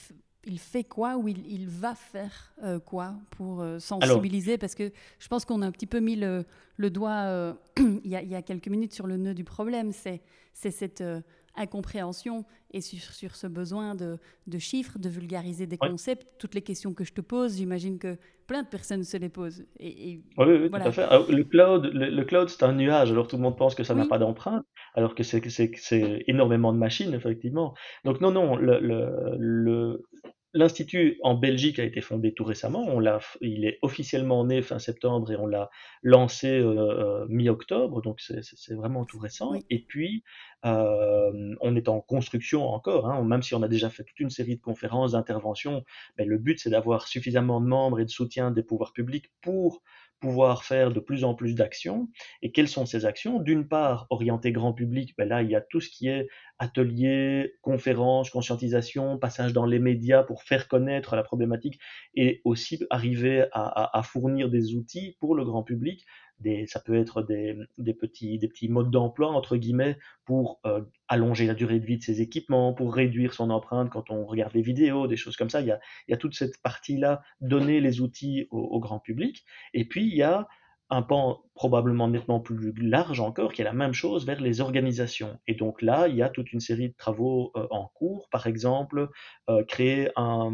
fait 0.58 0.84
quoi 0.84 1.16
ou 1.16 1.28
il, 1.28 1.66
va 1.68 1.94
faire 1.94 2.54
quoi 2.86 3.14
pour 3.30 3.64
sensibiliser? 3.78 4.58
Parce 4.58 4.74
que 4.74 4.92
je 5.18 5.28
pense 5.28 5.44
qu'on 5.44 5.62
a 5.62 5.66
un 5.66 5.72
petit 5.72 5.86
peu 5.86 6.00
mis 6.00 6.16
le, 6.16 6.44
le 6.76 6.90
doigt 6.90 7.56
il, 7.78 8.10
y 8.10 8.16
a, 8.16 8.22
il, 8.22 8.28
y 8.28 8.34
a, 8.34 8.42
quelques 8.42 8.68
minutes 8.68 8.92
sur 8.92 9.06
le 9.06 9.16
nœud 9.16 9.34
du 9.34 9.44
problème. 9.44 9.92
C'est 9.92 10.20
cette 10.52 11.02
incompréhension 11.56 12.44
et 12.72 12.80
sur, 12.80 13.34
ce 13.34 13.46
besoin 13.46 13.94
de, 13.94 14.18
chiffres, 14.58 14.98
de 14.98 15.08
vulgariser 15.08 15.66
des 15.66 15.76
concepts. 15.76 16.26
Toutes 16.38 16.54
les 16.54 16.62
questions 16.62 16.94
que 16.94 17.04
je 17.04 17.12
te 17.12 17.20
pose, 17.20 17.56
j'imagine 17.56 17.98
que 17.98 18.16
plein 18.46 18.62
de 18.62 18.68
personnes 18.68 19.04
se 19.04 19.16
les 19.16 19.28
posent. 19.28 19.64
Et, 19.78 20.22
oui, 20.38 20.46
oui, 20.46 20.70
tout 20.70 20.76
à 20.76 20.92
fait. 20.92 21.06
le 21.28 21.44
cloud, 21.44 21.90
le, 21.92 22.24
cloud 22.24 22.48
c'est 22.48 22.62
un 22.64 22.72
nuage, 22.72 23.10
alors 23.10 23.26
tout 23.26 23.36
le 23.36 23.42
monde 23.42 23.56
pense 23.56 23.74
que 23.74 23.84
ça 23.84 23.94
n'a 23.94 24.06
pas 24.06 24.18
d'empreinte, 24.18 24.64
alors 24.94 25.14
que 25.14 25.22
c'est 25.22 26.24
énormément 26.26 26.72
de 26.72 26.78
machines, 26.78 27.14
effectivement. 27.14 27.74
Donc 28.04 28.20
non, 28.20 28.30
non, 28.30 28.56
le, 28.56 28.78
le 28.80 30.04
L'Institut 30.52 31.18
en 31.22 31.34
Belgique 31.34 31.78
a 31.78 31.84
été 31.84 32.00
fondé 32.00 32.34
tout 32.34 32.42
récemment. 32.42 32.84
On 32.88 32.98
l'a, 32.98 33.20
il 33.40 33.64
est 33.64 33.78
officiellement 33.82 34.44
né 34.44 34.62
fin 34.62 34.80
septembre 34.80 35.30
et 35.30 35.36
on 35.36 35.46
l'a 35.46 35.70
lancé 36.02 36.48
euh, 36.48 37.22
euh, 37.22 37.26
mi-octobre, 37.28 38.02
donc 38.02 38.20
c'est 38.20 38.74
vraiment 38.74 39.04
tout 39.04 39.20
récent. 39.20 39.52
Et 39.70 39.78
puis, 39.78 40.24
euh, 40.64 41.54
on 41.60 41.76
est 41.76 41.88
en 41.88 42.00
construction 42.00 42.66
encore, 42.68 43.08
hein, 43.08 43.22
même 43.22 43.42
si 43.42 43.54
on 43.54 43.62
a 43.62 43.68
déjà 43.68 43.90
fait 43.90 44.02
toute 44.02 44.18
une 44.18 44.30
série 44.30 44.56
de 44.56 44.60
conférences, 44.60 45.12
d'interventions. 45.12 45.84
Mais 46.18 46.24
le 46.24 46.36
but, 46.36 46.58
c'est 46.58 46.70
d'avoir 46.70 47.06
suffisamment 47.06 47.60
de 47.60 47.66
membres 47.66 48.00
et 48.00 48.04
de 48.04 48.10
soutien 48.10 48.50
des 48.50 48.64
pouvoirs 48.64 48.92
publics 48.92 49.30
pour 49.42 49.82
pouvoir 50.20 50.64
faire 50.64 50.92
de 50.92 51.00
plus 51.00 51.24
en 51.24 51.34
plus 51.34 51.54
d'actions. 51.54 52.08
Et 52.42 52.52
quelles 52.52 52.68
sont 52.68 52.86
ces 52.86 53.06
actions? 53.06 53.40
D'une 53.40 53.66
part, 53.66 54.06
orienter 54.10 54.52
grand 54.52 54.72
public, 54.72 55.14
ben 55.16 55.28
là, 55.28 55.42
il 55.42 55.50
y 55.50 55.56
a 55.56 55.60
tout 55.60 55.80
ce 55.80 55.88
qui 55.88 56.08
est 56.08 56.28
ateliers, 56.58 57.54
conférences, 57.62 58.30
conscientisation, 58.30 59.18
passage 59.18 59.52
dans 59.52 59.64
les 59.64 59.78
médias 59.78 60.22
pour 60.22 60.42
faire 60.42 60.68
connaître 60.68 61.16
la 61.16 61.22
problématique 61.22 61.80
et 62.14 62.42
aussi 62.44 62.84
arriver 62.90 63.46
à, 63.52 64.02
fournir 64.04 64.50
des 64.50 64.74
outils 64.74 65.16
pour 65.20 65.34
le 65.34 65.44
grand 65.44 65.62
public. 65.62 66.04
Des, 66.40 66.66
ça 66.66 66.80
peut 66.80 66.94
être 66.94 67.22
des, 67.22 67.94
petits, 67.94 68.38
des 68.38 68.48
petits 68.48 68.68
modes 68.68 68.90
d'emploi, 68.90 69.28
entre 69.28 69.56
guillemets, 69.56 69.98
pour 70.24 70.60
euh, 70.66 70.82
allonger 71.08 71.46
la 71.46 71.54
durée 71.54 71.80
de 71.80 71.86
vie 71.86 71.98
de 71.98 72.02
ses 72.02 72.20
équipements, 72.22 72.72
pour 72.72 72.94
réduire 72.94 73.34
son 73.34 73.50
empreinte 73.50 73.90
quand 73.90 74.10
on 74.10 74.24
regarde 74.24 74.54
les 74.54 74.62
vidéos, 74.62 75.06
des 75.06 75.16
choses 75.16 75.36
comme 75.36 75.50
ça. 75.50 75.60
Il 75.60 75.66
y 75.66 75.70
a, 75.70 75.80
il 76.08 76.12
y 76.12 76.14
a 76.14 76.16
toute 76.16 76.34
cette 76.34 76.60
partie-là, 76.62 77.22
donner 77.40 77.80
les 77.80 78.00
outils 78.00 78.46
au, 78.50 78.80
grand 78.80 78.98
public. 78.98 79.44
Et 79.74 79.84
puis, 79.84 80.06
il 80.06 80.16
y 80.16 80.22
a 80.22 80.48
un 80.90 81.02
pan 81.02 81.42
probablement 81.54 82.08
nettement 82.08 82.40
plus 82.40 82.72
large 82.72 83.20
encore, 83.20 83.52
qui 83.52 83.60
est 83.60 83.64
la 83.64 83.72
même 83.72 83.92
chose 83.92 84.26
vers 84.26 84.40
les 84.40 84.60
organisations. 84.60 85.38
Et 85.46 85.54
donc 85.54 85.82
là, 85.82 86.08
il 86.08 86.16
y 86.16 86.22
a 86.22 86.28
toute 86.28 86.52
une 86.52 86.60
série 86.60 86.88
de 86.88 86.96
travaux 86.96 87.52
euh, 87.56 87.66
en 87.70 87.86
cours, 87.94 88.28
par 88.30 88.46
exemple, 88.46 89.08
euh, 89.48 89.64
créer 89.64 90.10
un, 90.16 90.50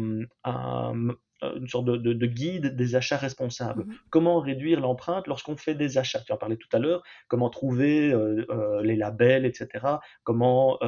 une 1.41 1.67
sorte 1.67 1.85
de, 1.85 2.25
guide 2.25 2.75
des 2.75 2.95
achats 2.95 3.17
responsables. 3.17 3.83
Mmh 3.85 3.93
comment 4.09 4.39
réduire 4.39 4.79
l'empreinte 4.79 5.27
lorsqu'on 5.27 5.57
fait 5.57 5.75
des 5.75 5.97
achats? 5.97 6.21
Tu 6.21 6.31
en 6.31 6.37
parlais 6.37 6.57
tout 6.57 6.69
à 6.71 6.79
l'heure, 6.79 7.03
comment 7.27 7.49
trouver 7.49 8.11
euh, 8.11 8.81
les 8.81 8.95
labels, 8.95 9.45
etc. 9.45 9.99
Comment 10.23 10.79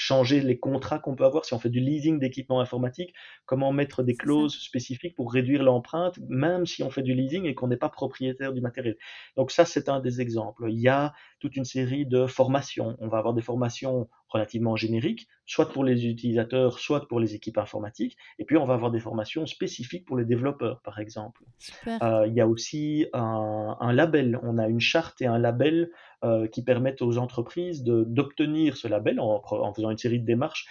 changer 0.00 0.40
les 0.40 0.58
contrats 0.58 0.98
qu'on 0.98 1.14
peut 1.14 1.24
avoir 1.24 1.44
si 1.44 1.52
on 1.52 1.58
fait 1.58 1.68
du 1.68 1.80
leasing 1.80 2.18
d'équipements 2.18 2.60
informatiques, 2.60 3.12
comment 3.44 3.72
mettre 3.72 4.02
des 4.02 4.16
clauses 4.16 4.58
spécifiques 4.58 5.14
pour 5.14 5.32
réduire 5.32 5.62
l'empreinte, 5.62 6.18
même 6.28 6.64
si 6.64 6.82
on 6.82 6.90
fait 6.90 7.02
du 7.02 7.14
leasing 7.14 7.44
et 7.44 7.54
qu'on 7.54 7.68
n'est 7.68 7.76
pas 7.76 7.88
propriétaire 7.88 8.52
du 8.52 8.60
matériel? 8.60 8.96
Donc 9.36 9.50
ça, 9.50 9.64
c'est 9.64 9.88
un 9.88 10.00
des 10.00 10.20
exemples. 10.20 10.66
Il 10.70 10.80
y 10.80 10.88
a 10.88 11.12
toute 11.40 11.56
une 11.56 11.64
série 11.64 12.06
de 12.06 12.26
formations. 12.26 12.96
On 13.00 13.08
va 13.08 13.18
avoir 13.18 13.34
des 13.34 13.42
formations 13.42 14.08
relativement 14.28 14.76
génériques, 14.76 15.26
soit 15.46 15.70
pour 15.72 15.82
les 15.82 16.06
utilisateurs, 16.06 16.78
soit 16.78 17.08
pour 17.08 17.18
les 17.18 17.34
équipes 17.34 17.58
informatiques. 17.58 18.16
Et 18.38 18.44
puis, 18.44 18.56
on 18.56 18.64
va 18.64 18.74
avoir 18.74 18.90
des 18.90 19.00
formations 19.00 19.46
spécifiques 19.46 20.04
pour 20.04 20.16
les 20.16 20.24
développeurs, 20.24 20.80
par 20.82 21.00
exemple. 21.00 21.42
Euh, 21.88 22.26
il 22.26 22.34
y 22.34 22.40
a 22.40 22.46
aussi 22.46 23.06
un, 23.12 23.92
label. 23.92 24.38
On 24.42 24.58
a 24.58 24.68
une 24.68 24.80
charte 24.80 25.20
et 25.22 25.26
un 25.26 25.38
label 25.38 25.90
euh, 26.22 26.46
qui 26.46 26.62
permettent 26.62 27.02
aux 27.02 27.18
entreprises 27.18 27.82
d'obtenir 27.82 28.76
ce 28.76 28.86
label 28.86 29.18
en, 29.18 29.72
faisant 29.74 29.90
une 29.90 29.98
série 29.98 30.20
de 30.20 30.26
démarches 30.26 30.66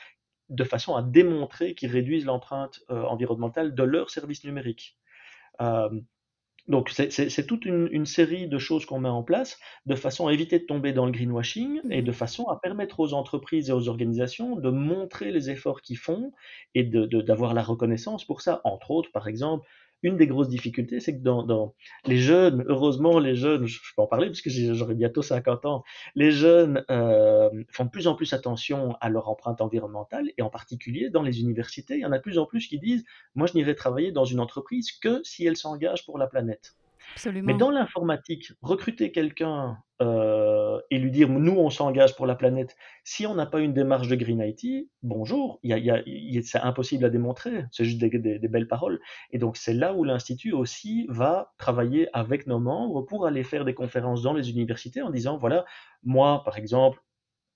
de 0.49 0.63
façon 0.63 0.95
à 0.95 1.03
démontrer 1.03 1.75
qu'ils 1.75 1.91
réduisent 1.91 2.25
l'empreinte 2.25 2.79
euh, 2.89 3.03
environnementale 3.03 3.75
de 3.75 3.83
leurs 3.83 4.09
services 4.09 4.43
numériques. 4.43 4.97
Donc 6.69 6.91
c'est 6.91 7.47
toute 7.47 7.65
une, 7.65 8.05
série 8.05 8.47
de 8.47 8.59
choses 8.59 8.85
qu'on 8.85 8.99
met 8.99 9.09
en 9.09 9.23
place 9.23 9.59
de 9.87 9.95
façon 9.95 10.27
à 10.27 10.33
éviter 10.33 10.59
de 10.59 10.65
tomber 10.65 10.93
dans 10.93 11.07
le 11.07 11.11
greenwashing 11.11 11.81
et 11.89 12.03
de 12.03 12.11
façon 12.11 12.45
à 12.45 12.59
permettre 12.59 12.99
aux 12.99 13.13
entreprises 13.13 13.69
et 13.69 13.73
aux 13.73 13.89
organisations 13.89 14.55
de 14.55 14.69
montrer 14.69 15.31
les 15.31 15.49
efforts 15.49 15.81
qu'ils 15.81 15.97
font 15.97 16.31
et 16.75 16.83
d'avoir 16.83 17.55
la 17.55 17.63
reconnaissance 17.63 18.23
pour 18.23 18.41
ça. 18.41 18.61
Entre 18.65 18.91
autres, 18.91 19.11
par 19.11 19.27
exemple, 19.27 19.67
une 20.03 20.17
des 20.17 20.27
grosses 20.27 20.49
difficultés, 20.49 20.99
c'est 20.99 21.17
que 21.17 21.23
dans, 21.23 21.75
les 22.05 22.17
jeunes, 22.17 22.63
heureusement, 22.67 23.19
les 23.19 23.35
jeunes, 23.35 23.65
je, 23.65 23.79
peux 23.95 24.01
en 24.01 24.07
parler 24.07 24.27
parce 24.27 24.41
que 24.41 24.49
j'aurai 24.49 24.95
bientôt 24.95 25.21
50 25.21 25.65
ans, 25.65 25.83
les 26.15 26.31
jeunes 26.31 26.83
euh, 26.89 27.49
font 27.69 27.85
de 27.85 27.89
plus 27.89 28.07
en 28.07 28.15
plus 28.15 28.33
attention 28.33 28.95
à 29.01 29.09
leur 29.09 29.29
empreinte 29.29 29.61
environnementale 29.61 30.31
et 30.37 30.41
en 30.41 30.49
particulier 30.49 31.09
dans 31.09 31.23
les 31.23 31.41
universités, 31.41 31.95
il 31.95 32.01
y 32.01 32.05
en 32.05 32.11
a 32.11 32.17
de 32.17 32.23
plus 32.23 32.37
en 32.37 32.45
plus 32.45 32.67
qui 32.67 32.79
disent, 32.79 33.03
moi 33.35 33.47
je 33.47 33.53
n'irai 33.53 33.75
travailler 33.75 34.11
dans 34.11 34.25
une 34.25 34.39
entreprise 34.39 34.91
que 34.91 35.21
si 35.23 35.45
elle 35.45 35.57
s'engage 35.57 36.05
pour 36.05 36.17
la 36.17 36.27
planète. 36.27 36.75
Mais 37.43 37.53
dans 37.53 37.71
l'informatique, 37.71 38.51
recruter 38.61 39.11
quelqu'un 39.11 39.77
euh, 40.01 40.79
et 40.89 40.97
lui 40.97 41.11
dire 41.11 41.27
nous 41.29 41.57
on 41.57 41.69
s'engage 41.69 42.15
pour 42.15 42.25
la 42.25 42.35
planète, 42.35 42.75
si 43.03 43.27
on 43.27 43.35
n'a 43.35 43.45
pas 43.45 43.59
une 43.59 43.73
démarche 43.73 44.07
de 44.07 44.15
Green 44.15 44.39
IT, 44.41 44.89
bonjour, 45.03 45.59
c'est 45.63 46.59
impossible 46.59 47.05
à 47.05 47.09
démontrer, 47.09 47.65
c'est 47.71 47.83
juste 47.83 47.99
des, 47.99 48.47
belles 48.47 48.67
paroles. 48.67 48.99
Et 49.31 49.37
donc 49.37 49.57
c'est 49.57 49.73
là 49.73 49.93
où 49.93 50.03
l'Institut 50.03 50.53
aussi 50.53 51.05
va 51.09 51.53
travailler 51.57 52.07
avec 52.13 52.47
nos 52.47 52.59
membres 52.59 53.01
pour 53.01 53.25
aller 53.25 53.43
faire 53.43 53.65
des 53.65 53.73
conférences 53.73 54.21
dans 54.21 54.33
les 54.33 54.51
universités 54.51 55.01
en 55.01 55.09
disant 55.09 55.37
voilà, 55.37 55.65
moi 56.03 56.43
par 56.45 56.57
exemple, 56.57 56.99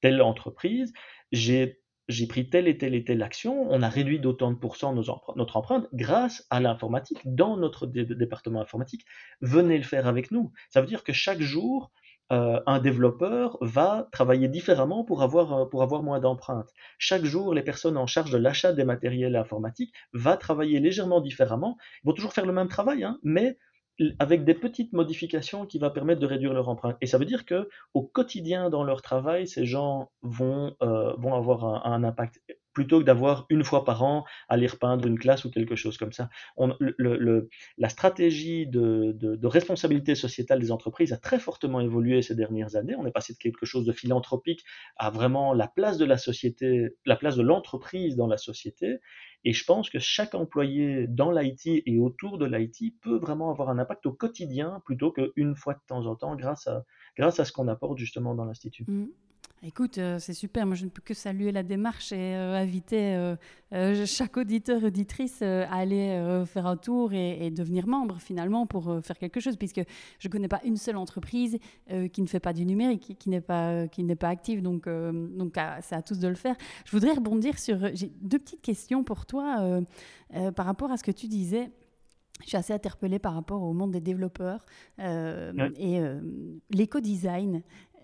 telle 0.02 0.22
entreprise, 0.22 0.92
j'ai 1.32 1.83
j'ai 2.08 2.28
pris 2.28 2.50
telle 2.50 2.68
et 2.68 2.78
telle 2.78 2.96
et 2.96 3.04
telle 3.04 3.24
action, 3.24 3.68
on 3.70 3.82
a 3.82 3.90
réduit 3.90 4.20
d'autant 4.20 4.52
de 4.52 4.58
pourcents 4.58 4.94
notre 4.94 5.58
empreinte 5.58 5.88
grâce 5.94 6.46
à 6.50 6.60
l'informatique 6.60 7.20
dans 7.26 7.58
notre 7.58 7.88
département 7.88 8.62
informatique. 8.62 9.06
Venez 9.42 9.78
le 9.78 9.84
faire 9.84 10.08
avec 10.08 10.32
nous. 10.32 10.52
Ça 10.70 10.82
veut 10.82 10.88
dire 10.88 11.04
que 11.04 11.14
chaque 11.14 11.42
jour, 11.42 11.92
euh, 12.32 12.62
un 12.66 12.80
développeur 12.80 13.58
va 13.62 14.08
travailler 14.12 14.48
différemment 14.48 15.04
pour 15.04 15.24
avoir, 15.24 15.54
euh, 15.54 15.66
pour 15.66 15.84
avoir 15.84 16.04
moins 16.04 16.20
d'empreintes. 16.20 16.72
Chaque 16.98 17.26
jour, 17.26 17.54
les 17.54 17.62
personnes 17.64 17.98
en 17.98 18.08
charge 18.08 18.32
de 18.32 18.38
l'achat 18.38 18.74
des 18.74 18.86
matériels 18.86 19.36
informatiques 19.36 19.94
vont 20.14 20.38
travailler 20.38 20.80
légèrement 20.80 21.22
différemment. 21.22 21.78
Ils 22.04 22.08
vont 22.08 22.14
toujours 22.14 22.34
faire 22.34 22.46
le 22.46 22.54
même 22.54 22.70
travail, 22.70 23.04
hein, 23.04 23.20
mais 23.24 23.58
avec 24.20 24.44
des 24.44 24.54
petites 24.54 24.94
modifications 24.94 25.66
qui 25.66 25.80
vont 25.80 25.92
permettre 25.92 26.20
de 26.20 26.26
réduire 26.26 26.54
leur 26.54 26.70
empreinte. 26.70 26.98
Et 27.02 27.08
ça 27.08 27.18
veut 27.18 27.26
dire 27.26 27.46
que 27.46 27.70
au 27.94 28.02
quotidien 28.02 28.70
dans 28.70 28.84
leur 28.84 29.02
travail, 29.02 29.48
ces 29.48 29.66
gens 29.66 30.12
vont, 30.22 30.76
euh, 30.82 31.14
vont 31.18 31.36
avoir 31.36 31.86
un, 31.86 32.04
impact 32.04 32.42
plutôt 32.74 33.00
que 33.00 33.06
d'avoir 33.06 33.46
une 33.50 33.64
fois 33.64 33.86
par 33.86 34.04
an 34.04 34.26
à 34.50 34.56
aller 34.56 34.68
repeindre 34.68 35.06
une 35.08 35.20
classe 35.20 35.46
ou 35.46 35.52
quelque 35.52 35.76
chose 35.76 35.98
comme 35.98 36.12
ça. 36.12 36.30
La 37.78 37.90
stratégie 37.90 38.68
de, 38.68 39.12
de, 39.14 39.48
responsabilité 39.48 40.16
sociétale 40.16 40.60
des 40.60 40.72
entreprises 40.72 41.14
a 41.14 41.18
très 41.18 41.40
fortement 41.40 41.80
évolué 41.80 42.22
ces 42.22 42.36
dernières 42.36 42.76
années. 42.76 42.96
On 42.96 43.06
est 43.06 43.12
passé 43.12 43.34
de 43.34 43.38
quelque 43.38 43.66
chose 43.66 43.86
de 43.86 43.92
philanthropique 43.92 44.64
à 44.98 45.10
vraiment 45.10 45.54
la 45.54 45.68
place 45.68 45.98
de 45.98 46.06
la 46.06 46.18
société, 46.18 46.96
la 47.06 47.16
place 47.16 47.36
de 47.36 47.44
l'entreprise 47.44 48.16
dans 48.16 48.28
la 48.28 48.38
société. 48.38 49.00
Et 49.46 49.54
je 49.54 49.66
pense 49.66 49.90
que 49.90 50.00
chaque 50.00 50.36
employé 50.36 51.06
dans 51.08 51.32
l'IT 51.32 51.84
et 51.86 52.00
autour 52.00 52.38
de 52.38 52.46
l'IT 52.46 53.00
peut 53.02 53.18
vraiment 53.18 53.52
avoir 53.52 53.70
un 53.70 53.78
impact 53.78 54.06
au 54.06 54.14
quotidien 54.14 54.82
plutôt 54.86 55.12
qu'une 55.12 55.56
fois 55.56 55.74
de 55.74 55.82
temps 55.86 56.06
en 56.06 56.16
temps 56.16 56.36
grâce 56.36 56.68
à, 56.68 56.86
grâce 57.18 57.40
à 57.40 57.46
ce 57.46 57.52
qu'on 57.52 57.68
apporte 57.68 57.98
justement 57.98 58.36
dans 58.36 58.46
l'Institut. 58.46 58.86
Mmh. 58.88 59.08
Écoute, 59.66 59.98
euh, 59.98 60.20
c'est 60.20 60.34
super. 60.34 60.66
Moi, 60.66 60.76
je 60.76 60.84
ne 60.84 60.90
peux 60.90 61.02
que 61.02 61.14
saluer 61.14 61.54
la 61.54 61.64
démarche 61.64 62.12
et 62.12 62.36
euh, 62.36 62.54
inviter 62.54 63.16
euh, 63.72 64.06
chaque 64.06 64.36
auditeur, 64.36 64.84
auditrice 64.84 65.42
à 65.42 65.74
aller 65.74 66.44
faire 66.46 66.68
un 66.68 66.76
tour 66.76 67.14
et, 67.14 67.50
devenir 67.50 67.88
membre 67.88 68.20
finalement 68.20 68.68
pour 68.68 69.00
faire 69.04 69.18
quelque 69.18 69.40
chose, 69.40 69.56
puisque 69.56 69.82
je 70.20 70.28
ne 70.28 70.32
connais 70.32 70.50
pas 70.50 70.60
une 70.66 70.76
seule 70.76 70.98
entreprise 70.98 71.58
qui 72.12 72.22
ne 72.22 72.28
fait 72.28 72.40
pas 72.40 72.54
du 72.54 72.66
numérique, 72.66 73.16
qui 73.18 73.30
n'est 73.30 73.42
pas, 73.42 73.88
qui 73.88 74.04
n'est 74.04 74.16
pas 74.16 74.30
active. 74.30 74.62
Donc, 74.62 74.88
donc 74.88 75.56
c'est 75.82 75.96
à 75.96 76.02
tous 76.02 76.20
de 76.20 76.28
le 76.28 76.36
faire. 76.36 76.56
Je 76.86 76.92
voudrais 76.92 77.14
rebondir 77.14 77.58
sur. 77.58 77.80
J'ai 77.96 78.12
deux 78.22 78.40
petites 78.40 78.62
questions 78.62 79.04
pour 79.04 79.26
toi 79.26 79.82
par 80.56 80.66
rapport 80.66 80.92
à 80.92 80.98
ce 80.98 81.04
que 81.04 81.12
tu 81.12 81.28
disais. 81.28 81.72
Je 82.42 82.50
suis 82.50 82.58
assez 82.58 82.74
interpellée 82.74 83.20
par 83.20 83.34
rapport 83.34 83.64
au 83.64 83.74
monde 83.74 83.92
des 83.92 84.02
développeurs 84.02 84.66
et 85.00 86.00
l'éco-design. 86.70 87.64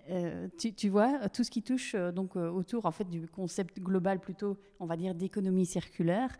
Euh, 0.09 0.47
tu, 0.57 0.89
vois, 0.89 1.29
tout 1.29 1.43
ce 1.43 1.51
qui 1.51 1.61
touche 1.61 1.93
euh, 1.93 2.11
donc 2.11 2.35
euh, 2.35 2.49
autour 2.49 2.87
en 2.87 2.91
fait 2.91 3.07
du 3.07 3.27
concept 3.27 3.79
global 3.79 4.19
plutôt, 4.19 4.57
on 4.79 4.85
va 4.85 4.97
dire, 4.97 5.13
d'économie 5.13 5.65
circulaire. 5.65 6.35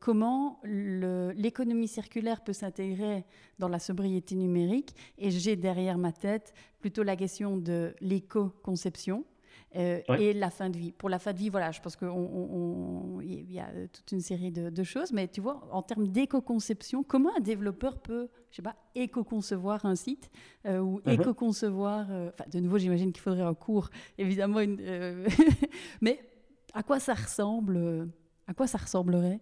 comment 0.00 0.60
l'économie 0.64 1.88
circulaire 1.88 2.42
peut 2.42 2.52
s'intégrer 2.52 3.24
dans 3.58 3.68
la 3.68 3.78
sobriété 3.78 4.34
numérique 4.34 4.94
Et 5.18 5.30
j'ai 5.30 5.56
derrière 5.56 5.96
ma 5.96 6.12
tête 6.12 6.52
plutôt 6.80 7.02
la 7.02 7.16
question 7.16 7.56
de 7.56 7.94
l'éco-conception. 8.00 9.24
Euh, 9.76 10.00
et 10.18 10.32
la 10.32 10.50
fin 10.50 10.68
de 10.68 10.76
vie. 10.76 10.90
Pour 10.90 11.08
la 11.08 11.20
fin 11.20 11.32
de 11.32 11.38
vie, 11.38 11.48
voilà, 11.48 11.70
je 11.70 11.80
pense 11.80 11.94
qu'il 11.94 12.08
y 13.52 13.60
a 13.60 13.68
toute 13.92 14.10
une 14.10 14.20
série 14.20 14.50
de, 14.50 14.82
choses, 14.82 15.12
mais 15.12 15.28
tu 15.28 15.40
vois, 15.40 15.68
en 15.70 15.82
termes 15.82 16.08
d'éco-conception, 16.08 17.04
comment 17.04 17.30
un 17.36 17.40
développeur 17.40 17.98
peut, 17.98 18.28
je 18.50 18.56
sais 18.56 18.62
pas, 18.62 18.74
éco-concevoir 18.96 19.84
un 19.84 19.94
site 19.94 20.30
euh, 20.66 20.78
ou 20.80 21.00
uh-huh. 21.00 21.12
éco-concevoir, 21.12 22.06
euh, 22.10 22.30
enfin, 22.34 22.48
de 22.50 22.58
nouveau, 22.58 22.78
j'imagine 22.78 23.12
qu'il 23.12 23.22
faudrait 23.22 23.42
un 23.42 23.54
cours, 23.54 23.90
évidemment, 24.18 24.58
mais 26.00 26.18
à 26.74 26.82
quoi 26.82 26.98
ça 26.98 27.14
ressemble 27.14 28.08
À 28.48 28.54
quoi 28.54 28.66
ça 28.66 28.78
ressemblerait? 28.78 29.40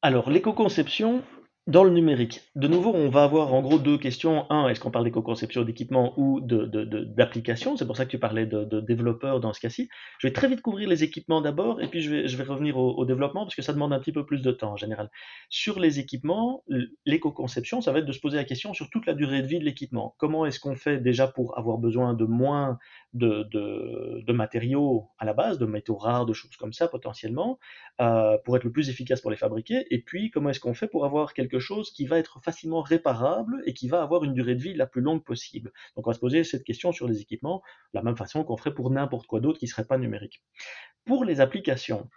Alors, 0.00 0.30
l'éco-conception, 0.30 1.22
dans 1.68 1.84
le 1.84 1.90
numérique, 1.90 2.40
de 2.56 2.66
nouveau, 2.66 2.94
on 2.94 3.10
va 3.10 3.24
avoir 3.24 3.52
en 3.52 3.60
gros 3.60 3.78
deux 3.78 3.98
questions. 3.98 4.50
Un, 4.50 4.68
est-ce 4.68 4.80
qu'on 4.80 4.90
parle 4.90 5.04
d'éco-conception 5.04 5.64
d'équipement 5.64 6.14
ou 6.16 6.40
d'application 6.40 7.76
C'est 7.76 7.84
pour 7.84 7.94
ça 7.94 8.06
que 8.06 8.10
tu 8.10 8.18
parlais 8.18 8.46
de, 8.46 8.80
développeurs 8.80 9.38
dans 9.38 9.52
ce 9.52 9.60
cas-ci. 9.60 9.90
Je 10.18 10.28
vais 10.28 10.32
très 10.32 10.48
vite 10.48 10.62
couvrir 10.62 10.88
les 10.88 11.04
équipements 11.04 11.42
d'abord, 11.42 11.82
et 11.82 11.88
puis 11.88 12.00
je 12.00 12.36
vais, 12.36 12.42
revenir 12.42 12.78
au, 12.78 13.04
développement, 13.04 13.44
parce 13.44 13.54
que 13.54 13.60
ça 13.60 13.74
demande 13.74 13.92
un 13.92 14.00
petit 14.00 14.12
peu 14.12 14.24
plus 14.24 14.40
de 14.40 14.50
temps 14.50 14.72
en 14.72 14.76
général. 14.78 15.10
Sur 15.50 15.78
les 15.78 15.98
équipements, 15.98 16.64
l'éco-conception, 17.04 17.82
ça 17.82 17.92
va 17.92 17.98
être 17.98 18.06
de 18.06 18.12
se 18.12 18.20
poser 18.20 18.38
la 18.38 18.44
question 18.44 18.72
sur 18.72 18.88
toute 18.88 19.04
la 19.04 19.12
durée 19.12 19.42
de 19.42 19.46
vie 19.46 19.58
de 19.58 19.64
l'équipement. 19.64 20.14
Comment 20.16 20.46
est-ce 20.46 20.60
qu'on 20.60 20.74
fait 20.74 20.96
déjà 20.96 21.28
pour 21.28 21.58
avoir 21.58 21.76
besoin 21.76 22.14
de 22.14 22.24
moins 22.24 22.78
de, 23.14 24.32
matériaux 24.32 25.08
à 25.18 25.24
la 25.24 25.32
base, 25.32 25.58
de 25.58 25.66
métaux 25.66 25.96
rares, 25.96 26.26
de 26.26 26.32
choses 26.32 26.56
comme 26.56 26.72
ça 26.72 26.86
potentiellement, 26.86 27.58
euh, 28.00 28.38
pour 28.44 28.56
être 28.56 28.64
le 28.64 28.70
plus 28.70 28.90
efficace 28.90 29.20
pour 29.20 29.30
les 29.32 29.36
fabriquer, 29.36 29.86
et 29.90 30.00
puis 30.00 30.30
comment 30.30 30.50
est-ce 30.50 30.60
qu'on 30.60 30.74
fait 30.74 30.86
pour 30.86 31.04
avoir 31.04 31.34
quelque 31.34 31.48
quelque 31.48 31.60
chose 31.60 31.90
qui 31.90 32.06
va 32.06 32.18
être 32.18 32.40
facilement 32.42 32.82
réparable 32.82 33.62
et 33.64 33.72
qui 33.72 33.88
va 33.88 34.02
avoir 34.02 34.24
une 34.24 34.34
durée 34.34 34.54
de 34.54 34.60
vie 34.60 34.74
la 34.74 34.86
plus 34.86 35.00
longue 35.00 35.24
possible? 35.24 35.72
Donc 35.96 36.06
on 36.06 36.10
va 36.10 36.14
se 36.14 36.20
poser 36.20 36.44
cette 36.44 36.64
question 36.64 36.92
sur 36.92 37.08
les 37.08 37.20
équipements, 37.20 37.62
de 37.94 37.98
la 37.98 38.02
même 38.02 38.16
façon 38.16 38.44
qu'on 38.44 38.56
ferait 38.56 38.74
pour 38.74 38.90
n'importe 38.90 39.26
quoi 39.26 39.40
d'autre 39.40 39.58
qui 39.58 39.64
ne 39.64 39.70
serait 39.70 39.86
pas 39.86 39.98
numérique. 39.98 40.42
Pour 41.04 41.24
les 41.24 41.40
applications, 41.40 42.08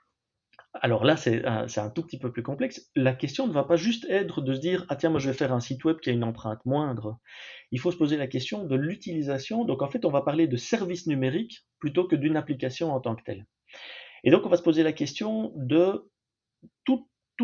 alors 0.74 1.04
là, 1.04 1.18
c'est 1.18 1.46
un, 1.46 1.90
tout 1.90 2.04
petit 2.04 2.18
peu 2.18 2.32
plus 2.32 2.44
complexe. 2.44 2.90
La 2.96 3.14
question 3.14 3.46
ne 3.46 3.52
va 3.52 3.64
pas 3.64 3.76
juste 3.76 4.06
être 4.10 4.42
de 4.42 4.54
se 4.54 4.60
dire 4.60 4.86
ah 4.88 4.96
tiens 4.96 5.10
moi 5.10 5.20
je 5.20 5.30
vais 5.30 5.36
faire 5.36 5.52
un 5.52 5.60
site 5.60 5.84
web 5.84 6.00
qui 6.00 6.10
a 6.10 6.14
une 6.14 6.24
empreinte 6.24 6.66
moindre. 6.66 7.20
Il 7.72 7.80
faut 7.80 7.92
se 7.92 7.98
poser 7.98 8.16
la 8.16 8.28
question 8.28 8.64
de 8.64 8.76
l'utilisation. 8.76 9.66
Donc 9.66 9.82
en 9.82 9.90
fait, 9.90 10.06
on 10.06 10.12
va 10.12 10.22
parler 10.22 10.48
de 10.48 10.56
service 10.56 11.08
numérique 11.08 11.66
plutôt 11.80 12.08
que 12.08 12.16
d'une 12.16 12.38
application 12.38 12.94
en 12.94 13.02
tant 13.02 13.16
que 13.16 13.24
telle. 13.24 13.46
Et 14.24 14.32
donc 14.32 14.46
on 14.46 14.50
va 14.50 14.58
se 14.58 14.64
poser 14.64 14.84
la 14.84 14.94
question 14.94 15.52
de 15.56 16.10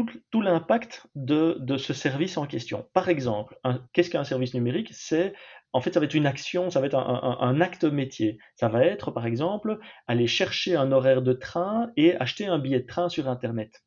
tout, 0.06 0.42
l'impact 0.42 1.08
de, 1.16 1.78
ce 1.78 1.94
service 1.94 2.38
en 2.38 2.46
question. 2.46 2.88
Par 2.94 3.10
exemple, 3.10 3.58
qu'est-ce 3.94 4.10
qu'un 4.10 4.24
service 4.24 4.54
numérique? 4.54 4.90
C'est 4.92 5.34
en 5.74 5.82
fait, 5.82 5.94
ça 5.94 6.00
va 6.00 6.06
être 6.06 6.14
une 6.14 6.26
action, 6.26 6.70
ça 6.70 6.80
va 6.80 6.88
être 6.88 6.96
un, 6.96 7.62
acte 7.62 7.84
métier. 7.84 8.40
Ça 8.56 8.68
va 8.70 8.84
être, 8.84 9.12
par 9.12 9.26
exemple, 9.26 9.80
aller 10.08 10.28
chercher 10.28 10.76
un 10.76 10.92
horaire 10.92 11.22
de 11.22 11.34
train 11.34 11.92
et 11.98 12.16
acheter 12.16 12.48
un 12.48 12.58
billet 12.58 12.80
de 12.80 12.88
train 12.88 13.10
sur 13.10 13.28
Internet. 13.28 13.84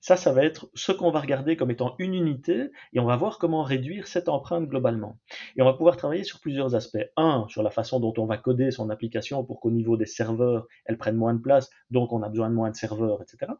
Ça, 0.00 0.16
ça 0.16 0.32
va 0.32 0.44
être 0.44 0.68
ce 0.74 0.92
qu'on 0.92 1.10
va 1.10 1.20
regarder 1.20 1.56
comme 1.56 1.70
étant 1.70 1.94
une 1.98 2.14
unité 2.14 2.70
et 2.92 3.00
on 3.00 3.04
va 3.04 3.16
voir 3.16 3.38
comment 3.38 3.62
réduire 3.62 4.06
cette 4.06 4.28
empreinte 4.28 4.68
globalement. 4.68 5.18
Et 5.56 5.62
on 5.62 5.64
va 5.64 5.74
pouvoir 5.74 5.96
travailler 5.96 6.24
sur 6.24 6.40
plusieurs 6.40 6.74
aspects. 6.74 7.04
Un, 7.16 7.46
sur 7.48 7.62
la 7.62 7.70
façon 7.70 8.00
dont 8.00 8.14
on 8.18 8.26
va 8.26 8.36
coder 8.36 8.70
son 8.70 8.90
application 8.90 9.44
pour 9.44 9.60
qu'au 9.60 9.70
niveau 9.70 9.96
des 9.96 10.06
serveurs, 10.06 10.66
elle 10.84 10.98
prenne 10.98 11.16
moins 11.16 11.34
de 11.34 11.40
place, 11.40 11.70
donc 11.90 12.12
on 12.12 12.22
a 12.22 12.28
besoin 12.28 12.50
de 12.50 12.54
moins 12.54 12.70
de 12.70 12.76
serveurs, 12.76 13.22
etc. 13.22 13.52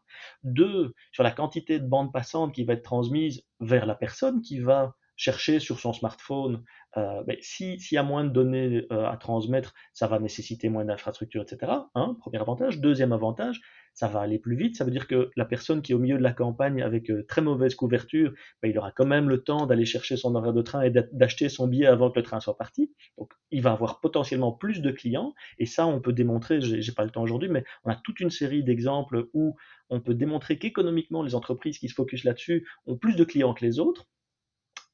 Deux, 0.43 0.93
sur 1.11 1.23
la 1.23 1.31
quantité 1.31 1.79
de 1.79 1.87
bandes 1.87 2.11
passantes 2.11 2.53
qui 2.53 2.63
va 2.63 2.73
être 2.73 2.83
transmise 2.83 3.43
vers 3.59 3.85
la 3.85 3.95
personne 3.95 4.41
qui 4.41 4.59
va 4.59 4.95
chercher 5.15 5.59
sur 5.59 5.79
son 5.79 5.93
smartphone, 5.93 6.63
euh, 6.97 7.23
ben, 7.23 7.37
s'il 7.41 7.77
y 7.91 7.97
a 7.97 8.03
moins 8.03 8.23
de 8.23 8.29
données 8.29 8.85
euh, 8.91 9.07
à 9.07 9.17
transmettre, 9.17 9.73
ça 9.93 10.07
va 10.07 10.19
nécessiter 10.19 10.69
moins 10.69 10.85
d'infrastructures, 10.85 11.41
etc. 11.41 11.71
Hein, 11.95 12.17
premier 12.19 12.39
avantage. 12.39 12.79
Deuxième 12.79 13.13
avantage, 13.13 13.61
ça 13.93 14.07
va 14.07 14.21
aller 14.21 14.37
plus 14.37 14.55
vite. 14.55 14.75
Ça 14.75 14.85
veut 14.85 14.91
dire 14.91 15.07
que 15.07 15.31
la 15.35 15.45
personne 15.45 15.81
qui 15.81 15.91
est 15.91 15.95
au 15.95 15.99
milieu 15.99 16.17
de 16.17 16.23
la 16.23 16.33
campagne 16.33 16.81
avec 16.81 17.09
euh, 17.09 17.25
très 17.27 17.41
mauvaise 17.41 17.73
couverture, 17.75 18.31
ben, 18.61 18.69
il 18.69 18.77
aura 18.77 18.91
quand 18.91 19.05
même 19.05 19.27
le 19.27 19.43
temps 19.43 19.65
d'aller 19.65 19.85
chercher 19.85 20.17
son 20.17 20.35
horaire 20.35 20.53
de 20.53 20.61
train 20.61 20.83
et 20.83 20.91
d'acheter 21.11 21.49
son 21.49 21.67
billet 21.67 21.87
avant 21.87 22.11
que 22.11 22.19
le 22.19 22.23
train 22.23 22.39
soit 22.39 22.57
parti. 22.57 22.91
Donc, 23.17 23.31
il 23.49 23.61
va 23.61 23.71
avoir 23.71 23.99
potentiellement 23.99 24.51
plus 24.51 24.81
de 24.81 24.91
clients. 24.91 25.33
Et 25.57 25.65
ça, 25.65 25.87
on 25.87 25.99
peut 25.99 26.13
démontrer, 26.13 26.61
j'ai 26.61 26.91
pas 26.91 27.05
le 27.05 27.11
temps 27.11 27.23
aujourd'hui, 27.23 27.49
mais 27.49 27.63
on 27.85 27.91
a 27.91 27.95
toute 27.95 28.19
une 28.19 28.31
série 28.31 28.63
d'exemples 28.63 29.27
où 29.33 29.55
on 29.89 29.99
peut 29.99 30.15
démontrer 30.15 30.57
qu'économiquement, 30.57 31.23
les 31.23 31.35
entreprises 31.35 31.77
qui 31.79 31.89
se 31.89 31.93
focusent 31.93 32.23
là-dessus 32.23 32.67
ont 32.85 32.97
plus 32.97 33.15
de 33.15 33.23
clients 33.23 33.53
que 33.53 33.65
les 33.65 33.79
autres. 33.79 34.07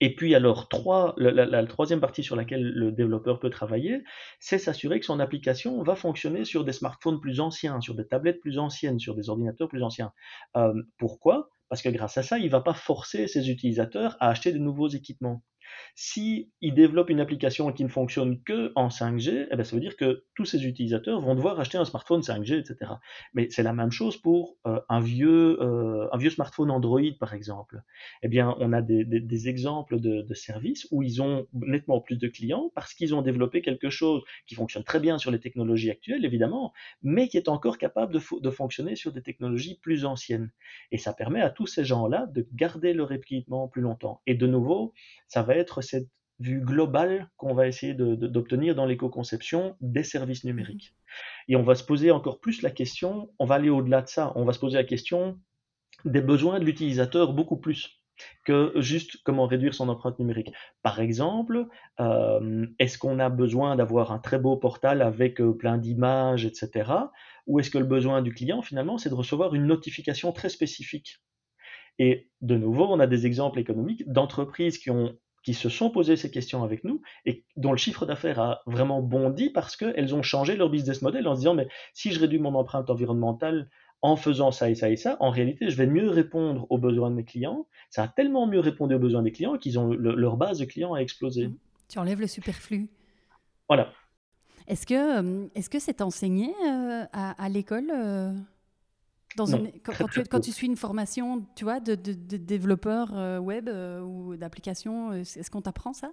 Et 0.02 0.16
puis 0.16 0.34
alors, 0.34 0.70
trois, 0.70 1.14
la, 1.18 1.66
troisième 1.66 2.00
partie 2.00 2.24
sur 2.24 2.36
laquelle 2.36 2.64
le 2.64 2.92
développeur 2.92 3.40
peut 3.40 3.50
travailler, 3.50 4.04
c'est 4.40 4.58
s'assurer 4.58 5.00
que 5.00 5.06
son 5.06 5.20
application 5.20 5.84
va 5.84 5.96
fonctionner 5.96 6.46
sur 6.46 6.64
des 6.64 6.72
smartphones 6.72 7.20
plus 7.20 7.42
anciens, 7.42 7.82
sur 7.82 7.96
des 7.96 8.08
tablettes 8.08 8.40
plus 8.40 8.60
anciennes, 8.60 9.00
sur 9.00 9.14
des 9.16 9.30
ordinateurs 9.30 9.68
plus 9.68 9.84
anciens. 9.84 10.14
Euh, 10.56 10.74
pourquoi? 10.98 11.50
Parce 11.68 11.82
que 11.82 11.90
grâce 11.90 12.18
à 12.18 12.24
ça, 12.24 12.38
il 12.38 12.46
ne 12.46 12.50
va 12.50 12.62
pas 12.62 12.74
forcer 12.74 13.28
ses 13.28 13.50
utilisateurs 13.50 14.16
à 14.20 14.30
acheter 14.30 14.54
de 14.54 14.58
nouveaux 14.58 14.88
équipements. 14.88 15.44
Si 15.96 16.52
il 16.62 16.74
développe 16.74 17.10
une 17.10 17.20
application 17.20 17.72
qui 17.72 17.84
ne 17.84 17.90
fonctionne 17.90 18.42
que 18.44 18.72
en 18.76 18.88
5G, 18.88 19.48
eh 19.52 19.56
bien, 19.56 19.64
ça 19.64 19.76
veut 19.76 19.82
dire 19.82 19.98
que 19.98 20.24
tous 20.36 20.46
ces 20.46 20.66
utilisateurs 20.66 21.20
vont 21.20 21.36
devoir 21.36 21.60
acheter 21.60 21.78
un 21.78 21.86
smartphone 21.86 22.22
5G, 22.22 22.60
etc. 22.60 22.94
Mais 23.34 23.50
c'est 23.50 23.64
la 23.64 23.74
même 23.74 23.92
chose 23.92 24.18
pour 24.18 24.58
euh, 24.66 24.80
un, 24.90 25.00
vieux, 25.00 25.62
euh, 25.62 26.08
un 26.12 26.18
vieux 26.18 26.30
smartphone 26.30 26.72
Android, 26.72 27.02
par 27.20 27.34
exemple. 27.34 27.82
Eh 28.24 28.28
bien, 28.28 28.56
on 28.60 28.74
a 28.74 28.82
des, 28.82 29.50
exemples 29.50 30.00
de, 30.00 30.22
de, 30.22 30.34
services 30.34 30.88
où 30.92 31.04
ils 31.04 31.22
ont 31.22 31.48
nettement 31.54 32.02
plus 32.02 32.18
de 32.18 32.28
clients 32.28 32.72
parce 32.76 32.94
qu'ils 32.94 33.16
ont 33.16 33.22
développé 33.22 33.62
quelque 33.62 33.90
chose 33.90 34.24
qui 34.48 34.56
fonctionne 34.56 34.84
très 34.84 35.00
bien 35.00 35.18
sur 35.18 35.32
les 35.32 35.40
technologies 35.40 35.92
actuelles, 35.92 36.26
évidemment, 36.26 36.74
mais 37.04 37.28
qui 37.28 37.38
est 37.38 37.50
encore 37.50 37.78
capable 37.78 38.14
de, 38.14 38.20
de 38.42 38.50
fonctionner 38.50 38.96
sur 38.96 39.12
des 39.12 39.22
technologies 39.22 39.80
plus 39.82 40.06
anciennes. 40.06 40.52
Et 40.92 40.98
ça 40.98 41.14
permet 41.14 41.42
à 41.42 41.50
tous 41.50 41.68
ces 41.68 41.84
gens-là 41.84 42.28
de 42.28 42.48
garder 42.54 42.94
leur 42.94 43.12
équipement 43.12 43.68
plus 43.68 43.82
longtemps. 43.82 44.22
Et 44.26 44.36
de 44.36 44.48
nouveau, 44.48 44.94
ça 45.28 45.44
va 45.44 45.56
être 45.56 45.59
cette 45.82 46.08
vue 46.40 46.62
globale 46.62 47.30
qu'on 47.38 47.54
va 47.54 47.68
essayer 47.68 47.94
d'obtenir 47.94 48.76
dans 48.76 48.86
l'éco-conception 48.86 49.76
des 49.82 50.04
services 50.04 50.46
numériques. 50.46 50.96
Et 51.48 51.56
on 51.56 51.64
va 51.64 51.76
se 51.76 51.84
poser 51.84 52.12
encore 52.12 52.40
plus 52.40 52.62
la 52.62 52.72
question, 52.72 53.30
on 53.40 53.46
va 53.46 53.56
aller 53.56 53.70
au-delà 53.70 54.02
de 54.02 54.08
ça, 54.08 54.32
on 54.36 54.46
va 54.46 54.54
se 54.54 54.60
poser 54.60 54.78
la 54.78 54.84
question 54.84 55.40
des 56.06 56.22
besoins 56.22 56.60
de 56.60 56.66
l'utilisateur 56.66 57.34
beaucoup 57.34 57.58
plus 57.58 58.00
que 58.46 58.74
juste 58.76 59.18
comment 59.24 59.48
réduire 59.48 59.74
son 59.74 59.90
empreinte 59.90 60.20
numérique. 60.20 60.52
Par 60.82 61.00
exemple, 61.00 61.68
euh, 62.00 62.68
est-ce 62.78 62.98
qu'on 62.98 63.20
a 63.20 63.30
besoin 63.30 63.76
d'avoir 63.76 64.12
un 64.12 64.20
très 64.20 64.40
beau 64.40 64.58
portal 64.58 65.02
avec 65.02 65.40
euh, 65.40 65.54
plein 65.54 65.78
d'images, 65.78 66.46
etc. 66.46 66.92
Ou 67.48 67.60
est-ce 67.60 67.70
que 67.70 67.78
le 67.78 67.86
besoin 67.86 68.22
du 68.22 68.34
client, 68.34 68.62
finalement, 68.62 68.98
c'est 68.98 69.10
de 69.10 69.16
recevoir 69.16 69.56
une 69.56 69.66
notification 69.66 70.32
très 70.34 70.50
spécifique? 70.50 71.22
Et 71.98 72.30
de 72.42 72.56
nouveau, 72.56 72.86
on 72.86 73.00
a 73.00 73.08
des 73.08 73.26
exemples 73.26 73.60
économiques 73.60 74.10
d'entreprises 74.10 74.78
qui 74.78 74.90
ont 74.90 75.18
qui 75.44 75.54
se 75.54 75.70
sont 75.70 75.90
posées 75.90 76.18
ces 76.18 76.32
questions 76.32 76.64
avec 76.64 76.84
nous 76.84 77.02
et 77.26 77.44
dont 77.56 77.72
le 77.72 77.78
chiffre 77.78 78.06
d'affaires 78.06 78.40
a 78.40 78.62
vraiment 78.66 79.02
bondi 79.02 79.50
parce 79.50 79.76
qu'elles 79.76 80.16
ont 80.16 80.22
changé 80.22 80.56
leur 80.56 80.70
business 80.70 81.02
model 81.02 81.28
en 81.28 81.36
se 81.36 81.40
disant 81.40 81.54
mais 81.54 81.68
si 81.94 82.12
je 82.12 82.20
réduis 82.20 82.40
mon 82.40 82.56
empreinte 82.56 82.90
environnementale 82.90 83.70
en 84.02 84.16
faisant 84.16 84.52
ça 84.52 84.70
et 84.70 84.76
ça 84.76 84.90
et 84.90 84.96
ça, 84.96 85.18
en 85.20 85.30
réalité, 85.30 85.70
je 85.70 85.76
vais 85.76 85.88
mieux 85.88 86.10
répondre 86.10 86.66
aux 86.70 86.78
besoins 86.78 87.10
de 87.10 87.16
mes 87.16 87.26
clients. 87.26 87.68
Ça 87.90 88.04
a 88.04 88.08
tellement 88.08 88.48
mieux 88.48 88.60
répondu 88.60 88.96
aux 88.96 89.00
besoins 89.00 89.24
des 89.24 89.32
clients 89.32 89.58
qu'ils 89.58 89.78
ont 89.78 89.90
leur 89.90 90.38
base 90.38 90.60
de 90.60 90.66
clients 90.66 90.94
a 90.94 91.00
explosé. 91.00 91.50
Tu 91.90 92.00
enlèves 92.00 92.22
le 92.22 92.28
superflu. 92.28 92.90
Voilà. 93.68 93.92
Est-ce 94.68 94.86
que 94.86 95.20
euh, 95.20 95.48
est-ce 95.56 95.70
que 95.70 95.80
c'est 95.80 96.02
enseigné 96.02 96.54
euh, 96.68 97.04
à, 97.12 97.50
l'école 97.50 97.92
quand, 99.36 100.40
tu, 100.40 100.52
suis 100.52 100.68
une 100.68 100.76
formation, 100.76 101.46
tu 101.56 101.64
vois, 101.64 101.80
de, 101.80 101.96
développeur 101.96 103.14
euh, 103.14 103.40
web 103.40 103.70
euh, 103.70 104.02
ou 104.02 104.36
d'application, 104.36 105.12
euh, 105.12 105.22
est-ce 105.22 105.52
qu'on 105.52 105.62
t'apprend 105.62 105.94
ça? 105.94 106.12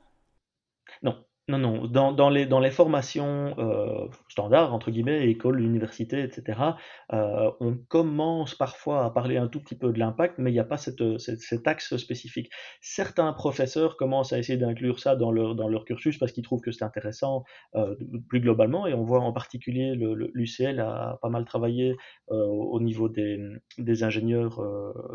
Non, 1.02 1.24
non, 1.48 1.58
non. 1.58 1.86
Dans, 1.86 2.10
dans, 2.10 2.28
les, 2.28 2.44
dans 2.44 2.58
les 2.58 2.72
formations 2.72 3.54
euh, 3.58 4.08
standards, 4.28 4.74
entre 4.74 4.90
guillemets, 4.90 5.30
école, 5.30 5.60
université, 5.60 6.20
etc., 6.20 6.60
euh, 7.12 7.52
on 7.60 7.76
commence 7.76 8.56
parfois 8.56 9.04
à 9.04 9.10
parler 9.10 9.36
un 9.36 9.46
tout 9.46 9.60
petit 9.60 9.76
peu 9.76 9.92
de 9.92 9.98
l'impact, 10.00 10.38
mais 10.38 10.50
il 10.50 10.54
n'y 10.54 10.58
a 10.60 10.64
pas 10.64 10.76
cette, 10.76 11.18
cet 11.18 11.68
axe 11.68 11.96
spécifique. 11.98 12.50
Certains 12.80 13.32
professeurs 13.32 13.96
commencent 13.96 14.32
à 14.32 14.40
essayer 14.40 14.58
d'inclure 14.58 14.98
ça 14.98 15.14
dans 15.14 15.30
leur, 15.30 15.54
dans 15.54 15.68
leur 15.68 15.84
cursus 15.84 16.18
parce 16.18 16.32
qu'ils 16.32 16.42
trouvent 16.42 16.62
que 16.62 16.72
c'est 16.72 16.84
intéressant 16.84 17.44
euh, 17.76 17.94
plus 18.28 18.40
globalement, 18.40 18.88
et 18.88 18.94
on 18.94 19.04
voit 19.04 19.20
en 19.20 19.32
particulier 19.32 19.94
l'UCL 19.94 20.80
a 20.80 21.16
pas 21.22 21.28
mal 21.28 21.44
travaillé 21.44 21.96
au 22.28 22.80
niveau 22.80 23.08
des, 23.08 23.38
des 23.78 24.02
ingénieurs 24.02 24.60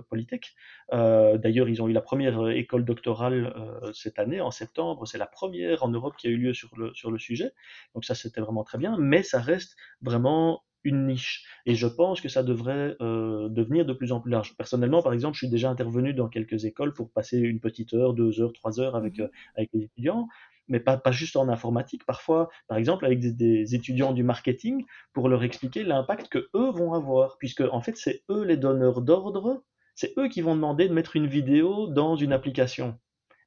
polytech. 0.10 0.54
D'ailleurs, 0.92 1.68
ils 1.68 1.82
ont 1.82 1.90
eu 1.90 1.94
la 1.94 2.02
première 2.02 2.50
école 2.50 2.86
doctorale 2.86 3.54
cette 3.94 4.18
année, 4.18 4.40
en 4.40 4.52
septembre. 4.52 5.06
C'est 5.06 5.18
la 5.18 5.28
première 5.28 5.84
en 5.84 5.90
Europe 5.90 6.16
qui 6.22 6.28
a 6.28 6.32
eu 6.32 6.38
lieu 6.38 6.54
sur 6.54 6.70
le, 6.78 6.94
sur 6.94 7.12
le 7.12 7.20
sujet. 7.20 7.52
Donc 7.94 8.06
ça, 8.06 8.16
c'était 8.16 8.42
vraiment 8.42 8.64
très 8.64 8.78
bien, 8.78 8.96
mais 8.98 9.24
ça 9.24 9.40
reste 9.40 9.76
vraiment 10.02 10.64
une 10.84 11.08
niche. 11.08 11.46
Et 11.66 11.76
je 11.76 11.88
pense 11.88 12.22
que 12.22 12.30
ça 12.30 12.44
devrait 12.44 12.96
euh, 13.02 13.50
devenir 13.50 13.86
de 13.86 13.94
plus 13.94 14.12
en 14.12 14.20
plus 14.20 14.32
large. 14.32 14.56
Personnellement, 14.58 15.02
par 15.02 15.14
exemple, 15.14 15.36
je 15.36 15.40
suis 15.40 15.50
déjà 15.50 15.70
intervenu 15.70 16.14
dans 16.14 16.28
quelques 16.28 16.66
écoles 16.66 16.94
pour 16.94 17.12
passer 17.12 17.38
une 17.40 17.60
petite 17.60 17.94
heure, 17.94 18.14
deux 18.14 18.42
heures, 18.42 18.54
trois 18.54 18.80
heures 18.80 18.96
avec, 18.96 19.18
mmh 19.18 19.24
euh, 19.24 19.28
avec 19.56 19.70
les 19.74 19.84
étudiants, 19.84 20.28
mais 20.68 20.80
pas, 20.80 20.98
pas 20.98 21.12
juste 21.12 21.36
en 21.36 21.50
informatique, 21.50 22.06
parfois, 22.06 22.50
par 22.68 22.78
exemple, 22.78 23.06
avec 23.06 23.20
des, 23.20 23.34
des 23.34 23.76
étudiants 23.76 24.14
du 24.14 24.24
marketing, 24.24 24.86
pour 25.14 25.28
leur 25.30 25.44
expliquer 25.44 25.84
l'impact 25.84 26.30
que 26.30 26.50
eux 26.56 26.72
vont 26.72 26.94
avoir, 26.94 27.38
puisque 27.38 27.62
en 27.62 27.82
fait, 27.82 27.98
c'est 27.98 28.24
eux 28.30 28.44
les 28.44 28.58
donneurs 28.58 29.02
d'ordre, 29.02 29.64
c'est 29.96 30.18
eux 30.18 30.30
qui 30.30 30.42
vont 30.42 30.56
demander 30.56 30.88
de 30.88 30.94
mettre 30.94 31.16
une 31.16 31.28
vidéo 31.28 31.88
dans 31.88 32.16
une 32.16 32.34
application 32.34 32.98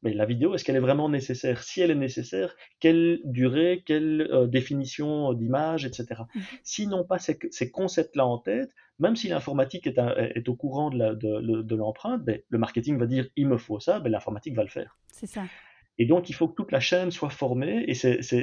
mais 0.04 0.12
la 0.12 0.26
vidéo, 0.26 0.54
est-ce 0.54 0.64
qu'elle 0.64 0.76
est 0.76 0.80
vraiment 0.80 1.08
nécessaire? 1.08 1.62
Si 1.62 1.80
elle 1.80 1.90
est 1.90 1.96
nécessaire, 1.96 2.54
quelle 2.78 3.20
durée, 3.24 3.82
quelle 3.86 4.28
euh, 4.30 4.46
définition 4.46 5.32
d'image, 5.32 5.86
etc. 5.86 6.22
Mmh. 6.34 6.40
S'ils 6.62 6.88
n'ont 6.90 7.04
pas 7.04 7.18
ces, 7.18 7.70
concepts-là 7.70 8.26
en 8.26 8.38
tête, 8.38 8.70
même 8.98 9.16
si 9.16 9.28
l'informatique 9.28 9.86
est, 9.86 10.48
au 10.48 10.54
courant 10.54 10.90
de 10.90 11.74
l'empreinte, 11.74 12.22
ben, 12.22 12.38
le 12.48 12.58
marketing 12.58 12.98
va 12.98 13.06
dire 13.06 13.26
il 13.36 13.48
me 13.48 13.56
faut 13.56 13.80
ça, 13.80 13.98
ben, 13.98 14.10
l'informatique 14.10 14.54
va 14.54 14.62
le 14.62 14.68
faire. 14.68 14.98
C'est 15.10 15.26
ça. 15.26 15.42
Et 15.96 16.06
donc, 16.06 16.28
il 16.28 16.32
faut 16.32 16.48
que 16.48 16.54
toute 16.54 16.72
la 16.72 16.80
chaîne 16.80 17.10
soit 17.12 17.30
formée. 17.30 17.84
Et 17.86 17.94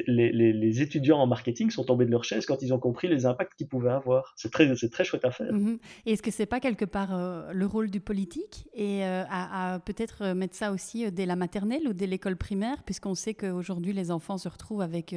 les, 0.08 0.82
étudiants 0.82 1.20
en 1.20 1.28
marketing 1.28 1.70
sont 1.70 1.84
tombés 1.84 2.06
de 2.06 2.12
leur 2.12 2.24
chaise 2.24 2.46
quand 2.46 2.62
ils 2.62 2.74
ont 2.74 2.80
compris 2.80 3.08
les 3.08 3.26
impacts 3.26 3.56
qu'ils 3.56 3.68
pouvaient 3.68 3.92
avoir. 3.92 4.34
C'est 4.38 4.52
très, 4.52 4.74
c'est 4.76 4.90
très 4.90 5.04
chouette 5.04 5.26
à 5.26 5.32
faire. 5.32 5.52
Mhm. 5.52 5.80
Et 6.06 6.14
est-ce 6.14 6.22
que 6.22 6.32
c'est 6.32 6.46
pas 6.46 6.60
quelque 6.60 6.86
part 6.86 7.14
euh, 7.14 7.52
le 7.52 7.66
rôle 7.66 7.90
du 7.90 8.00
politique 8.00 8.70
et 8.74 9.04
euh, 9.04 9.24
à, 9.30 9.80
peut-être 9.86 10.24
euh, 10.24 10.34
mettre 10.34 10.56
ça 10.56 10.72
aussi 10.72 11.12
dès 11.12 11.26
la 11.26 11.36
maternelle 11.36 11.88
ou 11.88 11.94
dès 11.94 12.08
l'école 12.08 12.38
primaire, 12.38 12.84
puisqu'on 12.84 13.16
sait 13.16 13.34
qu'aujourd'hui 13.34 13.92
les 13.92 14.12
enfants 14.12 14.38
se 14.38 14.48
retrouvent 14.48 14.82
avec 14.82 15.16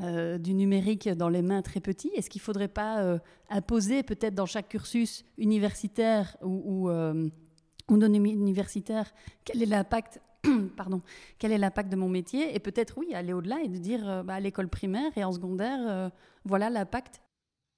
du 0.00 0.54
numérique 0.54 1.08
dans 1.08 1.28
les 1.28 1.42
mains 1.42 1.62
très 1.62 1.80
petits. 1.80 2.10
Est-ce 2.16 2.28
qu'il 2.28 2.40
ne 2.40 2.44
faudrait 2.44 2.68
pas 2.68 3.18
imposer 3.50 4.02
peut-être 4.02 4.34
dans 4.34 4.46
chaque 4.46 4.68
cursus 4.68 5.24
universitaire 5.38 6.36
ou, 6.42 6.90
ou 6.90 7.96
non 7.96 8.12
universitaires, 8.12 9.12
quel 9.44 9.62
est 9.62 9.66
l'impact 9.66 10.20
pardon, 10.76 11.02
quel 11.38 11.52
est 11.52 11.58
l'impact 11.58 11.90
de 11.90 11.96
mon 11.96 12.08
métier? 12.08 12.54
Et 12.54 12.58
peut-être 12.58 12.98
oui 12.98 13.14
aller 13.14 13.32
au-delà 13.32 13.60
et 13.62 13.68
de 13.68 13.78
dire 13.78 14.24
bah, 14.24 14.34
à 14.34 14.40
l'école 14.40 14.68
primaire 14.68 15.10
et 15.16 15.24
en 15.24 15.32
secondaire 15.32 16.10
voilà 16.44 16.70
l'impact. 16.70 17.22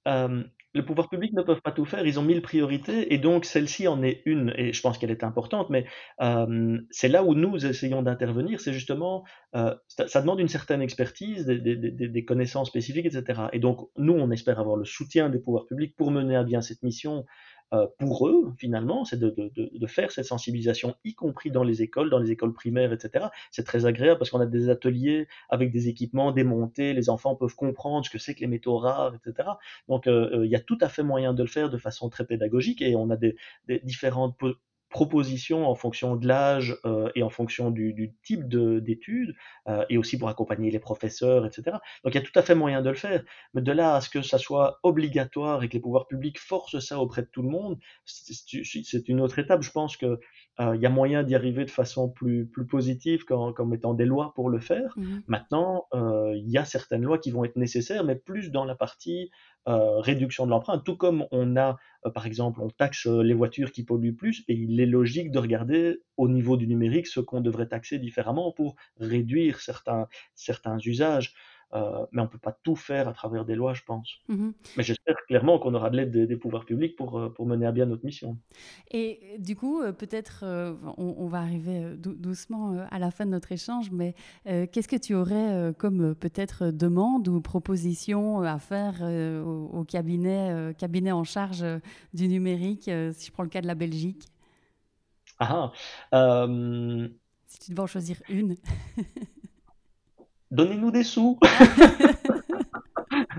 Euh, 0.07 0.43
le 0.75 0.83
pouvoir 0.83 1.09
public 1.09 1.31
ne 1.33 1.41
peuvent 1.41 1.61
pas 1.61 1.71
tout 1.71 1.85
faire, 1.85 2.05
ils 2.05 2.19
ont 2.19 2.21
mille 2.21 2.41
priorités 2.41 3.13
et 3.13 3.17
donc 3.17 3.45
celle-ci 3.45 3.87
en 3.87 4.03
est 4.03 4.21
une 4.25 4.53
et 4.57 4.73
je 4.73 4.81
pense 4.81 4.97
qu'elle 4.97 5.09
est 5.09 5.23
importante, 5.23 5.69
mais 5.69 5.85
euh, 6.21 6.77
c'est 6.91 7.07
là 7.07 7.23
où 7.23 7.33
nous 7.33 7.65
essayons 7.65 8.01
d'intervenir, 8.01 8.59
c'est 8.59 8.73
justement, 8.73 9.23
euh, 9.55 9.73
ça, 9.87 10.19
demande 10.19 10.41
une 10.41 10.49
certaine 10.49 10.81
expertise, 10.81 11.45
des, 11.45 12.25
connaissances 12.25 12.67
spécifiques, 12.67 13.05
etc. 13.05 13.43
Et 13.53 13.59
donc 13.59 13.89
nous, 13.97 14.13
on 14.13 14.29
espère 14.31 14.59
avoir 14.59 14.75
le 14.75 14.83
soutien 14.83 15.29
des 15.29 15.39
pouvoirs 15.39 15.65
publics 15.65 15.95
pour 15.95 16.11
mener 16.11 16.35
à 16.35 16.43
bien 16.43 16.61
cette 16.61 16.83
mission 16.83 17.19
euh, 17.19 17.21
pour 17.99 18.27
eux, 18.27 18.53
finalement, 18.57 19.05
c'est 19.05 19.19
de, 19.19 19.29
de, 19.29 19.69
de, 19.73 19.87
faire 19.87 20.11
cette 20.11 20.25
sensibilisation, 20.25 20.95
y 21.03 21.13
compris 21.13 21.51
dans 21.51 21.63
les 21.63 21.81
écoles, 21.81 22.09
dans 22.09 22.19
les 22.19 22.31
écoles 22.31 22.53
primaires, 22.53 22.93
etc. 22.93 23.27
C'est 23.51 23.65
très 23.65 23.85
agréable 23.85 24.17
parce 24.17 24.29
qu'on 24.29 24.39
a 24.39 24.45
des 24.45 24.69
ateliers 24.69 25.27
avec 25.49 25.71
des 25.71 25.89
équipements 25.89 26.31
démontés, 26.31 26.93
les 26.93 27.09
enfants 27.09 27.35
peuvent 27.35 27.55
comprendre 27.55 28.05
ce 28.05 28.09
que 28.09 28.17
c'est 28.17 28.35
que 28.35 28.41
les 28.41 28.47
métaux 28.47 28.77
rares, 28.77 29.15
etc. 29.15 29.49
Donc, 29.89 30.07
euh, 30.07 30.39
euh, 30.39 30.45
il 30.45 30.51
y 30.51 30.55
a 30.55 30.59
tout 30.59 30.77
à 30.81 30.89
fait 30.89 31.03
moyen 31.03 31.33
de 31.33 31.43
le 31.43 31.49
faire 31.49 31.69
de 31.69 31.77
façon 31.77 32.09
très 32.09 32.25
pédagogique 32.25 32.81
et 32.81 32.95
on 32.95 33.09
a 33.09 33.17
des, 33.17 33.35
des 33.67 33.79
différentes 33.79 34.37
propositions 34.95 35.67
en 35.67 35.75
fonction 35.75 36.15
de 36.15 36.25
l'âge 36.25 36.77
euh, 36.85 37.11
et 37.15 37.21
en 37.21 37.29
fonction 37.29 37.69
du, 37.69 38.13
type 38.23 38.47
d'études, 38.47 39.35
euh, 39.67 39.83
et 39.89 39.97
aussi 39.97 40.17
pour 40.17 40.29
accompagner 40.29 40.71
les 40.71 40.79
professeurs, 40.79 41.45
etc. 41.45 41.63
Donc 42.05 42.13
il 42.13 42.15
y 42.15 42.17
a 42.17 42.21
tout 42.21 42.39
à 42.39 42.41
fait 42.41 42.55
moyen 42.55 42.81
de 42.81 42.89
le 42.91 42.95
faire. 42.95 43.21
Mais 43.53 43.61
de 43.61 43.73
là 43.73 43.95
à 43.95 43.99
ce 43.99 44.09
que 44.09 44.21
ça 44.21 44.37
soit 44.37 44.79
obligatoire 44.83 45.63
et 45.63 45.67
que 45.67 45.73
les 45.73 45.81
pouvoirs 45.81 46.07
publics 46.07 46.39
forcent 46.39 46.79
ça 46.79 46.97
auprès 46.99 47.23
de 47.23 47.27
tout 47.27 47.41
le 47.41 47.49
monde, 47.49 47.77
c'est 48.05 49.09
une 49.09 49.19
autre 49.19 49.37
étape. 49.37 49.63
Je 49.63 49.71
pense 49.71 49.97
qu'il 49.97 50.17
euh, 50.59 50.75
y 50.75 50.85
a 50.85 50.89
moyen 50.89 51.23
d'y 51.23 51.35
arriver 51.35 51.65
de 51.65 51.71
façon 51.71 52.09
plus, 52.09 52.45
plus 52.45 52.65
positive 52.65 53.25
qu'en 53.25 53.65
mettant 53.65 53.93
des 53.93 54.05
lois 54.05 54.33
pour 54.35 54.49
le 54.49 54.59
faire. 54.59 54.93
Mmh 54.97 55.19
Maintenant, 55.27 55.87
il 55.93 56.49
y 56.49 56.57
a 56.57 56.65
certaines 56.65 57.03
lois 57.03 57.17
qui 57.17 57.31
vont 57.31 57.43
être 57.43 57.55
nécessaires, 57.55 58.03
mais 58.03 58.15
plus 58.15 58.51
dans 58.51 58.65
la 58.65 58.75
partie 58.75 59.31
euh, 59.67 59.99
réduction 59.99 60.45
de 60.45 60.51
l'empreinte, 60.51 60.83
tout 60.83 60.95
comme 60.95 61.25
on 61.31 61.57
a, 61.57 61.75
euh, 62.05 62.11
par 62.11 62.27
exemple, 62.27 62.61
on 62.61 62.69
taxe 62.69 63.07
euh, 63.07 63.23
les 63.23 63.33
voitures 63.33 63.71
qui 63.71 63.83
polluent 63.83 64.15
plus, 64.15 64.43
et 64.47 64.53
il 64.53 64.79
est 64.79 64.85
logique 64.85 65.31
de 65.31 65.39
regarder 65.39 65.97
au 66.17 66.29
niveau 66.29 66.55
du 66.55 66.67
numérique 66.67 67.07
ce 67.07 67.19
qu'on 67.19 67.41
devrait 67.41 67.67
taxer 67.67 67.97
différemment 67.97 68.51
pour 68.51 68.75
réduire 68.99 69.61
certains, 69.61 70.07
certains 70.35 70.77
usages. 70.77 71.33
Euh, 71.75 72.05
mais 72.11 72.21
on 72.21 72.25
ne 72.25 72.29
peut 72.29 72.37
pas 72.37 72.57
tout 72.63 72.75
faire 72.75 73.07
à 73.07 73.13
travers 73.13 73.43
des 73.43 73.55
lois, 73.55 73.73
je 73.73 73.83
pense. 73.83 74.19
Mmh 74.29 74.51
mais 74.77 74.83
j'espère 74.83 75.15
clairement 75.27 75.59
qu'on 75.59 75.73
aura 75.73 75.89
de 75.89 75.97
l'aide 75.97 76.11
des, 76.11 76.35
pouvoirs 76.37 76.65
publics 76.65 76.95
pour, 76.95 77.19
euh, 77.19 77.29
pour 77.29 77.45
mener 77.45 77.65
à 77.65 77.71
bien 77.71 77.85
notre 77.85 78.05
mission. 78.05 78.37
Et 78.91 79.35
du 79.39 79.55
coup, 79.55 79.81
euh, 79.81 79.91
peut-être, 79.91 80.45
on, 80.97 81.27
va 81.27 81.39
arriver 81.39 81.95
doucement 81.97 82.85
à 82.91 82.99
la 82.99 83.11
fin 83.11 83.25
de 83.25 83.31
notre 83.31 83.51
échange, 83.51 83.91
mais 83.91 84.13
qu'est-ce 84.45 84.87
que 84.87 84.95
tu 84.95 85.15
aurais 85.15 85.73
comme 85.77 86.15
peut-être 86.15 86.71
demande 86.71 87.27
ou 87.27 87.41
proposition 87.41 88.41
à 88.41 88.59
faire 88.59 89.01
au, 89.01 89.83
cabinet, 89.83 90.73
cabinet 90.77 91.11
en 91.11 91.23
charge 91.23 91.65
du 92.13 92.27
numérique, 92.27 92.83
si 93.13 93.27
je 93.27 93.31
prends 93.31 93.43
le 93.43 93.49
cas 93.49 93.61
de 93.61 93.67
la 93.67 93.75
Belgique? 93.75 94.23
Ah, 95.39 95.71
Si 96.11 97.59
tu 97.59 97.71
devais 97.71 97.81
en 97.81 97.87
choisir 97.87 98.21
une. 98.29 98.55
donnez-nous 100.55 100.91
des 100.91 101.03
sous. 101.03 101.39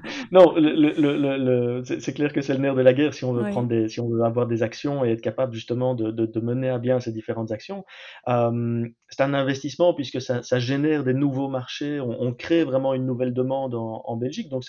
non, 0.32 0.54
le, 0.56 1.82
c'est 1.84 2.12
clair 2.12 2.32
que 2.32 2.40
c'est 2.40 2.54
le 2.54 2.60
nerf 2.60 2.74
de 2.74 2.82
la 2.82 2.92
guerre 2.92 3.14
si 3.14 3.24
on 3.24 3.32
veut 3.32 3.50
prendre 3.50 3.68
des, 3.68 3.88
si 3.88 4.00
on 4.00 4.08
veut 4.08 4.22
avoir 4.22 4.46
des 4.46 4.62
actions 4.62 5.04
et 5.04 5.10
être 5.10 5.20
capable 5.20 5.54
justement 5.54 5.94
de, 5.94 6.10
de, 6.10 6.40
mener 6.40 6.68
à 6.68 6.78
bien 6.78 7.00
ces 7.00 7.12
différentes 7.12 7.50
actions. 7.50 7.84
Euh, 8.28 8.86
c'est 9.08 9.22
un 9.22 9.34
investissement 9.34 9.94
puisque 9.94 10.20
ça, 10.20 10.42
ça, 10.42 10.58
génère 10.58 11.04
des 11.04 11.14
nouveaux 11.14 11.48
marchés. 11.48 12.00
On, 12.00 12.32
crée 12.34 12.64
vraiment 12.64 12.92
une 12.94 13.06
nouvelle 13.06 13.32
demande 13.32 13.74
en, 13.74 14.02
en 14.04 14.16
Belgique. 14.16 14.48
Donc 14.48 14.64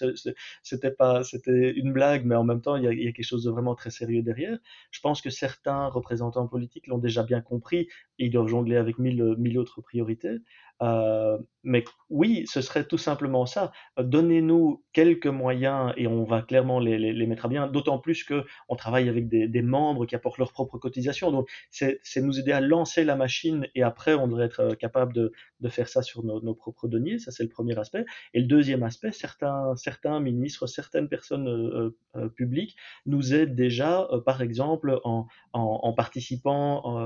c'était 0.63 0.91
pas, 0.91 1.23
c'était 1.23 1.71
une 1.71 1.91
blague, 1.91 2.25
mais 2.25 2.35
en 2.35 2.43
même 2.43 2.61
temps 2.61 2.75
il 2.75 2.83
y, 2.83 2.87
a, 2.87 2.93
il 2.93 3.03
y, 3.03 3.07
a, 3.07 3.11
quelque 3.11 3.25
chose 3.25 3.43
de 3.43 3.51
vraiment 3.51 3.75
très 3.75 3.89
sérieux 3.89 4.21
derrière. 4.21 4.57
Je 4.91 4.99
pense 5.01 5.21
que 5.21 5.29
certains 5.29 5.87
représentants 5.87 6.47
politiques 6.47 6.87
l'ont 6.87 6.97
déjà 6.97 7.23
bien 7.23 7.41
compris 7.41 7.87
et 8.19 8.25
ils 8.25 8.31
doivent 8.31 8.47
jongler 8.47 8.77
avec 8.77 8.99
mille, 8.99 9.35
mille 9.37 9.59
autres 9.59 9.81
priorités. 9.81 10.37
Euh, 10.83 11.37
mais 11.63 11.83
oui, 12.09 12.45
ce 12.47 12.61
serait 12.61 12.85
tout 12.85 12.97
simplement 12.97 13.45
ça. 13.45 13.71
Donnez-nous 13.99 14.83
quelques 14.93 15.27
moyens 15.27 15.91
et 15.97 16.07
on 16.07 16.23
va 16.23 16.41
clairement 16.41 16.79
les, 16.79 17.25
mettre 17.25 17.45
à 17.45 17.47
bien, 17.49 17.67
d'autant 17.67 17.99
plus 17.99 18.23
qu'on 18.23 18.75
travaille 18.75 19.09
avec 19.09 19.27
des, 19.27 19.47
des, 19.47 19.61
membres 19.61 20.05
qui 20.05 20.15
apportent 20.15 20.37
leur 20.37 20.53
propre 20.53 20.77
cotisation. 20.77 21.31
Donc, 21.31 21.49
c'est 21.71 21.99
nous 22.17 22.39
aider 22.39 22.51
à 22.51 22.61
lancer 22.61 23.03
la 23.03 23.15
machine 23.15 23.67
et 23.75 23.83
après, 23.83 24.13
on 24.13 24.27
devrait 24.27 24.45
être 24.45 24.75
capable 24.75 25.13
de, 25.13 25.31
de 25.59 25.69
faire 25.69 25.89
ça 25.89 26.01
sur 26.01 26.23
nos, 26.23 26.53
propres 26.53 26.87
deniers. 26.87 27.19
Ça, 27.19 27.31
c'est 27.31 27.43
le 27.43 27.49
premier 27.49 27.77
aspect. 27.79 28.05
Et 28.33 28.41
le 28.41 28.47
deuxième 28.47 28.83
aspect, 28.83 29.11
certains, 29.11 29.75
certains 29.75 30.19
ministres, 30.19 30.67
certaines 30.67 31.09
personnes 31.09 31.47
euh, 31.47 31.95
euh 32.15 32.29
publiques 32.29 32.75
nous 33.05 33.33
aident 33.33 33.55
déjà, 33.55 34.07
euh, 34.11 34.21
par 34.21 34.41
exemple, 34.41 34.99
en, 35.03 35.27
en, 35.53 35.93
participant 35.93 36.97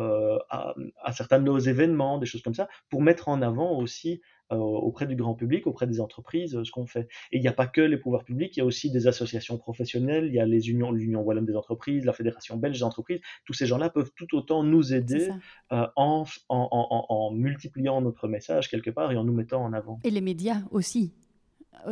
à, 0.50 0.76
certains 1.14 1.40
de 1.40 1.46
nos 1.46 1.60
événements, 1.60 2.18
des 2.18 2.26
choses 2.26 2.42
comme 2.42 2.54
ça, 2.54 2.68
pour 2.90 3.02
mettre 3.02 3.30
en 3.30 3.42
avant 3.42 3.78
aussi 3.78 4.22
auprès 4.58 5.06
du 5.06 5.16
grand 5.16 5.34
public, 5.34 5.68
auprès 5.68 5.88
des 5.88 6.00
entreprises, 6.00 6.56
euh, 6.56 6.64
ce 6.64 6.72
qu'on 6.72 6.86
fait. 6.86 7.08
Et 7.32 7.38
il 7.38 7.42
n'y 7.42 7.48
a 7.48 7.54
pas 7.54 7.68
que 7.68 7.82
les 7.82 7.98
pouvoirs 7.98 8.24
publics, 8.24 8.56
il 8.58 8.60
y 8.60 8.64
a 8.64 8.66
aussi 8.66 8.92
des 8.92 9.08
associations 9.08 9.58
professionnelles, 9.58 10.28
il 10.28 10.34
y 10.34 10.40
a 10.40 10.46
les 10.46 10.70
unions, 10.70 10.92
l'Union 10.92 11.22
Wallonne 11.22 11.46
des 11.46 11.56
entreprises, 11.56 12.06
la 12.06 12.14
Fédération 12.14 12.58
belge 12.58 12.78
des 12.78 12.84
entreprises. 12.84 13.22
Tous 13.46 13.54
ces 13.54 13.66
gens-là 13.66 13.90
peuvent 13.90 14.12
tout 14.16 14.36
autant 14.36 14.64
nous 14.64 14.94
aider 14.94 15.30
euh, 15.72 15.88
en, 15.96 16.26
en, 16.50 17.06
en, 17.10 17.32
multipliant 17.32 18.02
notre 18.02 18.28
message 18.28 18.70
quelque 18.70 18.90
part 18.90 19.12
et 19.12 19.18
en 19.18 19.24
nous 19.24 19.34
mettant 19.34 19.64
en 19.64 19.74
avant. 19.74 20.00
Et 20.04 20.12
les 20.12 20.22
médias 20.22 20.62
aussi. 20.72 21.14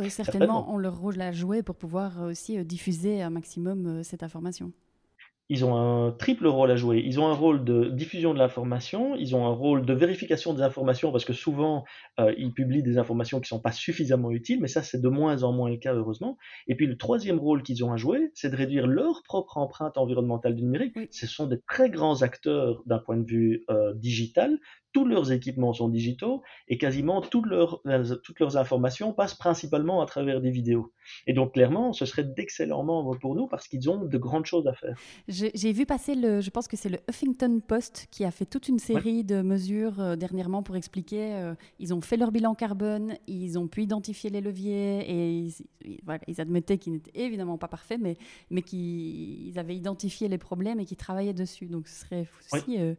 certainement, 0.08 0.72
ont 0.72 0.78
leur 0.78 0.98
rôle 0.98 1.20
à 1.20 1.32
jouer 1.32 1.62
pour 1.62 1.76
pouvoir 1.76 2.22
aussi 2.22 2.64
diffuser 2.64 3.22
un 3.22 3.30
maximum 3.30 4.02
cette 4.04 4.22
information 4.22 4.72
ils 5.50 5.64
ont 5.64 5.76
un 5.76 6.12
triple 6.12 6.46
rôle 6.46 6.70
à 6.70 6.76
jouer. 6.76 7.02
Ils 7.04 7.18
ont 7.18 7.26
un 7.26 7.34
rôle 7.34 7.64
de 7.64 7.90
diffusion 7.90 8.32
de 8.32 8.38
l'information, 8.38 9.16
ils 9.16 9.34
ont 9.34 9.46
un 9.46 9.52
rôle 9.52 9.84
de 9.84 9.92
vérification 9.92 10.54
des 10.54 10.62
informations, 10.62 11.10
parce 11.10 11.24
que 11.24 11.32
souvent, 11.32 11.84
euh, 12.20 12.32
ils 12.38 12.52
publient 12.52 12.84
des 12.84 12.98
informations 12.98 13.38
qui 13.38 13.52
ne 13.52 13.58
sont 13.58 13.60
pas 13.60 13.72
suffisamment 13.72 14.30
utiles, 14.30 14.60
mais 14.60 14.68
ça, 14.68 14.84
c'est 14.84 15.02
de 15.02 15.08
moins 15.08 15.42
en 15.42 15.52
moins 15.52 15.68
le 15.68 15.76
cas, 15.76 15.92
heureusement. 15.92 16.38
Et 16.68 16.76
puis, 16.76 16.86
le 16.86 16.96
troisième 16.96 17.40
rôle 17.40 17.64
qu'ils 17.64 17.84
ont 17.84 17.92
à 17.92 17.96
jouer, 17.96 18.30
c'est 18.32 18.48
de 18.48 18.56
réduire 18.56 18.86
leur 18.86 19.24
propre 19.24 19.58
empreinte 19.58 19.98
environnementale 19.98 20.54
du 20.54 20.62
numérique. 20.62 20.96
Ce 21.10 21.26
sont 21.26 21.48
des 21.48 21.60
très 21.68 21.90
grands 21.90 22.22
acteurs 22.22 22.84
d'un 22.86 22.98
point 22.98 23.16
de 23.16 23.26
vue 23.26 23.64
euh, 23.70 23.92
digital, 23.94 24.56
tous 24.92 25.04
leurs 25.04 25.32
équipements 25.32 25.72
sont 25.72 25.88
digitaux 25.88 26.42
et 26.68 26.78
quasiment 26.78 27.20
toutes 27.20 27.46
leurs, 27.46 27.82
toutes 28.22 28.40
leurs 28.40 28.56
informations 28.56 29.12
passent 29.12 29.34
principalement 29.34 30.02
à 30.02 30.06
travers 30.06 30.40
des 30.40 30.50
vidéos. 30.50 30.92
Et 31.26 31.32
donc 31.32 31.54
clairement, 31.54 31.92
ce 31.92 32.04
serait 32.06 32.24
d'excellents 32.24 32.82
membres 32.82 33.16
pour 33.16 33.34
nous 33.34 33.46
parce 33.46 33.68
qu'ils 33.68 33.88
ont 33.88 34.04
de 34.04 34.18
grandes 34.18 34.46
choses 34.46 34.66
à 34.66 34.74
faire. 34.74 34.98
J'ai 35.28 35.72
vu 35.72 35.86
passer, 35.86 36.14
le, 36.14 36.40
je 36.40 36.50
pense 36.50 36.68
que 36.68 36.76
c'est 36.76 36.88
le 36.88 36.98
Huffington 37.08 37.60
Post 37.66 38.08
qui 38.10 38.24
a 38.24 38.30
fait 38.30 38.46
toute 38.46 38.68
une 38.68 38.78
série 38.78 39.24
de 39.24 39.42
mesures 39.42 40.00
euh, 40.00 40.16
dernièrement 40.16 40.62
pour 40.62 40.76
expliquer, 40.76 41.34
euh, 41.34 41.54
ils 41.78 41.94
ont 41.94 42.00
fait 42.00 42.16
leur 42.16 42.32
bilan 42.32 42.54
carbone, 42.54 43.14
ils 43.26 43.58
ont 43.58 43.68
pu 43.68 43.82
identifier 43.82 44.30
les 44.30 44.40
leviers 44.40 45.00
et 45.08 45.30
ils, 45.30 46.00
voilà, 46.04 46.20
ils 46.26 46.40
admettaient 46.40 46.78
qu'ils 46.78 46.94
n'étaient 46.94 47.18
évidemment 47.20 47.58
pas 47.58 47.68
parfaits, 47.68 48.00
mais, 48.00 48.16
mais 48.50 48.62
qu'ils 48.62 49.58
avaient 49.58 49.76
identifié 49.76 50.28
les 50.28 50.38
problèmes 50.38 50.80
et 50.80 50.84
qu'ils 50.84 50.96
travaillaient 50.96 51.32
dessus. 51.32 51.66
Donc 51.66 51.88
ce 51.88 52.00
serait 52.00 52.26
aussi... 52.52 52.78
Euh, 52.78 52.94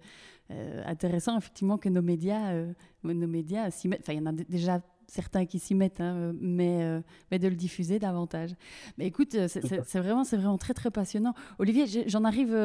euh, 0.52 0.84
intéressant 0.86 1.38
effectivement 1.38 1.78
que 1.78 1.90
nos 1.90 2.02
médias, 2.02 2.52
euh, 2.52 2.74
nos 3.04 3.28
médias 3.28 3.72
s'y 3.72 3.88
mettent. 3.88 4.02
Enfin, 4.02 4.14
il 4.14 4.20
y 4.20 4.22
en 4.22 4.26
a 4.26 4.32
déjà 4.32 4.82
certains 5.08 5.46
qui 5.46 5.60
s'y 5.60 5.76
mettent, 5.76 6.02
hein, 6.02 6.34
mais, 6.40 6.84
euh, 6.84 7.02
mais 7.32 7.40
de 7.40 7.48
le 7.48 7.56
diffuser 7.56 8.00
davantage. 8.00 8.52
Mais 8.98 9.06
écoute, 9.08 9.36
c'est 9.48 10.00
vraiment, 10.00 10.24
c'est 10.24 10.38
vraiment 10.38 10.58
très 10.58 10.74
très 10.74 10.92
passionnant. 10.92 11.34
Olivier, 11.60 11.86
j'en 12.08 12.24
arrive 12.24 12.56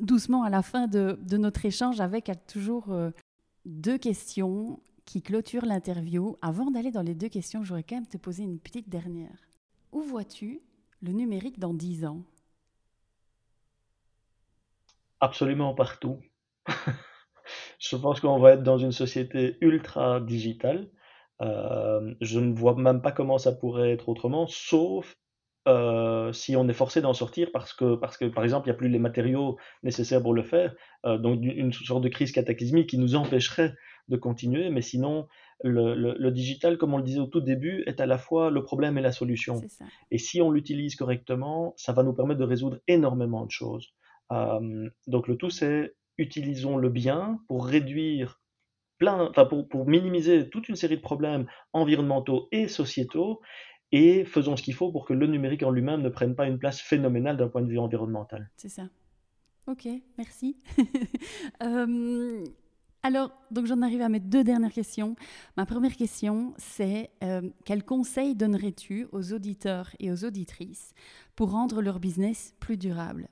doucement 0.00 0.42
à 0.42 0.50
la 0.50 0.62
fin 0.62 0.86
de, 0.86 1.18
de 1.22 1.36
notre 1.36 1.64
échange 1.64 2.00
avec 2.00 2.30
toujours 2.46 2.94
deux 3.66 3.98
questions 3.98 4.80
qui 5.04 5.22
clôturent 5.22 5.66
l'interview. 5.66 6.36
Avant 6.40 6.70
d'aller 6.70 6.90
dans 6.90 7.02
les 7.02 7.14
deux 7.14 7.28
questions, 7.28 7.64
j'aurais 7.64 7.82
quand 7.82 7.96
même 7.96 8.06
te 8.06 8.16
poser 8.16 8.44
une 8.44 8.58
petite 8.58 8.88
dernière. 8.88 9.48
Où 9.92 10.02
vois-tu 10.02 10.60
le 11.02 11.12
numérique 11.12 11.58
dans 11.58 11.74
dix 11.74 12.04
ans? 12.04 12.22
Absolument 15.20 15.74
partout. 15.74 16.18
Je 17.78 17.96
pense 17.96 18.20
qu'on 18.20 18.38
va 18.38 18.52
être 18.52 18.62
dans 18.62 18.78
une 18.78 18.92
société 18.92 19.56
ultra 19.60 20.20
digitale. 20.20 20.88
Euh, 21.42 22.14
je 22.20 22.38
ne 22.38 22.54
vois 22.54 22.74
même 22.74 23.00
pas 23.00 23.12
comment 23.12 23.38
ça 23.38 23.52
pourrait 23.52 23.92
être 23.92 24.08
autrement, 24.08 24.46
sauf 24.46 25.16
euh, 25.68 26.32
si 26.32 26.56
on 26.56 26.68
est 26.68 26.74
forcé 26.74 27.00
d'en 27.00 27.14
sortir 27.14 27.50
parce 27.52 27.72
que, 27.72 27.94
parce 27.94 28.16
que, 28.16 28.26
par 28.26 28.44
exemple, 28.44 28.66
il 28.66 28.70
n'y 28.70 28.74
a 28.74 28.78
plus 28.78 28.88
les 28.88 28.98
matériaux 28.98 29.56
nécessaires 29.82 30.22
pour 30.22 30.34
le 30.34 30.42
faire. 30.42 30.74
Euh, 31.06 31.18
donc, 31.18 31.40
une 31.42 31.72
sorte 31.72 32.02
de 32.02 32.08
crise 32.08 32.32
cataclysmique 32.32 32.88
qui 32.88 32.98
nous 32.98 33.14
empêcherait 33.14 33.74
de 34.08 34.16
continuer. 34.16 34.70
Mais 34.70 34.82
sinon, 34.82 35.28
le, 35.62 35.94
le, 35.94 36.30
digital, 36.30 36.78
comme 36.78 36.94
on 36.94 36.98
le 36.98 37.02
disait 37.02 37.20
au 37.20 37.26
tout 37.26 37.40
début, 37.40 37.84
est 37.86 38.00
à 38.00 38.06
la 38.06 38.18
fois 38.18 38.50
le 38.50 38.62
problème 38.62 38.98
et 38.98 39.02
la 39.02 39.12
solution. 39.12 39.60
Et 40.10 40.18
si 40.18 40.42
on 40.42 40.50
l'utilise 40.50 40.96
correctement, 40.96 41.74
ça 41.76 41.92
va 41.92 42.02
nous 42.02 42.14
permettre 42.14 42.40
de 42.40 42.44
résoudre 42.44 42.78
énormément 42.88 43.44
de 43.44 43.50
choses. 43.50 43.94
donc, 44.30 45.28
le 45.28 45.36
tout, 45.36 45.50
c'est 45.50 45.94
utilisons-le 46.20 46.88
bien 46.88 47.40
pour 47.48 47.66
réduire 47.66 48.40
pour 49.70 49.88
minimiser 49.88 50.48
toute 50.50 50.68
une 50.68 50.76
série 50.76 50.96
de 50.96 51.02
problèmes 51.02 51.46
environnementaux 51.72 52.48
et 52.52 52.68
sociétaux 52.68 53.40
et 53.92 54.24
faisons 54.24 54.56
ce 54.56 54.62
qu'il 54.62 54.74
faut 54.74 54.92
pour 54.92 55.04
que 55.06 55.14
le 55.14 55.26
numérique 55.26 55.62
en 55.62 55.70
lui-même 55.70 56.02
ne 56.02 56.08
prenne 56.08 56.34
pas 56.34 56.46
une 56.46 56.58
place 56.58 56.80
phénoménale 56.80 57.36
d'un 57.36 57.48
point 57.48 57.62
de 57.62 57.68
vue 57.68 57.78
environnemental. 57.78 58.50
C'est 58.56 58.68
ça. 58.68 58.88
Ok, 59.66 59.88
merci. 60.18 60.56
Euh, 61.62 62.44
alors, 63.02 63.30
donc 63.50 63.66
j'en 63.66 63.82
arrive 63.82 64.00
à 64.02 64.08
mes 64.08 64.20
deux 64.20 64.44
dernières 64.44 64.72
questions. 64.72 65.16
Ma 65.56 65.66
première 65.66 65.96
question, 65.96 66.54
c'est 66.58 67.10
euh, 67.22 67.48
quel 67.64 67.84
conseil 67.84 68.34
donnerais-tu 68.34 69.06
aux 69.12 69.32
auditeurs 69.32 69.90
et 70.00 70.10
aux 70.10 70.24
auditrices 70.24 70.92
pour 71.36 71.50
rendre 71.50 71.82
leur 71.82 72.00
business 72.00 72.54
plus 72.60 72.76
durable? 72.76 73.28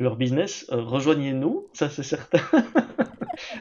Leur 0.00 0.16
business, 0.16 0.66
euh, 0.72 0.82
rejoignez-nous, 0.82 1.68
ça 1.72 1.90
c'est 1.90 2.02
certain. 2.02 2.40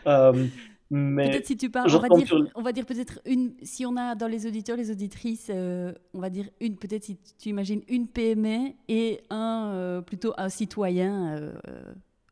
peut-être 0.89 1.45
si 1.45 1.57
tu 1.57 1.69
parles, 1.69 1.93
on 1.93 1.99
va, 1.99 2.09
dire, 2.09 2.47
on 2.55 2.61
va 2.61 2.71
dire 2.71 2.85
peut-être 2.85 3.19
une, 3.25 3.53
si 3.61 3.85
on 3.85 3.95
a 3.97 4.15
dans 4.15 4.27
les 4.27 4.47
auditeurs, 4.47 4.77
les 4.77 4.89
auditrices, 4.89 5.51
euh, 5.53 5.93
on 6.13 6.19
va 6.19 6.29
dire 6.29 6.45
une, 6.59 6.77
peut-être 6.77 7.03
si 7.03 7.17
tu 7.39 7.49
imagines 7.49 7.81
une 7.87 8.07
PME 8.07 8.71
et 8.87 9.21
un, 9.29 9.71
euh, 9.73 10.01
plutôt 10.01 10.33
un 10.37 10.49
citoyen, 10.49 11.51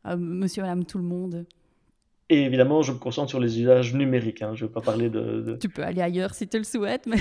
euh, 0.06 0.16
monsieur, 0.16 0.62
madame, 0.62 0.84
tout 0.84 0.98
le 0.98 1.04
monde. 1.04 1.46
Et 2.30 2.42
évidemment, 2.44 2.82
je 2.82 2.92
me 2.92 2.98
concentre 2.98 3.30
sur 3.30 3.40
les 3.40 3.60
usages 3.60 3.94
numériques, 3.94 4.42
hein, 4.42 4.54
je 4.54 4.64
ne 4.64 4.68
veux 4.68 4.72
pas 4.72 4.80
parler 4.82 5.08
de, 5.08 5.56
Tu 5.60 5.68
peux 5.68 5.82
aller 5.82 6.02
ailleurs 6.02 6.34
si 6.34 6.48
tu 6.48 6.58
le 6.58 6.64
souhaites, 6.64 7.06
mais... 7.06 7.18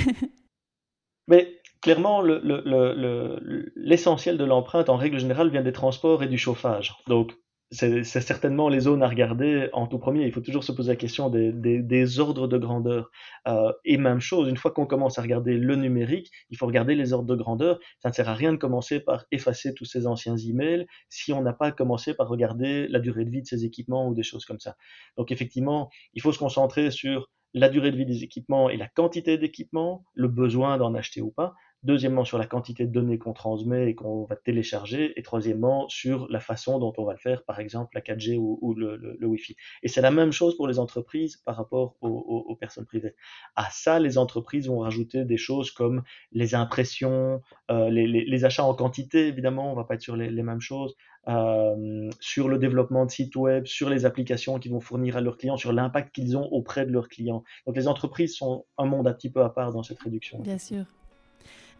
mais 1.27 1.56
clairement, 1.81 2.21
l'essentiel 2.21 4.35
le, 4.35 4.39
le, 4.39 4.45
de 4.45 4.49
l'empreinte, 4.49 4.89
en 4.89 4.97
règle 4.97 5.19
générale, 5.19 5.49
vient 5.49 5.63
des 5.63 5.73
transports 5.73 6.23
et 6.23 6.27
du 6.27 6.37
chauffage. 6.37 6.93
Donc, 7.07 7.33
c'est 7.69 8.05
certainement 8.05 8.69
les 8.69 8.81
zones 8.81 9.03
à 9.03 9.09
regarder 9.09 9.69
en 9.73 9.87
tout 9.87 9.99
premier. 9.99 10.25
Il 10.25 10.31
faut 10.31 10.39
toujours 10.39 10.63
se 10.63 10.71
poser 10.71 10.93
la 10.93 10.95
question 10.95 11.29
des 11.29 12.19
ordres 12.19 12.47
de 12.47 12.57
grandeur. 12.57 13.11
Euh, 13.47 13.73
et 13.83 13.97
même 13.97 14.21
chose, 14.21 14.47
une 14.47 14.55
fois 14.55 14.71
qu'on 14.71 14.85
commence 14.85 15.19
à 15.19 15.21
regarder 15.21 15.57
le 15.57 15.75
numérique, 15.75 16.31
il 16.49 16.57
faut 16.57 16.65
regarder 16.65 16.95
les 16.95 17.11
ordres 17.11 17.27
de 17.27 17.35
grandeur. 17.35 17.77
Ça 18.01 18.07
ne 18.07 18.13
sert 18.13 18.29
à 18.29 18.35
rien 18.35 18.53
de 18.53 18.57
commencer 18.57 19.01
par 19.01 19.25
effacer 19.31 19.73
tous 19.73 19.83
ces 19.83 20.07
anciens 20.07 20.37
emails 20.37 20.87
si 21.09 21.33
on 21.33 21.41
n'a 21.41 21.51
pas 21.51 21.73
commencé 21.73 22.13
par 22.13 22.29
regarder 22.29 22.87
la 22.87 22.99
durée 22.99 23.25
de 23.25 23.31
vie 23.31 23.41
de 23.41 23.47
ces 23.47 23.65
équipements 23.65 24.07
ou 24.07 24.15
des 24.15 24.23
choses 24.23 24.45
comme 24.45 24.59
ça. 24.59 24.77
Donc 25.17 25.33
effectivement, 25.33 25.89
il 26.13 26.21
faut 26.21 26.31
se 26.31 26.39
concentrer 26.39 26.89
sur 26.89 27.29
la 27.53 27.69
durée 27.69 27.91
de 27.91 27.97
vie 27.97 28.05
des 28.05 28.23
équipements 28.23 28.69
et 28.69 28.77
la 28.77 28.87
quantité 28.87 29.37
d'équipements, 29.37 30.03
le 30.13 30.27
besoin 30.27 30.77
d'en 30.77 30.93
acheter 30.93 31.21
ou 31.21 31.31
pas, 31.31 31.53
Deuxièmement, 31.83 32.25
sur 32.25 32.39
la 32.39 32.47
quantité 32.47 32.87
de 32.87 32.91
données 32.91 33.19
qu'on 33.19 33.33
transmet 33.33 33.89
et 33.89 33.95
qu'on 33.95 34.25
va 34.25 34.35
télécharger. 34.35 35.13
Et 35.15 35.21
troisièmement, 35.21 35.87
sur 35.89 36.27
la 36.29 36.39
façon 36.39 36.79
dont 36.79 36.91
on 36.97 37.05
va 37.05 37.13
le 37.13 37.19
faire, 37.19 37.43
par 37.43 37.59
exemple 37.59 37.91
la 37.93 38.01
4G 38.01 38.35
ou, 38.37 38.73
le, 38.73 39.17
Wi-Fi. 39.21 39.55
Et 39.83 39.87
c'est 39.87 40.01
la 40.01 40.09
même 40.09 40.31
chose 40.31 40.57
pour 40.57 40.67
les 40.67 40.79
entreprises 40.79 41.37
par 41.37 41.55
rapport 41.55 41.95
aux, 42.01 42.55
personnes 42.59 42.85
privées. 42.85 43.13
À 43.55 43.69
ça, 43.69 43.99
les 43.99 44.17
entreprises 44.17 44.67
vont 44.67 44.79
rajouter 44.79 45.23
des 45.23 45.37
choses 45.37 45.69
comme 45.69 46.01
les 46.31 46.55
impressions, 46.55 47.41
euh, 47.69 47.89
les, 47.91 48.45
achats 48.45 48.63
en 48.63 48.73
quantité, 48.73 49.27
évidemment, 49.27 49.71
on 49.71 49.75
va 49.75 49.83
pas 49.83 49.95
être 49.95 50.01
sur 50.01 50.15
les, 50.15 50.43
mêmes 50.43 50.61
choses, 50.61 50.95
euh, 51.27 52.09
sur 52.19 52.47
le 52.47 52.57
développement 52.57 53.05
de 53.05 53.11
sites 53.11 53.35
web, 53.35 53.65
sur 53.65 53.89
les 53.89 54.05
applications 54.05 54.57
qu'ils 54.57 54.71
vont 54.71 54.79
fournir 54.79 55.17
à 55.17 55.21
leurs 55.21 55.37
clients, 55.37 55.57
sur 55.57 55.73
l'impact 55.73 56.15
qu'ils 56.15 56.37
ont 56.37 56.47
auprès 56.51 56.85
de 56.85 56.91
leurs 56.91 57.07
clients. 57.07 57.43
Donc 57.67 57.75
les 57.75 57.87
entreprises 57.87 58.35
sont 58.35 58.65
un 58.77 58.85
monde 58.85 59.07
un 59.07 59.13
petit 59.13 59.29
peu 59.29 59.43
à 59.43 59.49
part 59.49 59.71
dans 59.71 59.83
cette 59.83 59.99
réduction. 59.99 60.39
Bien 60.39 60.57
sûr. 60.57 60.85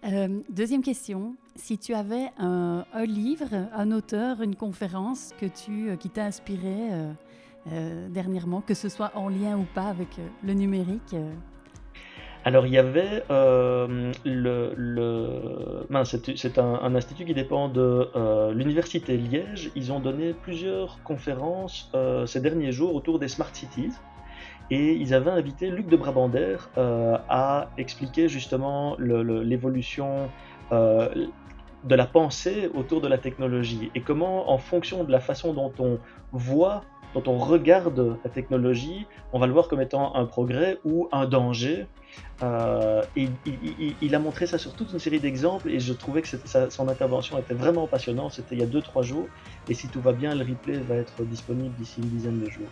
Euh, 0.05 0.27
deuxième 0.49 0.83
question, 0.83 1.35
si 1.55 1.77
tu 1.77 1.93
avais 1.93 2.29
un, 2.37 2.85
livre, 3.05 3.49
un 3.73 3.91
auteur, 3.91 4.41
une 4.41 4.55
conférence 4.55 5.33
que 5.39 5.45
tu, 5.45 5.89
euh, 5.89 5.95
qui 5.95 6.09
t'a 6.09 6.25
inspiré 6.25 6.91
euh, 7.71 8.07
dernièrement, 8.09 8.61
que 8.61 8.73
ce 8.73 8.89
soit 8.89 9.11
en 9.15 9.27
lien 9.29 9.57
ou 9.57 9.65
pas 9.73 9.87
avec 9.87 10.09
le 10.43 10.53
numérique 10.53 11.15
alors 12.45 12.65
il 12.65 12.71
y 12.71 12.77
avait 12.77 13.23
le, 14.23 14.73
c'est 16.35 16.57
un, 16.59 16.95
institut 16.95 17.25
qui 17.25 17.33
dépend 17.33 17.67
de 17.67 18.53
l'université 18.53 19.17
Liège. 19.17 19.69
Ils 19.75 19.91
ont 19.91 19.99
donné 19.99 20.33
plusieurs 20.33 21.03
conférences 21.03 21.91
ces 22.25 22.39
derniers 22.39 22.71
jours 22.71 22.95
autour 22.95 23.19
des 23.19 23.27
smart 23.27 23.53
cities 23.53 23.91
et 24.69 24.93
ils 24.93 25.13
avaient 25.13 25.31
invité 25.31 25.69
Luc 25.69 25.87
de 25.87 25.95
Brabander 25.95 26.57
euh, 26.77 27.17
à 27.29 27.69
expliquer 27.77 28.27
justement 28.27 28.97
l'évolution 28.99 30.29
euh, 30.71 31.27
de 31.83 31.95
la 31.95 32.05
pensée 32.05 32.69
autour 32.73 33.01
de 33.01 33.07
la 33.07 33.17
technologie 33.17 33.91
et 33.95 34.01
comment 34.01 34.51
en 34.51 34.57
fonction 34.57 35.03
de 35.03 35.11
la 35.11 35.19
façon 35.19 35.53
dont 35.53 35.73
on 35.79 35.99
voit, 36.31 36.83
dont 37.19 37.31
on 37.31 37.37
regarde 37.37 38.17
la 38.23 38.29
technologie, 38.29 39.05
on 39.33 39.39
va 39.39 39.47
le 39.47 39.53
voir 39.53 39.67
comme 39.67 39.81
étant 39.81 40.15
un 40.15 40.25
progrès 40.25 40.79
ou 40.85 41.07
un 41.11 41.25
danger. 41.25 41.87
Euh, 42.41 43.03
et, 43.15 43.29
il, 44.01 44.15
a 44.15 44.19
montré 44.19 44.47
ça 44.47 44.57
sur 44.57 44.73
toute 44.73 44.91
une 44.93 44.99
série 44.99 45.19
d'exemples 45.19 45.69
et 45.69 45.79
je 45.79 45.93
trouvais 45.93 46.21
que 46.21 46.27
son 46.69 46.87
intervention 46.87 47.37
était 47.37 47.53
vraiment 47.53 47.87
passionnante. 47.87 48.33
C'était 48.33 48.55
il 48.55 48.61
y 48.61 48.63
a 48.63 48.67
2-3 48.67 49.03
jours 49.03 49.27
et 49.67 49.73
si 49.73 49.87
tout 49.87 50.01
va 50.01 50.13
bien, 50.13 50.33
le 50.35 50.43
replay 50.43 50.77
va 50.77 50.95
être 50.95 51.23
disponible 51.23 51.73
d'ici 51.75 52.01
une 52.01 52.09
dizaine 52.09 52.39
de 52.39 52.49
jours. 52.49 52.69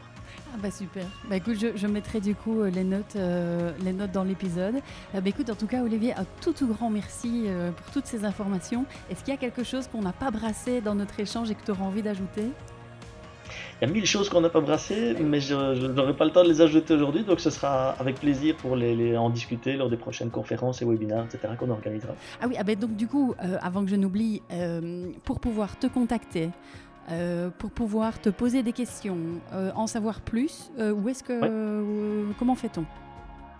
Ah 0.53 0.57
bah 0.61 0.71
super. 0.71 1.05
Bah 1.29 1.35
écoute, 1.35 1.57
je, 1.75 1.87
mettrai 1.87 2.21
du 2.21 2.33
coup 2.33 2.61
euh, 2.61 2.69
les 2.69 2.85
notes, 2.85 3.17
euh, 3.17 3.71
les 3.81 3.91
notes 3.91 4.11
dans 4.11 4.23
l'épisode. 4.23 4.75
Euh, 5.13 5.19
bah 5.21 5.29
écoute, 5.29 5.49
en 5.49 5.55
tout 5.55 5.67
cas, 5.67 5.83
Olivier, 5.83 6.13
un 6.13 6.25
tout 6.39 6.53
tout 6.53 6.67
grand 6.67 6.89
merci 6.89 7.45
pour 7.75 7.91
toutes 7.91 8.05
ces 8.05 8.23
informations. 8.23 8.85
Est-ce 9.09 9.23
qu'il 9.23 9.33
y 9.33 9.37
a 9.37 9.39
quelque 9.39 9.63
chose 9.63 9.87
qu'on 9.87 10.01
n'a 10.01 10.13
pas 10.13 10.31
brassé 10.31 10.79
dans 10.79 10.95
notre 10.95 11.19
échange 11.19 11.51
et 11.51 11.55
que 11.55 11.63
tu 11.63 11.71
auras 11.71 11.83
envie 11.83 12.03
d'ajouter? 12.03 12.51
Il 13.81 13.87
y 13.87 13.89
a 13.89 13.93
mille 13.93 14.05
choses 14.05 14.29
qu'on 14.29 14.41
n'a 14.41 14.49
pas 14.49 14.61
brassées, 14.61 15.15
mais 15.19 15.39
je 15.39 15.87
n'aurai 15.87 16.15
pas 16.15 16.25
le 16.25 16.31
temps 16.31 16.43
de 16.43 16.49
les 16.49 16.61
ajouter 16.61 16.93
aujourd'hui, 16.93 17.23
donc 17.23 17.39
ce 17.39 17.49
sera 17.49 17.91
avec 17.91 18.19
plaisir 18.19 18.55
pour 18.57 18.75
les, 18.75 19.17
en 19.17 19.29
discuter 19.29 19.73
lors 19.73 19.89
des 19.89 19.97
prochaines 19.97 20.29
conférences 20.29 20.81
et 20.81 20.85
webinaires, 20.85 21.25
etc. 21.25 21.53
qu'on 21.59 21.69
organisera. 21.69 22.13
Ah 22.41 22.47
oui, 22.47 22.55
ah 22.57 22.63
ben 22.63 22.77
donc 22.77 22.95
du 22.95 23.07
coup, 23.07 23.35
avant 23.61 23.83
que 23.83 23.89
je 23.89 23.95
n'oublie, 23.95 24.41
pour 25.23 25.39
pouvoir 25.39 25.77
te 25.77 25.87
contacter, 25.87 26.49
euh, 27.11 27.51
pour 27.55 27.69
pouvoir 27.69 28.19
te 28.19 28.29
poser 28.29 28.63
des 28.63 28.73
questions, 28.73 29.19
euh, 29.53 29.71
en 29.75 29.85
savoir 29.85 30.21
plus 30.21 30.71
euh, 30.79 30.91
Où 30.91 31.07
est-ce 31.07 31.23
que 31.23 32.33
comment 32.39 32.55
fait-on? 32.55 32.83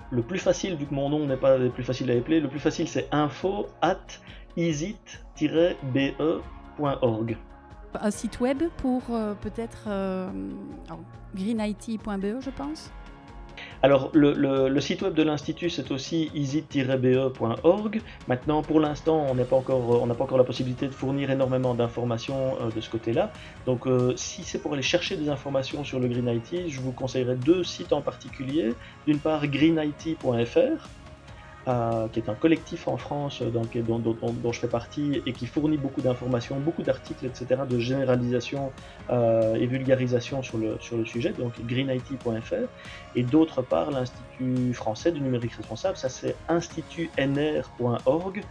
Le 0.09 0.23
plus 0.23 0.39
facile, 0.39 0.75
vu 0.75 0.87
que 0.87 0.93
mon 0.93 1.09
nom 1.09 1.27
n'est 1.27 1.37
pas 1.37 1.57
le 1.57 1.69
plus 1.69 1.83
facile 1.83 2.09
à 2.09 2.15
appeler, 2.15 2.39
le 2.39 2.47
plus 2.47 2.59
facile 2.59 2.87
c'est 2.87 3.07
info 3.11 3.67
at 3.81 3.99
easit-be.org. 4.57 7.37
Un 8.01 8.11
site 8.11 8.39
web 8.39 8.63
pour 8.77 9.03
peut-être 9.41 9.87
greenit.be, 11.35 12.41
je 12.41 12.49
pense 12.49 12.91
alors, 13.83 14.09
le, 14.13 14.79
site 14.79 15.01
web 15.01 15.13
de 15.13 15.23
l'Institut, 15.23 15.69
c'est 15.69 15.91
aussi 15.91 16.31
easy-be.org. 16.33 18.01
Maintenant, 18.27 18.61
pour 18.61 18.79
l'instant, 18.79 19.25
on 19.29 19.35
n'a 19.35 19.45
pas, 19.45 19.55
encore, 19.55 20.07
pas 20.07 20.23
encore 20.23 20.37
la 20.37 20.43
possibilité 20.43 20.87
de 20.87 20.91
fournir 20.91 21.29
énormément 21.29 21.75
d'informations 21.75 22.55
euh, 22.61 22.71
de 22.75 22.81
ce 22.81 22.89
côté-là. 22.89 23.31
Donc, 23.65 23.87
euh, 23.87 24.13
si 24.15 24.43
c'est 24.43 24.59
pour 24.59 24.73
aller 24.73 24.81
chercher 24.81 25.17
des 25.17 25.29
informations 25.29 25.83
sur 25.83 25.99
le 25.99 26.07
Green 26.07 26.27
IT, 26.27 26.67
je 26.67 26.81
vous 26.81 26.91
conseillerais 26.91 27.35
deux 27.35 27.63
sites 27.63 27.93
en 27.93 28.01
particulier. 28.01 28.73
D'une 29.05 29.19
part, 29.19 29.47
greenit.fr 29.47 30.89
qui 31.65 32.19
est 32.19 32.29
un 32.29 32.35
collectif 32.35 32.87
en 32.87 32.97
France 32.97 33.41
euh, 33.41 33.49
dont, 33.49 33.63
je 34.51 34.59
fais 34.59 34.67
partie 34.67 35.23
et 35.25 35.33
qui 35.33 35.47
fournit 35.47 35.77
beaucoup 35.77 36.01
d'informations, 36.01 36.59
beaucoup 36.59 36.83
d'articles, 36.83 37.25
etc., 37.25 37.61
de 37.67 37.79
généralisation 37.79 38.71
euh, 39.09 39.55
et 39.55 39.65
vulgarisation 39.65 40.43
sur 40.43 40.59
le, 40.59 40.77
sujet, 41.05 41.31
donc 41.31 41.59
greenIT.fr, 41.65 42.67
et 43.15 43.23
d'autre 43.23 43.63
part 43.63 43.89
l'Institut 43.91 44.73
français 44.73 45.11
du 45.11 45.21
numérique 45.21 45.53
responsable, 45.53 45.97
ça 45.97 46.09
c'est 46.09 46.35
institutnr.org, 46.47 48.43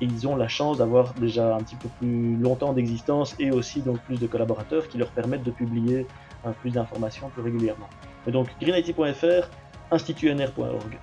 et 0.00 0.04
ils 0.04 0.28
ont 0.28 0.36
la 0.36 0.48
chance 0.48 0.78
d'avoir 0.78 1.14
déjà 1.14 1.54
un 1.54 1.58
petit 1.58 1.76
peu 1.76 1.88
plus 1.98 2.36
longtemps 2.36 2.74
d'existence 2.74 3.34
et 3.38 3.50
aussi 3.50 3.80
donc 3.80 3.98
plus 4.00 4.20
de 4.20 4.26
collaborateurs 4.26 4.88
qui 4.88 4.98
leur 4.98 5.10
permettent 5.10 5.42
de 5.42 5.50
publier 5.50 6.06
plus 6.60 6.70
d'informations 6.70 7.30
plus 7.30 7.42
régulièrement. 7.42 7.88
Et 8.26 8.30
donc 8.30 8.48
greenIT.fr, 8.60 9.48
institutnr.org. 9.90 10.98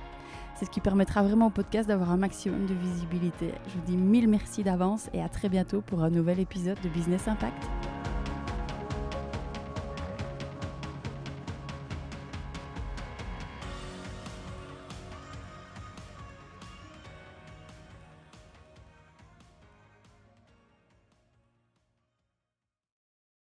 C'est 0.60 0.66
ce 0.66 0.70
qui 0.70 0.80
permettra 0.80 1.22
vraiment 1.22 1.46
au 1.46 1.50
podcast 1.50 1.88
d'avoir 1.88 2.10
un 2.10 2.18
maximum 2.18 2.66
de 2.66 2.74
visibilité. 2.74 3.54
Je 3.66 3.78
vous 3.78 3.86
dis 3.86 3.96
mille 3.96 4.28
merci 4.28 4.62
d'avance 4.62 5.08
et 5.14 5.22
à 5.22 5.30
très 5.30 5.48
bientôt 5.48 5.80
pour 5.80 6.02
un 6.02 6.10
nouvel 6.10 6.38
épisode 6.38 6.76
de 6.84 6.90
Business 6.90 7.28
Impact. 7.28 7.70